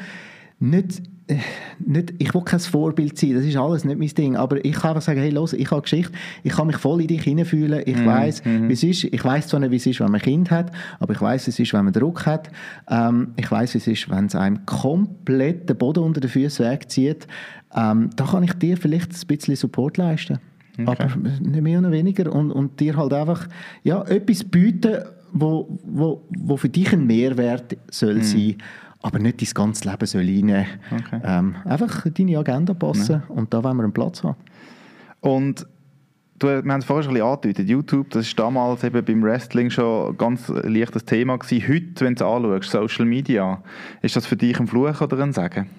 nicht, 0.60 1.02
äh, 1.28 1.38
nicht, 1.80 2.14
ich 2.18 2.34
will 2.34 2.42
kein 2.42 2.60
Vorbild 2.60 3.18
sein, 3.18 3.34
das 3.34 3.46
ist 3.46 3.56
alles 3.56 3.86
nicht 3.86 3.98
mein 3.98 4.10
Ding, 4.10 4.36
aber 4.36 4.64
ich 4.64 4.74
kann 4.74 4.90
einfach 4.90 5.02
sagen, 5.02 5.22
hey, 5.22 5.30
los, 5.30 5.54
ich 5.54 5.72
habe 5.72 5.84
Geschichte, 5.84 6.12
ich 6.44 6.52
kann 6.52 6.68
mich 6.68 6.76
voll 6.76 7.00
in 7.00 7.08
dich 7.08 7.24
hineinfühlen, 7.24 7.82
ich 7.86 7.96
mm, 7.96 8.06
weiß, 8.06 8.44
mm. 8.44 8.68
wie 8.68 8.74
es 8.74 8.84
ist, 8.84 9.06
ich 9.06 9.24
weiß 9.24 9.48
zwar 9.48 9.62
nicht, 9.62 9.72
wie 9.72 9.78
es 9.78 9.86
ist, 9.86 10.02
wenn 10.02 10.12
man 10.12 10.20
ein 10.20 10.22
Kind 10.22 10.52
hat, 10.52 10.74
aber 11.00 11.14
ich 11.14 11.22
weiß, 11.22 11.48
wie 11.48 11.52
es 11.52 11.60
ist, 11.60 11.74
wenn 11.74 11.86
man 11.86 11.94
Druck 11.94 12.26
hat, 12.26 12.50
ähm, 12.90 13.30
ich 13.38 13.50
weiß, 13.50 13.74
wie 13.74 13.78
es 13.78 13.88
ist, 13.88 14.10
wenn 14.10 14.26
es 14.26 14.36
einem 14.36 14.66
komplett 14.66 15.70
den 15.70 15.78
Boden 15.78 16.04
unter 16.04 16.20
den 16.20 16.30
Füßen 16.30 16.66
wegzieht, 16.66 17.26
ähm, 17.74 18.10
da 18.18 18.26
kann 18.26 18.44
ich 18.44 18.54
dir 18.54 18.76
vielleicht 18.76 19.14
ein 19.14 19.28
bisschen 19.28 19.56
Support 19.56 19.96
leisten. 19.96 20.40
Okay. 20.80 20.92
Aber 21.04 21.16
nicht 21.16 21.62
mehr 21.62 21.80
oder 21.80 21.92
weniger. 21.92 22.32
Und, 22.32 22.52
und 22.52 22.80
dir 22.80 22.96
halt 22.98 23.14
einfach 23.14 23.48
ja, 23.84 24.04
etwas 24.04 24.44
bieten, 24.44 25.04
wo, 25.32 25.80
wo, 25.84 26.22
wo 26.30 26.58
für 26.58 26.70
dich 26.70 26.92
ein 26.94 27.06
Mehrwert 27.06 27.78
soll 27.90 28.16
mhm. 28.16 28.24
sein 28.24 28.56
aber 29.06 29.20
nicht 29.20 29.40
dein 29.40 29.50
ganzes 29.54 29.86
Leben 29.86 30.06
soll 30.08 30.24
reinnehmen. 30.24 30.66
Okay. 30.92 31.22
Ähm, 31.24 31.56
einfach 31.64 32.08
deine 32.10 32.40
Agenda 32.40 32.74
passen 32.74 33.12
ja. 33.12 33.24
und 33.36 33.54
da 33.54 33.64
wollen 33.64 33.78
wir 33.78 33.84
einen 33.84 33.94
Platz 33.94 34.24
haben. 34.24 34.36
Und 35.22 35.68
du, 36.40 36.48
wir 36.48 36.56
haben 36.58 36.80
es 36.80 36.86
vorhin 36.86 37.04
schon 37.04 37.12
ein 37.12 37.16
bisschen 37.16 37.28
angedeutet, 37.28 37.70
YouTube, 37.70 38.10
das 38.10 38.36
war 38.36 38.46
damals 38.46 38.84
eben 38.84 39.06
beim 39.06 39.22
Wrestling 39.22 39.70
schon 39.70 40.10
ein 40.10 40.18
ganz 40.18 40.48
leichtes 40.48 41.06
Thema 41.06 41.38
gewesen. 41.38 41.68
Heute, 41.68 42.06
wenn 42.06 42.16
du 42.16 42.24
es 42.24 42.28
anschaust, 42.28 42.72
Social 42.72 43.06
Media, 43.06 43.62
ist 44.02 44.16
das 44.16 44.26
für 44.26 44.38
dich 44.38 44.60
ein 44.60 44.66
Fluch 44.66 45.00
oder 45.00 45.20
ein 45.20 45.34
Segen? 45.34 45.70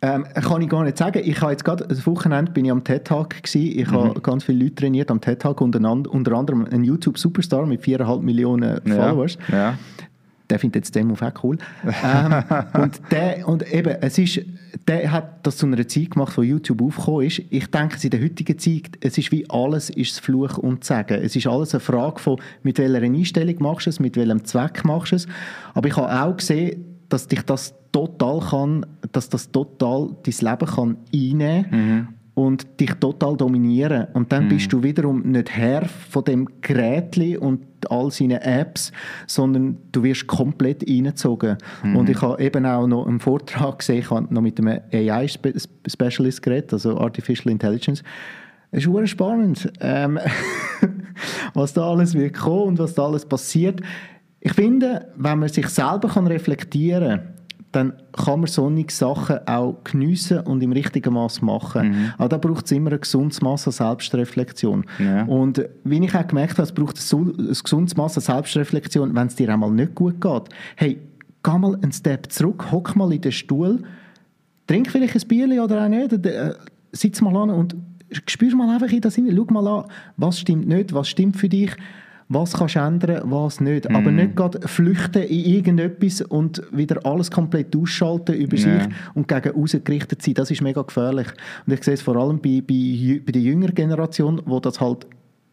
Ähm, 0.00 0.26
kann 0.32 0.62
ich 0.62 0.68
gar 0.68 0.84
nicht 0.84 0.96
sagen. 0.96 1.20
Ich 1.24 1.40
habe 1.40 1.50
jetzt 1.50 1.64
gerade, 1.64 1.84
das 1.86 2.06
Wochenende 2.06 2.52
bin 2.52 2.64
ich 2.64 2.70
am 2.70 2.84
TED 2.84 3.04
Talk 3.04 3.30
gewesen. 3.42 3.78
Ich 3.78 3.90
mhm. 3.90 3.94
habe 3.94 4.20
ganz 4.20 4.44
viele 4.44 4.64
Leute 4.64 4.76
trainiert 4.76 5.10
am 5.10 5.20
TED 5.20 5.40
Talk, 5.40 5.60
unter, 5.60 5.80
unter 5.90 6.32
anderem 6.32 6.66
ein 6.70 6.84
YouTube 6.84 7.18
Superstar 7.18 7.66
mit 7.66 7.82
4,5 7.82 8.22
Millionen 8.22 8.80
Followers. 8.82 9.38
Ja. 9.48 9.56
ja. 9.56 9.78
Der 10.50 10.58
findet 10.58 10.84
jetzt 10.84 10.94
den 10.94 11.08
Move 11.08 11.26
auch 11.26 11.44
cool. 11.44 11.58
ähm, 11.84 12.44
und, 12.80 13.00
der, 13.10 13.46
und 13.46 13.70
eben, 13.70 13.96
es 14.00 14.16
ist, 14.18 14.40
der 14.86 15.10
hat 15.12 15.44
das 15.46 15.58
zu 15.58 15.66
einer 15.66 15.86
Zeit 15.86 16.12
gemacht, 16.12 16.38
wo 16.38 16.42
YouTube 16.42 16.80
aufgekommen 16.80 17.26
ist. 17.26 17.42
Ich 17.50 17.66
denke, 17.66 17.98
in 18.02 18.10
der 18.10 18.22
heutigen 18.22 18.58
Zeit, 18.58 18.92
es 19.00 19.18
ist 19.18 19.30
wie 19.30 19.44
alles 19.50 19.90
ist 19.90 20.12
das 20.12 20.18
Fluch 20.20 20.56
und 20.56 20.84
Sagen. 20.84 21.20
Es 21.22 21.36
ist 21.36 21.46
alles 21.48 21.74
eine 21.74 21.80
Frage 21.80 22.18
von, 22.18 22.40
mit 22.62 22.78
welcher 22.78 23.02
Einstellung 23.02 23.56
machst 23.58 23.86
du 23.86 23.90
es, 23.90 24.00
mit 24.00 24.16
welchem 24.16 24.44
Zweck 24.44 24.84
machst 24.84 25.12
du 25.12 25.16
es. 25.16 25.26
Aber 25.74 25.88
ich 25.88 25.96
habe 25.96 26.22
auch 26.22 26.36
gesehen, 26.36 26.87
dass 27.08 27.26
dich 27.26 27.42
das 27.42 27.74
total 27.92 28.40
kann, 28.40 28.86
dass 29.12 29.28
das 29.28 29.50
total 29.50 30.10
dein 30.22 30.50
Leben 30.50 30.66
kann 30.66 30.96
einnehmen 31.12 31.66
mhm. 31.70 32.08
und 32.34 32.80
dich 32.80 32.92
total 32.94 33.36
dominieren. 33.36 34.08
Und 34.12 34.32
dann 34.32 34.44
mhm. 34.44 34.48
bist 34.50 34.72
du 34.72 34.82
wiederum 34.82 35.22
nicht 35.22 35.50
Herr 35.50 35.86
von 35.86 36.24
dem 36.24 36.48
Gerät 36.60 37.16
und 37.38 37.62
all 37.88 38.10
seinen 38.10 38.42
Apps, 38.42 38.92
sondern 39.26 39.78
du 39.92 40.02
wirst 40.02 40.26
komplett 40.26 40.88
reingezogen. 40.88 41.58
Mhm. 41.82 41.96
Und 41.96 42.08
ich 42.08 42.20
habe 42.20 42.42
eben 42.42 42.66
auch 42.66 42.86
noch 42.86 43.06
einen 43.06 43.20
Vortrag 43.20 43.78
gesehen, 43.78 44.00
ich 44.00 44.10
habe 44.10 44.32
noch 44.32 44.42
mit 44.42 44.58
einem 44.58 44.80
AI-Specialist 44.92 46.42
geredet, 46.42 46.72
also 46.72 46.98
Artificial 46.98 47.50
Intelligence. 47.52 48.02
Es 48.70 48.84
ist 48.84 49.08
spannend, 49.08 49.72
ähm, 49.80 50.18
was 51.54 51.72
da 51.72 51.90
alles 51.90 52.14
wird 52.14 52.34
kommen 52.34 52.68
und 52.68 52.78
was 52.78 52.94
da 52.94 53.06
alles 53.06 53.24
passiert. 53.24 53.80
Ich 54.48 54.54
finde, 54.54 55.08
wenn 55.14 55.40
man 55.40 55.50
sich 55.50 55.68
selber 55.68 56.08
kann 56.08 56.26
reflektieren 56.26 57.18
kann, 57.18 57.28
dann 57.72 57.92
kann 58.12 58.40
man 58.40 58.46
solche 58.46 58.86
Sachen 58.90 59.46
auch 59.46 59.84
geniessen 59.84 60.40
und 60.40 60.62
im 60.62 60.72
richtigen 60.72 61.12
Maß 61.12 61.42
machen. 61.42 61.90
Mhm. 61.90 62.12
Aber 62.16 62.30
da 62.30 62.38
braucht 62.38 62.64
es 62.64 62.72
immer 62.72 62.90
ein 62.90 62.98
gesundes 62.98 63.42
Maß 63.42 63.66
an 63.66 63.72
Selbstreflexion. 63.74 64.86
Ja. 64.98 65.24
Und 65.24 65.68
wie 65.84 66.02
ich 66.02 66.14
auch 66.14 66.26
gemerkt 66.26 66.54
habe, 66.54 66.62
es 66.62 66.72
braucht 66.72 66.96
ein 66.96 67.56
gesundes 67.62 67.94
Maß 67.94 68.16
an 68.16 68.22
Selbstreflexion, 68.22 69.14
wenn 69.14 69.26
es 69.26 69.34
dir 69.34 69.52
einmal 69.52 69.70
nicht 69.70 69.94
gut 69.94 70.18
geht. 70.18 70.44
Hey, 70.76 70.98
geh 71.42 71.58
mal 71.58 71.74
einen 71.74 71.92
Step 71.92 72.32
zurück, 72.32 72.72
hock 72.72 72.96
mal 72.96 73.12
in 73.12 73.20
den 73.20 73.32
Stuhl, 73.32 73.82
trink 74.66 74.90
vielleicht 74.90 75.14
ein 75.14 75.28
Bier 75.28 75.62
oder 75.62 75.84
auch 75.84 75.88
nicht, 75.90 76.24
äh, 76.24 76.54
sitz 76.92 77.20
mal 77.20 77.36
an 77.36 77.50
und 77.50 77.76
spür 78.26 78.56
mal 78.56 78.72
einfach 78.72 78.90
in 78.90 79.02
das 79.02 79.14
hinein, 79.14 79.36
schau 79.36 79.52
mal 79.52 79.66
an, 79.68 79.84
was 80.16 80.40
stimmt 80.40 80.68
nicht, 80.68 80.94
was 80.94 81.06
stimmt 81.06 81.36
für 81.36 81.50
dich 81.50 81.72
was 82.28 82.52
kannst 82.52 82.76
du 82.76 82.80
ändern, 82.80 83.22
was 83.24 83.60
nicht. 83.60 83.88
Mm. 83.88 83.96
Aber 83.96 84.10
nicht 84.10 84.36
gerade 84.36 84.66
flüchten 84.66 85.22
in 85.22 85.44
irgendetwas 85.44 86.20
und 86.22 86.62
wieder 86.72 87.04
alles 87.06 87.30
komplett 87.30 87.74
ausschalten 87.74 88.34
über 88.34 88.56
yeah. 88.56 88.80
sich 88.80 88.92
und 89.14 89.28
gegen 89.28 89.54
außen 89.54 89.82
gerichtet 89.82 90.22
sein. 90.22 90.34
Das 90.34 90.50
ist 90.50 90.60
mega 90.60 90.82
gefährlich. 90.82 91.28
Und 91.66 91.72
ich 91.72 91.82
sehe 91.82 91.94
es 91.94 92.02
vor 92.02 92.16
allem 92.16 92.38
bei, 92.38 92.62
bei, 92.66 93.20
bei 93.24 93.32
der 93.32 93.42
jüngeren 93.42 93.74
Generation, 93.74 94.42
wo 94.44 94.60
das 94.60 94.80
halt 94.80 95.06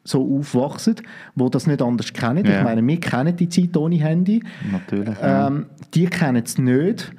so 0.04 0.38
aufwachsen, 0.38 0.96
wo 1.34 1.50
das 1.50 1.66
nicht 1.66 1.82
anders 1.82 2.14
kennen. 2.14 2.46
Yeah. 2.46 2.60
Ich 2.60 2.64
meine, 2.64 2.86
wir 2.86 3.00
kennen 3.00 3.36
die 3.36 3.50
Zeit 3.50 3.76
ohne 3.78 3.96
Handy. 3.96 4.44
Natürlich. 4.72 5.16
Ähm, 5.22 5.68
die 5.94 6.06
kennen 6.06 6.44
es 6.46 6.58
nicht. 6.58 7.12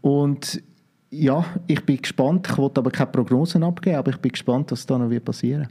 Und 0.00 0.62
ja, 1.10 1.44
ich 1.66 1.84
bin 1.84 1.96
gespannt. 1.98 2.48
Ich 2.50 2.58
wollte 2.58 2.80
aber 2.80 2.90
keine 2.90 3.10
Prognosen 3.10 3.62
abgeben, 3.62 3.96
aber 3.96 4.10
ich 4.10 4.18
bin 4.18 4.32
gespannt, 4.32 4.72
was 4.72 4.84
da 4.84 4.98
noch 4.98 5.08
passieren 5.24 5.62
wird. 5.62 5.70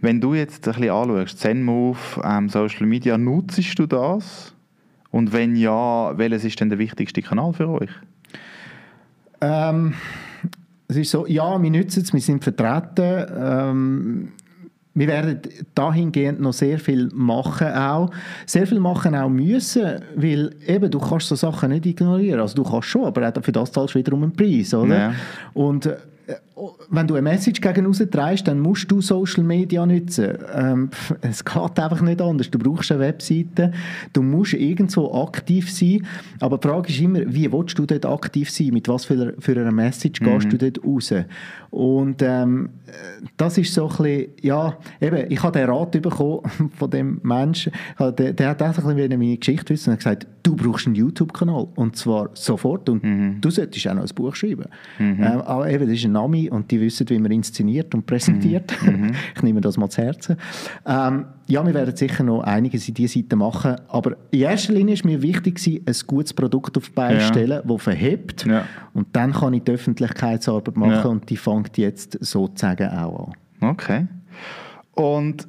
Wenn 0.00 0.20
du 0.20 0.34
jetzt 0.34 0.66
ein 0.66 0.74
bisschen 0.74 0.90
anschaust, 0.90 1.38
ZenMove, 1.38 2.20
ähm, 2.24 2.48
Social 2.48 2.86
Media, 2.86 3.18
nutzt 3.18 3.78
du 3.78 3.86
das? 3.86 4.54
Und 5.10 5.32
wenn 5.32 5.56
ja, 5.56 6.16
welches 6.16 6.44
ist 6.44 6.60
denn 6.60 6.70
der 6.70 6.78
wichtigste 6.78 7.20
Kanal 7.20 7.52
für 7.52 7.68
euch? 7.68 7.90
Ähm, 9.40 9.94
es 10.88 10.96
ist 10.96 11.10
so, 11.10 11.26
ja, 11.26 11.60
wir 11.60 11.70
nutzen 11.70 12.02
es, 12.02 12.12
wir 12.12 12.20
sind 12.20 12.42
vertreten. 12.42 13.26
Ähm, 13.36 14.28
wir 14.94 15.06
werden 15.06 15.40
dahingehend 15.74 16.40
noch 16.40 16.52
sehr 16.52 16.78
viel 16.78 17.08
machen 17.12 17.72
auch. 17.72 18.10
Sehr 18.44 18.66
viel 18.66 18.80
machen 18.80 19.14
auch 19.14 19.28
müssen, 19.28 20.00
weil 20.16 20.50
eben, 20.66 20.90
du 20.90 20.98
kannst 20.98 21.28
so 21.28 21.36
Sachen 21.36 21.70
nicht 21.70 21.86
ignorieren. 21.86 22.40
Also 22.40 22.56
du 22.56 22.64
kannst 22.64 22.88
schon, 22.88 23.04
aber 23.04 23.32
für 23.40 23.52
das 23.52 23.70
zahlst 23.70 23.94
du 23.94 23.98
wiederum 23.98 24.24
einen 24.24 24.32
Preis, 24.32 24.74
oder? 24.74 24.98
Ja. 24.98 25.14
Und 25.54 25.86
äh, 25.86 25.96
wenn 26.90 27.06
du 27.06 27.14
eine 27.14 27.22
Message 27.22 27.60
gegen 27.60 27.86
raus 27.86 28.02
treibst, 28.10 28.46
dann 28.48 28.60
musst 28.60 28.90
du 28.90 29.00
Social 29.00 29.44
Media 29.44 29.84
nutzen. 29.86 30.38
Ähm, 30.54 30.90
es 31.20 31.44
geht 31.44 31.78
einfach 31.78 32.00
nicht 32.00 32.20
anders. 32.20 32.50
Du 32.50 32.58
brauchst 32.58 32.90
eine 32.92 33.00
Webseite, 33.00 33.72
du 34.12 34.22
musst 34.22 34.54
irgendwo 34.54 35.22
aktiv 35.22 35.70
sein, 35.72 36.06
aber 36.40 36.58
die 36.58 36.68
Frage 36.68 36.88
ist 36.88 37.00
immer, 37.00 37.20
wie 37.26 37.50
willst 37.52 37.78
du 37.78 37.86
dort 37.86 38.06
aktiv 38.06 38.50
sein? 38.50 38.68
Mit 38.72 38.88
was 38.88 39.04
für, 39.04 39.34
für 39.38 39.52
einer 39.52 39.72
Message 39.72 40.20
gehst 40.20 40.52
du 40.52 40.58
dort 40.58 40.84
raus? 40.84 41.12
Und 41.70 42.20
ähm, 42.22 42.70
das 43.36 43.56
ist 43.56 43.72
so 43.72 43.88
ein 43.88 43.96
bisschen, 43.96 44.26
ja, 44.42 44.76
eben, 45.00 45.30
ich 45.30 45.42
habe 45.42 45.58
den 45.58 45.70
Rat 45.70 45.92
bekommen 45.92 46.42
von 46.76 46.90
dem 46.90 47.20
Menschen, 47.22 47.72
der, 47.98 48.32
der 48.32 48.48
hat 48.48 48.62
auch 48.62 48.66
ein 48.66 48.96
bisschen 48.96 49.18
meine 49.18 49.36
Geschichte 49.36 49.72
wissen 49.72 49.90
und 49.90 49.92
hat 49.92 49.98
gesagt, 50.00 50.26
du 50.42 50.56
brauchst 50.56 50.86
einen 50.86 50.96
YouTube-Kanal 50.96 51.68
und 51.76 51.96
zwar 51.96 52.30
sofort 52.34 52.88
und 52.88 53.02
du 53.40 53.50
solltest 53.50 53.86
auch 53.88 53.94
noch 53.94 54.02
ein 54.02 54.14
Buch 54.14 54.34
schreiben. 54.34 54.66
Ähm, 54.98 55.22
aber 55.42 55.70
eben, 55.70 55.86
das 55.86 55.98
ist 55.98 56.04
ein 56.04 56.12
Name 56.12 56.49
und 56.50 56.70
die 56.70 56.80
wissen, 56.80 57.08
wie 57.08 57.18
man 57.18 57.30
inszeniert 57.32 57.94
und 57.94 58.06
präsentiert. 58.06 58.72
ich 59.36 59.42
nehme 59.42 59.60
das 59.60 59.76
mal 59.76 59.88
zu 59.88 60.02
Herzen. 60.02 60.36
Ähm, 60.86 61.26
ja, 61.46 61.64
wir 61.66 61.74
werden 61.74 61.96
sicher 61.96 62.22
noch 62.24 62.42
einiges 62.42 62.88
in 62.88 62.94
diese 62.94 63.18
Seite 63.20 63.36
machen, 63.36 63.76
aber 63.88 64.16
in 64.30 64.40
erster 64.40 64.72
Linie 64.72 64.94
ist 64.94 65.04
mir 65.04 65.22
wichtig 65.22 65.60
ein 65.66 65.94
gutes 66.06 66.34
Produkt 66.34 66.76
auf 66.76 66.86
die 66.88 66.94
Beine 66.94 67.20
Ja. 67.20 67.26
stellen, 67.26 67.62
das 67.66 67.82
verhebt 67.82 68.44
Ja. 68.46 68.64
und 68.92 69.08
dann 69.12 69.32
kann 69.32 69.54
ich 69.54 69.62
die 69.64 69.72
Öffentlichkeitsarbeit 69.72 70.76
machen 70.76 70.90
Ja. 70.92 71.02
und 71.04 71.30
die 71.30 71.36
fängt 71.36 71.78
jetzt 71.78 72.18
sozusagen 72.20 72.88
auch 72.90 73.32
an. 73.60 73.70
Okay. 73.70 74.06
Und 74.92 75.48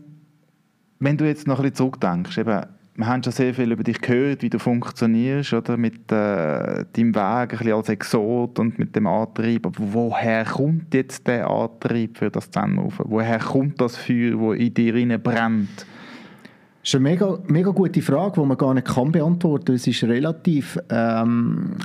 wenn 0.99 1.18
du 1.18 1.26
jetzt 1.26 1.47
noch 1.47 1.58
ein 1.60 1.64
bisschen 1.64 1.76
zurückdenkst, 1.76 2.38
eben, 2.38 2.62
wir 3.02 3.08
haben 3.08 3.24
schon 3.24 3.34
sehr 3.34 3.54
viel 3.54 3.72
über 3.72 3.84
dich 3.84 3.99
gehört, 3.99 4.43
wie 4.43 4.49
du 4.49 4.60
funktionierst, 4.60 5.54
oder? 5.54 5.76
Mit 5.76 6.12
äh, 6.12 6.86
deinem 6.93 7.16
Weg 7.16 7.18
ein 7.18 7.47
bisschen 7.47 7.74
als 7.74 7.89
Exot 7.89 8.60
und 8.60 8.78
mit 8.78 8.95
dem 8.95 9.08
Antrieb. 9.08 9.66
Aber 9.66 9.76
woher 9.80 10.45
kommt 10.45 10.93
jetzt 10.93 11.26
der 11.26 11.49
Antrieb 11.49 12.20
für 12.20 12.30
das 12.30 12.52
Zenmove? 12.52 13.04
Woher 13.06 13.39
kommt 13.39 13.82
das 13.82 13.97
Feuer, 13.97 14.38
das 14.38 14.60
in 14.60 14.74
dir 14.74 14.93
rein 14.93 15.20
brennt? 15.22 15.78
Das 15.78 16.89
ist 16.89 16.95
eine 16.95 17.04
mega, 17.04 17.39
mega 17.47 17.72
gute 17.72 18.02
Frage, 18.02 18.39
die 18.39 18.47
man 18.47 18.58
gar 18.58 18.74
nicht 18.74 18.88
kann 18.88 19.12
beantworten. 19.12 19.74
Es 19.74 19.88
ist 19.88 20.04
relativ. 20.04 20.78
Ähm, 20.89 21.78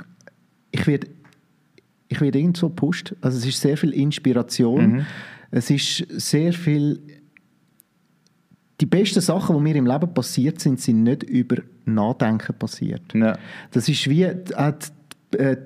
ich 0.71 0.85
werde 0.85 1.07
ich 2.09 2.21
werde 2.21 2.39
irgendwo 2.39 2.69
gepusht. 2.69 3.15
Also 3.21 3.37
es 3.39 3.45
ist 3.45 3.59
sehr 3.59 3.75
viel 3.75 3.91
Inspiration. 3.91 5.05
Es 5.49 5.69
ist 5.69 6.05
sehr 6.09 6.53
viel. 6.53 6.99
Die 8.79 8.85
besten 8.85 9.21
Sachen, 9.21 9.55
die 9.55 9.61
mir 9.61 9.75
im 9.75 9.87
Leben 9.87 10.13
passiert 10.13 10.59
sind, 10.59 10.79
sind 10.79 11.03
nicht 11.03 11.23
über 11.23 11.57
Nachdenken 11.85 12.53
passiert. 12.57 13.01
Ja. 13.13 13.37
Das 13.71 13.89
ist 13.89 14.07
wie 14.07 14.23
äh, 14.23 14.35
äh, 15.31 15.57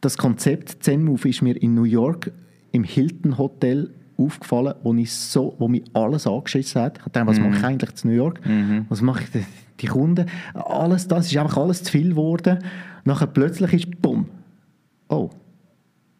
das 0.00 0.16
Konzept 0.16 0.84
Zen-Move 0.84 1.28
ist 1.28 1.42
mir 1.42 1.60
in 1.60 1.74
New 1.74 1.84
York 1.84 2.30
im 2.72 2.84
Hilton 2.84 3.38
Hotel 3.38 3.90
aufgefallen, 4.16 4.74
wo, 4.82 4.94
ich 4.94 5.12
so, 5.12 5.54
wo 5.58 5.68
mich 5.68 5.84
alles 5.92 6.26
angeschissen 6.26 6.82
hat. 6.82 6.98
Ich 6.98 7.12
dachte, 7.12 7.26
was 7.26 7.40
mache 7.40 7.58
ich 7.58 7.64
eigentlich 7.64 7.94
zu 7.94 8.06
New 8.06 8.14
York? 8.14 8.40
Was 8.88 9.02
mache 9.02 9.24
ich 9.24 9.30
denn, 9.30 9.46
die 9.80 9.86
Kunden? 9.86 10.26
Alles 10.54 11.08
das 11.08 11.26
ist 11.26 11.36
einfach 11.36 11.56
alles 11.58 11.82
zu 11.82 11.92
viel 11.92 12.10
geworden. 12.10 12.60
Nachher 13.04 13.26
plötzlich 13.26 13.72
ist 13.72 14.02
bumm. 14.02 14.26
Oh, 15.08 15.30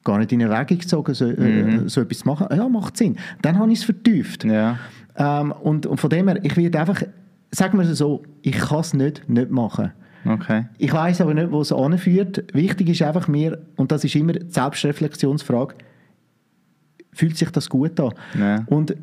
gar 0.05 0.19
nicht 0.19 0.33
in 0.33 0.41
Erwägung 0.41 0.79
gezogen, 0.79 1.15
so, 1.15 1.27
äh, 1.27 1.89
so 1.89 2.01
etwas 2.01 2.19
zu 2.19 2.29
machen. 2.29 2.47
Ja, 2.51 2.69
macht 2.69 2.97
Sinn. 2.97 3.17
Dann 3.43 3.59
habe 3.59 3.73
ich 3.73 3.81
es 3.81 3.85
vertieft. 3.85 4.45
Ja. 4.45 4.79
Ähm, 5.19 5.53
und, 5.53 5.87
und 5.87 5.99
von 5.99 6.11
dem 6.11 6.29
her, 6.29 6.39
ich 6.43 6.57
werde 6.57 6.81
einfach, 6.81 7.03
sagen 7.51 7.79
wir 7.79 7.89
es 7.89 7.99
so, 7.99 8.23
ich 8.43 8.53
kann 8.59 8.81
es 8.81 8.95
nicht, 8.95 9.29
nicht 9.29 9.51
machen. 9.51 9.93
Okay. 10.29 10.67
Ich 10.79 10.93
weiß 10.93 11.21
aber 11.21 11.35
nicht, 11.35 11.53
wo 11.53 11.61
es 11.61 11.73
anführt. 11.73 12.45
Wichtig 12.53 12.89
ist 12.89 13.03
einfach 13.03 13.29
mir, 13.29 13.59
und 13.77 13.93
das 13.93 14.03
ist 14.05 14.15
immer 14.17 14.33
die 14.33 14.47
Selbstreflexionsfrage, 14.51 15.75
fühlt 17.13 17.37
sich 17.37 17.51
das 17.51 17.69
gut 17.69 17.99
an? 18.01 18.13
Ja. 18.39 18.65
Und 18.67 18.91
äh, 18.91 18.95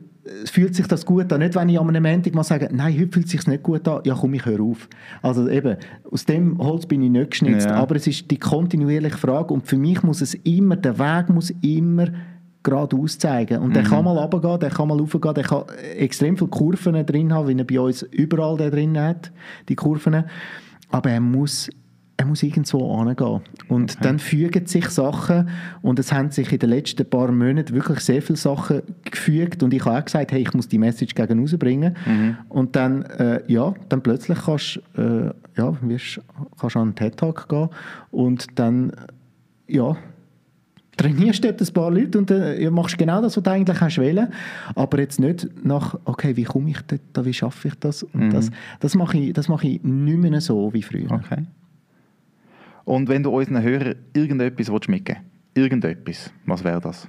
fühlt 0.45 0.75
sich 0.75 0.87
das 0.87 1.05
gut 1.05 1.31
an? 1.31 1.39
Nicht, 1.39 1.55
wenn 1.55 1.69
ich 1.69 1.79
am 1.79 1.87
einem 1.89 2.03
Montag 2.03 2.35
mal 2.35 2.43
sage, 2.43 2.69
nein, 2.71 2.93
heute 2.99 3.11
fühlt 3.11 3.25
es 3.25 3.31
sich 3.31 3.47
nicht 3.47 3.63
gut 3.63 3.87
an, 3.87 4.01
ja 4.03 4.15
komm, 4.19 4.33
ich 4.33 4.45
höre 4.45 4.61
auf. 4.61 4.87
Also 5.21 5.47
eben, 5.49 5.77
aus 6.11 6.25
dem 6.25 6.57
Holz 6.59 6.85
bin 6.85 7.01
ich 7.01 7.09
nicht 7.09 7.31
geschnitzt, 7.31 7.67
Ja. 7.69 7.75
aber 7.75 7.95
es 7.95 8.05
ist 8.05 8.29
die 8.29 8.37
kontinuierliche 8.37 9.17
Frage 9.17 9.53
und 9.53 9.65
für 9.65 9.77
mich 9.77 10.03
muss 10.03 10.21
es 10.21 10.33
immer, 10.35 10.75
der 10.75 10.99
Weg 10.99 11.29
muss 11.29 11.51
immer 11.61 12.07
geradeaus 12.63 13.19
zeigen. 13.19 13.59
Und 13.59 13.75
der 13.75 13.83
kann 13.83 14.05
mal 14.05 14.17
runtergehen, 14.17 14.59
der 14.59 14.69
kann 14.69 14.87
mal 14.87 14.97
raufgehen, 14.97 15.35
der 15.35 15.43
kann 15.43 15.63
extrem 15.97 16.37
viele 16.37 16.49
Kurven 16.49 17.05
drin 17.05 17.33
haben, 17.33 17.47
wie 17.49 17.57
er 17.57 17.65
bei 17.65 17.79
uns 17.79 18.03
überall 18.03 18.57
da 18.57 18.69
drin 18.69 18.97
hat, 18.97 19.31
die 19.69 19.75
Kurven. 19.75 20.23
Aber 20.89 21.09
er 21.09 21.19
muss, 21.19 21.69
er 22.15 22.25
muss 22.25 22.41
irgendwo 22.41 23.03
hingehen. 23.03 23.41
Und 23.67 24.03
dann 24.05 24.17
fügen 24.19 24.65
sich 24.65 24.87
Sachen 24.89 25.49
und 25.81 25.99
es 25.99 26.13
haben 26.13 26.31
sich 26.31 26.51
in 26.53 26.59
den 26.59 26.69
letzten 26.69 27.09
paar 27.09 27.31
Monaten 27.31 27.73
wirklich 27.73 27.99
sehr 27.99 28.21
viele 28.21 28.37
Sachen 28.37 28.81
gefügt 29.03 29.61
und 29.61 29.73
ich 29.73 29.83
habe 29.83 29.99
auch 29.99 30.05
gesagt, 30.05 30.31
hey, 30.31 30.41
ich 30.41 30.53
muss 30.53 30.67
die 30.67 30.77
Message 30.77 31.15
gegen 31.15 31.39
rausbringen. 31.39 31.97
Und 32.49 32.75
dann, 32.75 33.03
äh, 33.03 33.41
ja, 33.47 33.73
dann 33.89 34.01
plötzlich 34.01 34.37
kannst 34.45 34.79
du 34.95 35.01
äh, 35.01 35.33
ja, 35.57 35.75
wirst, 35.81 36.21
kannst 36.59 36.75
an 36.77 36.83
einen 36.83 36.95
TED-Talk 36.95 37.49
gehen 37.49 37.69
und 38.11 38.47
dann, 38.57 38.93
ja, 39.67 39.97
trainierst 40.97 41.43
dort 41.43 41.61
ein 41.61 41.73
paar 41.73 41.91
Leute 41.91 42.17
und 42.17 42.31
äh, 42.31 42.69
machst 42.69 42.97
genau 42.97 43.21
das, 43.21 43.35
was 43.37 43.43
du 43.43 43.49
eigentlich 43.49 43.81
hast 43.81 43.97
wollen, 43.97 44.27
aber 44.75 44.99
jetzt 44.99 45.19
nicht 45.19 45.47
nach, 45.63 45.97
okay, 46.05 46.35
wie 46.35 46.43
komme 46.43 46.69
ich 46.69 46.81
dort, 46.81 47.25
wie 47.25 47.33
schaffe 47.33 47.69
ich 47.69 47.75
das? 47.75 48.03
Und 48.03 48.31
das, 48.31 48.51
das 48.79 48.95
mache 48.95 49.17
ich, 49.17 49.33
das 49.33 49.47
mache 49.47 49.67
ich 49.67 49.83
nicht 49.83 50.17
mehr 50.17 50.41
so 50.41 50.73
wie 50.73 50.83
früher. 50.83 51.11
Okay. 51.11 51.43
Und 52.85 53.07
wenn 53.07 53.23
du 53.23 53.31
unseren 53.31 53.61
Hörern 53.61 53.95
irgendetwas 54.13 54.71
willst 54.71 54.89
mitgeben 54.89 55.21
willst, 55.53 55.71
irgendetwas, 55.71 56.31
was 56.45 56.63
wäre 56.63 56.81
das? 56.81 57.07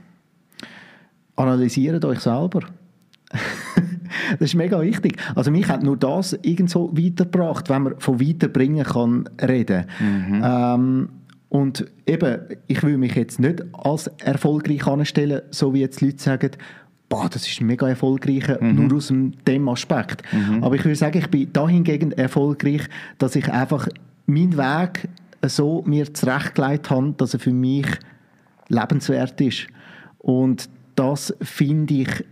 Analysiert 1.36 2.04
euch 2.04 2.20
selber. 2.20 2.60
das 4.38 4.40
ist 4.40 4.54
mega 4.54 4.80
wichtig. 4.80 5.16
Also 5.34 5.50
mich 5.50 5.68
hat 5.68 5.82
nur 5.82 5.96
das 5.96 6.38
irgendwo 6.42 6.90
weitergebracht, 6.96 7.68
wenn 7.68 7.82
man 7.82 7.98
von 7.98 8.20
weiterbringen 8.20 8.84
kann 8.84 9.28
reden. 9.42 9.86
Ähm, 10.44 11.08
und 11.54 11.86
eben, 12.04 12.40
ich 12.66 12.82
will 12.82 12.98
mich 12.98 13.14
jetzt 13.14 13.38
nicht 13.38 13.62
als 13.72 14.08
erfolgreich 14.18 14.88
anstellen, 14.88 15.42
so 15.52 15.72
wie 15.72 15.82
jetzt 15.82 16.00
Leute 16.00 16.20
sagen, 16.20 16.50
boah, 17.08 17.28
das 17.30 17.46
ist 17.46 17.60
mega 17.60 17.88
erfolgreich, 17.88 18.48
nur 18.60 18.96
aus 18.96 19.12
dem, 19.46 19.68
Aspekt. 19.68 20.24
Aber 20.62 20.74
ich 20.74 20.84
würde 20.84 20.96
sagen, 20.96 21.16
ich 21.16 21.28
bin 21.28 21.52
dahingegen 21.52 22.10
erfolgreich, 22.10 22.80
dass 23.18 23.36
ich 23.36 23.48
einfach 23.52 23.86
meinen 24.26 24.56
Weg 24.56 25.08
so 25.46 25.84
mir 25.86 26.12
zurechtgelegt 26.12 26.90
habe, 26.90 27.14
dass 27.18 27.34
er 27.34 27.38
für 27.38 27.52
mich 27.52 27.86
lebenswert 28.66 29.40
ist. 29.40 29.68
Und 30.18 30.68
das 30.96 31.36
finde 31.40 31.94
ich, 31.94 32.24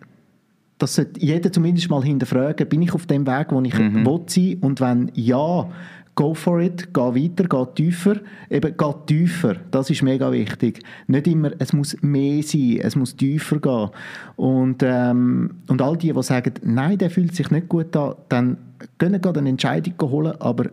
das 0.79 0.97
sollte 0.97 1.21
jeder 1.21 1.53
zumindest 1.53 1.89
mal 1.91 2.03
hinterfragen, 2.03 2.69
bin 2.69 2.83
ich 2.83 2.93
auf 2.93 3.07
dem 3.07 3.25
Weg, 3.29 3.53
wo 3.53 3.63
ich 3.63 3.79
mhm. 3.79 4.05
will 4.05 4.23
sein 4.27 4.57
und 4.63 4.81
wenn 4.81 5.13
ja, 5.15 5.71
go 6.15 6.35
for 6.35 6.61
it, 6.61 6.93
geh 6.93 7.01
weiter, 7.01 7.45
geh 7.45 7.67
tiefer, 7.75 8.17
eben 8.51 8.75
geh 8.77 8.93
tiefer, 9.07 9.57
das 9.71 9.91
ist 9.91 10.03
mega 10.03 10.31
wichtig. 10.31 10.83
Nicht 11.07 11.27
immer, 11.27 11.53
es 11.59 11.73
muss 11.73 11.97
mehr 12.03 12.43
sein, 12.43 12.81
es 12.83 12.97
muss 12.97 13.17
tiefer 13.17 13.59
gehen. 13.59 13.91
Und, 14.37 14.83
ähm, 14.83 15.51
und 15.69 15.81
all 15.81 15.97
die, 15.97 16.13
die 16.13 16.23
sagen, 16.23 16.55
nein, 16.63 16.99
der 16.99 17.11
fühlt 17.11 17.35
sich 17.35 17.51
nicht 17.51 17.69
gut 17.69 17.97
an, 17.97 18.15
dann 18.29 18.57
können 18.99 19.21
gerade 19.21 19.41
eine 19.41 19.49
Entscheidung 19.49 19.95
holen, 20.03 20.35
aber 20.41 20.71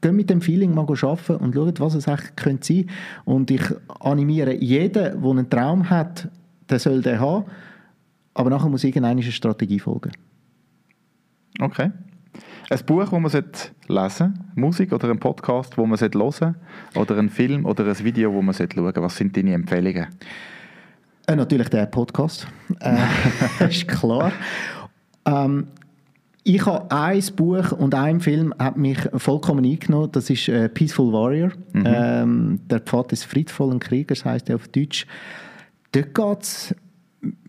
gehen 0.00 0.16
mit 0.16 0.30
dem 0.30 0.40
Feeling 0.40 0.74
mal 0.74 0.86
arbeiten 0.88 1.36
und 1.36 1.54
schauen, 1.54 1.74
was 1.78 1.94
es 1.94 2.08
eigentlich 2.08 2.36
könnte 2.36 2.66
sein 2.66 2.90
Und 3.24 3.50
ich 3.50 3.62
animiere 4.00 4.54
jeden, 4.54 4.92
der 4.92 5.30
einen 5.30 5.50
Traum 5.50 5.90
hat, 5.90 6.28
der 6.70 6.78
soll 6.78 7.02
den 7.02 7.20
haben, 7.20 7.44
aber 8.34 8.50
nachher 8.50 8.68
muss 8.68 8.84
irgendeine 8.84 9.22
Strategie 9.22 9.80
folgen. 9.80 10.12
Okay. 11.60 11.90
Ein 12.70 12.78
Buch, 12.84 13.08
das 13.08 13.12
man 13.12 13.22
lesen 13.22 13.72
sollte, 13.88 14.34
Musik 14.54 14.92
oder 14.92 15.08
ein 15.08 15.18
Podcast, 15.18 15.78
wo 15.78 15.86
man 15.86 15.98
hören 15.98 16.12
sollte, 16.12 16.54
oder 16.94 17.16
ein 17.16 17.30
Film 17.30 17.64
oder 17.64 17.86
ein 17.86 17.98
Video, 18.04 18.32
wo 18.32 18.42
man 18.42 18.54
schauen 18.54 18.68
sollte. 18.74 19.00
Was 19.00 19.16
sind 19.16 19.34
deine 19.36 19.54
Empfehlungen? 19.54 20.08
Äh, 21.26 21.36
natürlich 21.36 21.70
der 21.70 21.86
Podcast. 21.86 22.46
Äh, 22.80 22.98
ist 23.68 23.88
klar. 23.88 24.32
Ähm, 25.24 25.68
ich 26.44 26.64
habe 26.66 26.90
ein 26.90 27.22
Buch 27.36 27.72
und 27.72 27.94
ein 27.94 28.20
Film 28.20 28.54
hat 28.58 28.76
mich 28.76 28.98
vollkommen 29.14 29.64
eingenommen. 29.64 30.12
Das 30.12 30.28
ist 30.28 30.48
äh, 30.48 30.68
Peaceful 30.68 31.12
Warrior. 31.12 31.50
Mhm. 31.72 31.84
Ähm, 31.86 32.60
der 32.68 32.80
Pfad 32.80 33.12
des 33.12 33.24
friedvollen 33.24 33.78
Kriegers 33.78 34.26
heißt 34.26 34.50
er 34.50 34.56
auf 34.56 34.68
Deutsch. 34.68 35.06
Dort 35.92 36.14
geht 36.14 36.42
es 36.42 36.74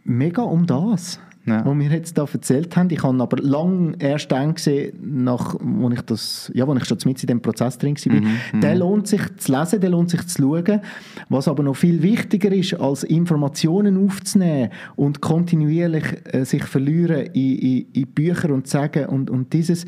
mega 0.04 0.44
um 0.44 0.66
das. 0.66 1.20
Ja. 1.50 1.66
wo 1.66 1.78
wir 1.78 1.90
jetzt 1.90 2.18
da 2.18 2.26
erzählt 2.32 2.76
haben. 2.76 2.90
Ich 2.92 3.04
habe 3.04 3.22
aber 3.22 3.38
lange 3.38 3.94
erst 4.00 4.32
dann 4.32 4.54
gesehen, 4.54 4.94
nach, 5.02 5.56
wo 5.60 5.90
ich 5.90 6.02
das, 6.02 6.52
ja, 6.54 6.68
wo 6.68 6.76
ich 6.76 6.86
schon 6.86 6.98
mit 7.06 7.22
in 7.22 7.28
dem 7.28 7.42
Prozess 7.42 7.78
drin 7.78 7.96
war, 7.96 8.14
mhm, 8.14 8.28
mhm, 8.54 8.62
der 8.62 8.76
lohnt 8.76 9.08
sich 9.08 9.22
zu 9.38 9.52
lesen, 9.52 9.82
der 9.82 9.90
lohnt 9.90 10.10
sich 10.10 10.26
zu 10.28 10.42
schauen. 10.42 10.82
Was 11.30 11.48
aber 11.48 11.64
noch 11.64 11.76
viel 11.76 12.02
wichtiger 12.02 12.52
ist, 12.52 12.74
als 12.76 13.04
Informationen 13.04 14.06
aufzunehmen 14.06 14.70
und 14.96 15.22
kontinuierlich 15.22 16.06
äh, 16.26 16.46
sich 16.46 16.64
verlieren 16.64 17.28
in, 17.34 17.58
in, 17.58 17.86
in 17.94 18.08
Bücher 18.08 18.52
und 18.52 18.68
sagen 18.68 19.06
und, 19.06 19.30
und 19.30 19.54
dieses 19.54 19.86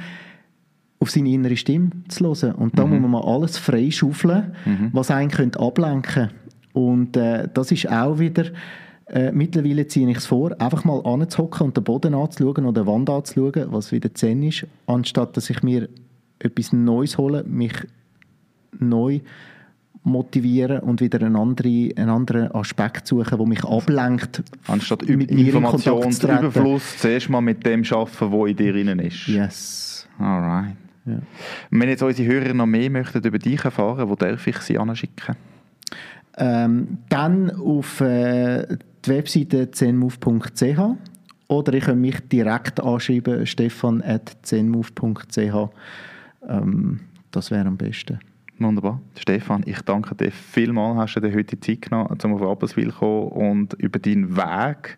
auf 1.00 1.10
seine 1.10 1.30
innere 1.30 1.58
Stimme 1.58 1.90
zu 2.08 2.26
hören. 2.26 2.56
Und 2.56 2.78
da 2.78 2.86
mhm. 2.86 2.92
muss 2.92 3.02
man 3.02 3.12
mal 3.12 3.24
alles 3.24 3.58
freischaufeln, 3.58 4.56
mhm. 4.66 4.90
was 4.94 5.10
einen 5.10 5.32
könnte 5.32 5.60
ablenken 5.60 6.02
könnte. 6.02 6.36
Und 6.74 7.18
äh, 7.18 7.48
das 7.54 7.72
ist 7.72 7.90
auch 7.90 8.20
wieder, 8.20 8.46
äh, 9.12 9.32
mittlerweile 9.34 9.88
ziehe 9.88 10.10
ich 10.10 10.18
es 10.18 10.26
vor, 10.26 10.60
einfach 10.60 10.86
mal 10.86 11.02
anzuhocken 11.06 11.68
und 11.68 11.78
den 11.78 11.84
Boden 11.84 12.14
anzuschauen 12.14 12.66
oder 12.66 12.84
die 12.84 12.88
Wand 12.88 13.10
anzuschauen, 13.10 13.68
was 13.72 13.92
wieder 13.92 14.14
Zen 14.14 14.42
ist, 14.44 14.66
anstatt 14.88 15.36
dass 15.36 15.50
ich 15.50 15.62
mir 15.64 15.90
etwas 16.40 16.72
Neues 16.72 17.18
hole, 17.18 17.44
mich 17.44 17.74
neu 18.80 19.20
motivieren 20.04 20.80
und 20.80 21.02
wieder 21.02 21.20
einen 21.22 21.36
anderen, 21.36 21.92
einen 21.96 22.10
anderen 22.10 22.52
Aspekt 22.56 23.06
suchen, 23.06 23.38
der 23.38 23.48
mich 23.48 23.64
ablenkt. 23.66 24.44
Anstatt 24.68 25.08
mit 25.08 25.30
Informationsüberfluss 25.30 26.98
zuerst 26.98 27.30
mal 27.30 27.42
mit 27.42 27.66
dem 27.66 27.84
arbeiten, 27.84 28.32
was 28.32 28.50
in 28.50 28.56
dir 28.56 28.74
drin 28.74 29.00
ist. 29.00 29.28
Yes. 29.28 30.08
Alright. 30.18 30.78
Ja. 31.06 31.20
Wenn 31.70 31.90
jetzt 31.90 32.02
unsere 32.02 32.32
Hörer 32.32 32.54
noch 32.54 32.66
mehr 32.66 32.90
möchten 32.90 33.22
über 33.24 33.40
dich 33.40 33.64
erfahren, 33.66 34.08
wo 34.08 34.16
darf 34.16 34.48
ich 34.48 34.58
sie 34.58 34.78
anschicken? 34.78 35.36
Ähm, 36.38 37.00
dann 37.10 37.52
auf 37.52 38.00
äh, 38.02 38.78
die 39.06 39.10
Webseite 39.10 39.70
zenmove.ch 39.72 40.80
oder 41.48 41.74
ich 41.74 41.84
kann 41.84 42.00
mich 42.00 42.20
direkt 42.30 42.82
anschreiben, 42.82 43.46
stefan.zenmove.ch. 43.46 45.70
Ähm, 46.48 47.02
das 47.32 47.52
wäre 47.52 47.68
am 47.68 47.76
besten. 47.78 48.20
Wunderbar. 48.60 49.02
Stefan, 49.18 49.64
ich 49.66 49.82
danke 49.82 50.16
dir 50.16 50.32
vielmals, 50.32 50.98
hast 50.98 51.16
du 51.16 51.22
dir 51.22 51.36
heute 51.36 51.60
Zeit 51.60 51.82
genommen, 51.82 52.18
um 52.24 52.34
auf 52.34 52.42
Rapperswil 52.42 52.92
zu 52.92 53.00
kommen 53.00 53.28
und 53.30 53.74
über 53.74 54.00
deinen 54.00 54.38
Weg 54.38 54.98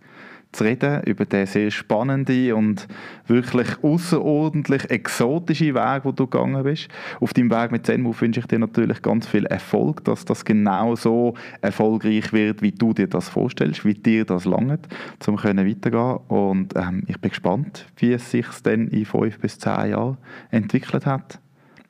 zu 0.54 0.64
reden, 0.64 1.04
über 1.04 1.26
den 1.26 1.46
sehr 1.46 1.72
spannenden 1.72 2.54
und 2.54 2.88
wirklich 3.28 3.68
außerordentlich 3.84 4.90
exotischen 4.90 5.76
Weg, 5.76 6.06
wo 6.06 6.12
du 6.12 6.28
gegangen 6.28 6.64
bist. 6.64 6.88
Auf 7.20 7.34
deinem 7.34 7.52
Weg 7.52 7.72
mit 7.72 7.86
Zenmove 7.86 8.22
wünsche 8.22 8.40
ich 8.40 8.46
dir 8.46 8.60
natürlich 8.60 9.02
ganz 9.02 9.28
viel 9.28 9.46
Erfolg, 9.46 10.04
dass 10.06 10.26
das 10.26 10.46
genau 10.46 10.96
so 10.96 11.34
erfolgreich 11.62 12.32
wird, 12.34 12.62
wie 12.62 12.72
du 12.72 12.94
dir 12.94 13.08
das 13.08 13.30
vorstellst, 13.30 13.86
wie 13.86 13.96
dir 13.96 14.26
das 14.26 14.46
langt, 14.46 14.88
um 15.28 15.38
weitergehen 15.44 16.18
Und 16.28 16.76
ähm, 16.76 17.04
ich 17.08 17.20
bin 17.20 17.30
gespannt, 17.30 17.86
wie 17.98 18.14
es 18.14 18.32
sich 18.32 18.48
dann 18.64 18.88
in 18.88 19.06
fünf 19.06 19.40
bis 19.40 19.60
zehn 19.60 19.92
Jahren 19.92 20.18
entwickelt 20.52 21.06
hat. 21.06 21.40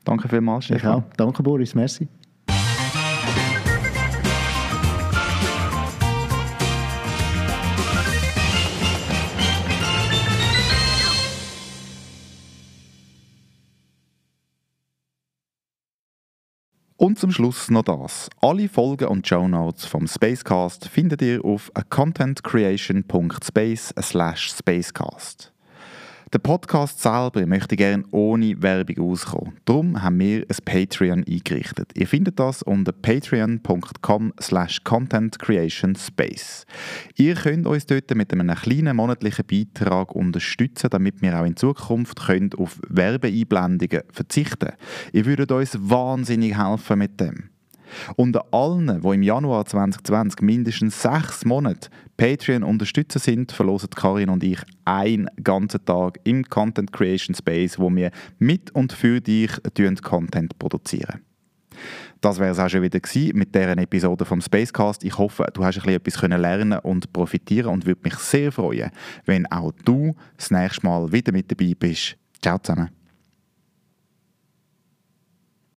Danke 0.03 0.27
vielmals, 0.27 0.65
Stefan. 0.65 0.99
Ja, 0.99 1.03
danke 1.17 1.43
Boris, 1.43 1.75
merci. 1.75 2.07
Und 17.03 17.19
zum 17.19 17.31
Schluss 17.31 17.69
noch 17.69 17.83
das. 17.83 18.29
Alle 18.39 18.69
Folgen 18.69 19.09
und 19.09 19.27
Show 19.27 19.45
Notes 19.45 19.83
vom 19.83 20.07
Spacecast 20.07 20.87
findet 20.87 21.21
ihr 21.21 21.43
auf 21.43 21.69
contentcreation.space 21.89 23.93
Der 26.33 26.39
Podcast 26.39 26.99
selber 26.99 27.45
möchte 27.45 27.75
gerne 27.75 28.05
ohne 28.09 28.59
Werbung 28.59 29.11
auskommen. 29.11 29.53
Darum 29.65 30.01
haben 30.01 30.19
wir 30.19 30.39
ein 30.39 30.65
Patreon 30.65 31.23
eingerichtet. 31.29 31.91
Ihr 31.93 32.07
findet 32.07 32.39
das 32.39 32.63
unter 32.63 32.91
patreon.com 32.91 34.33
slash 34.41 34.83
contentcreationspace. 34.83 36.65
Ihr 37.17 37.35
könnt 37.35 37.67
uns 37.67 37.85
dort 37.85 38.15
mit 38.15 38.33
einem 38.33 38.55
kleinen 38.55 38.95
monatlichen 38.95 39.45
Beitrag 39.45 40.15
unterstützen, 40.15 40.89
damit 40.89 41.21
wir 41.21 41.39
auch 41.39 41.45
in 41.45 41.55
Zukunft 41.55 42.25
könnt 42.25 42.57
auf 42.57 42.79
Werbeeinblendungen 42.89 44.01
verzichten. 44.11 44.71
Ihr 45.11 45.27
würdet 45.27 45.51
uns 45.51 45.77
wahnsinnig 45.79 46.57
helfen 46.57 46.97
mit 46.97 47.19
dem. 47.19 47.52
Unter 48.15 48.45
allen, 48.51 49.01
die 49.01 49.07
im 49.07 49.23
Januar 49.23 49.65
2020 49.65 50.41
mindestens 50.41 51.01
sechs 51.01 51.45
Monate 51.45 51.89
Patreon 52.17 52.63
unterstützen 52.63 53.19
sind, 53.19 53.51
verlosen 53.51 53.89
Karin 53.89 54.29
und 54.29 54.43
ich 54.43 54.59
einen 54.85 55.27
ganzen 55.43 55.83
Tag 55.85 56.19
im 56.23 56.43
Content 56.43 56.91
Creation 56.91 57.35
Space, 57.35 57.79
wo 57.79 57.93
wir 57.93 58.11
mit 58.39 58.71
und 58.71 58.93
für 58.93 59.21
dich 59.21 59.51
Content 60.01 60.57
produzieren. 60.59 61.21
Das 62.21 62.39
wäre 62.39 62.51
es 62.51 62.59
auch 62.59 62.69
schon 62.69 62.81
wieder 62.81 62.99
gewesen 62.99 63.37
mit 63.37 63.53
dieser 63.53 63.77
Episode 63.77 64.23
vom 64.23 64.39
Spacecast. 64.39 65.03
Ich 65.03 65.17
hoffe, 65.17 65.45
du 65.53 65.65
hast 65.65 65.85
ein 65.85 65.99
bisschen 65.99 66.31
etwas 66.31 66.41
lernen 66.41 66.79
und 66.79 67.11
profitieren 67.11 67.73
und 67.73 67.85
würde 67.85 68.01
mich 68.03 68.15
sehr 68.15 68.51
freuen, 68.51 68.91
wenn 69.25 69.45
auch 69.47 69.73
du 69.83 70.15
das 70.37 70.51
nächste 70.51 70.85
Mal 70.85 71.11
wieder 71.11 71.33
mit 71.33 71.51
dabei 71.51 71.73
bist. 71.77 72.15
Ciao 72.41 72.57
zusammen. 72.59 73.02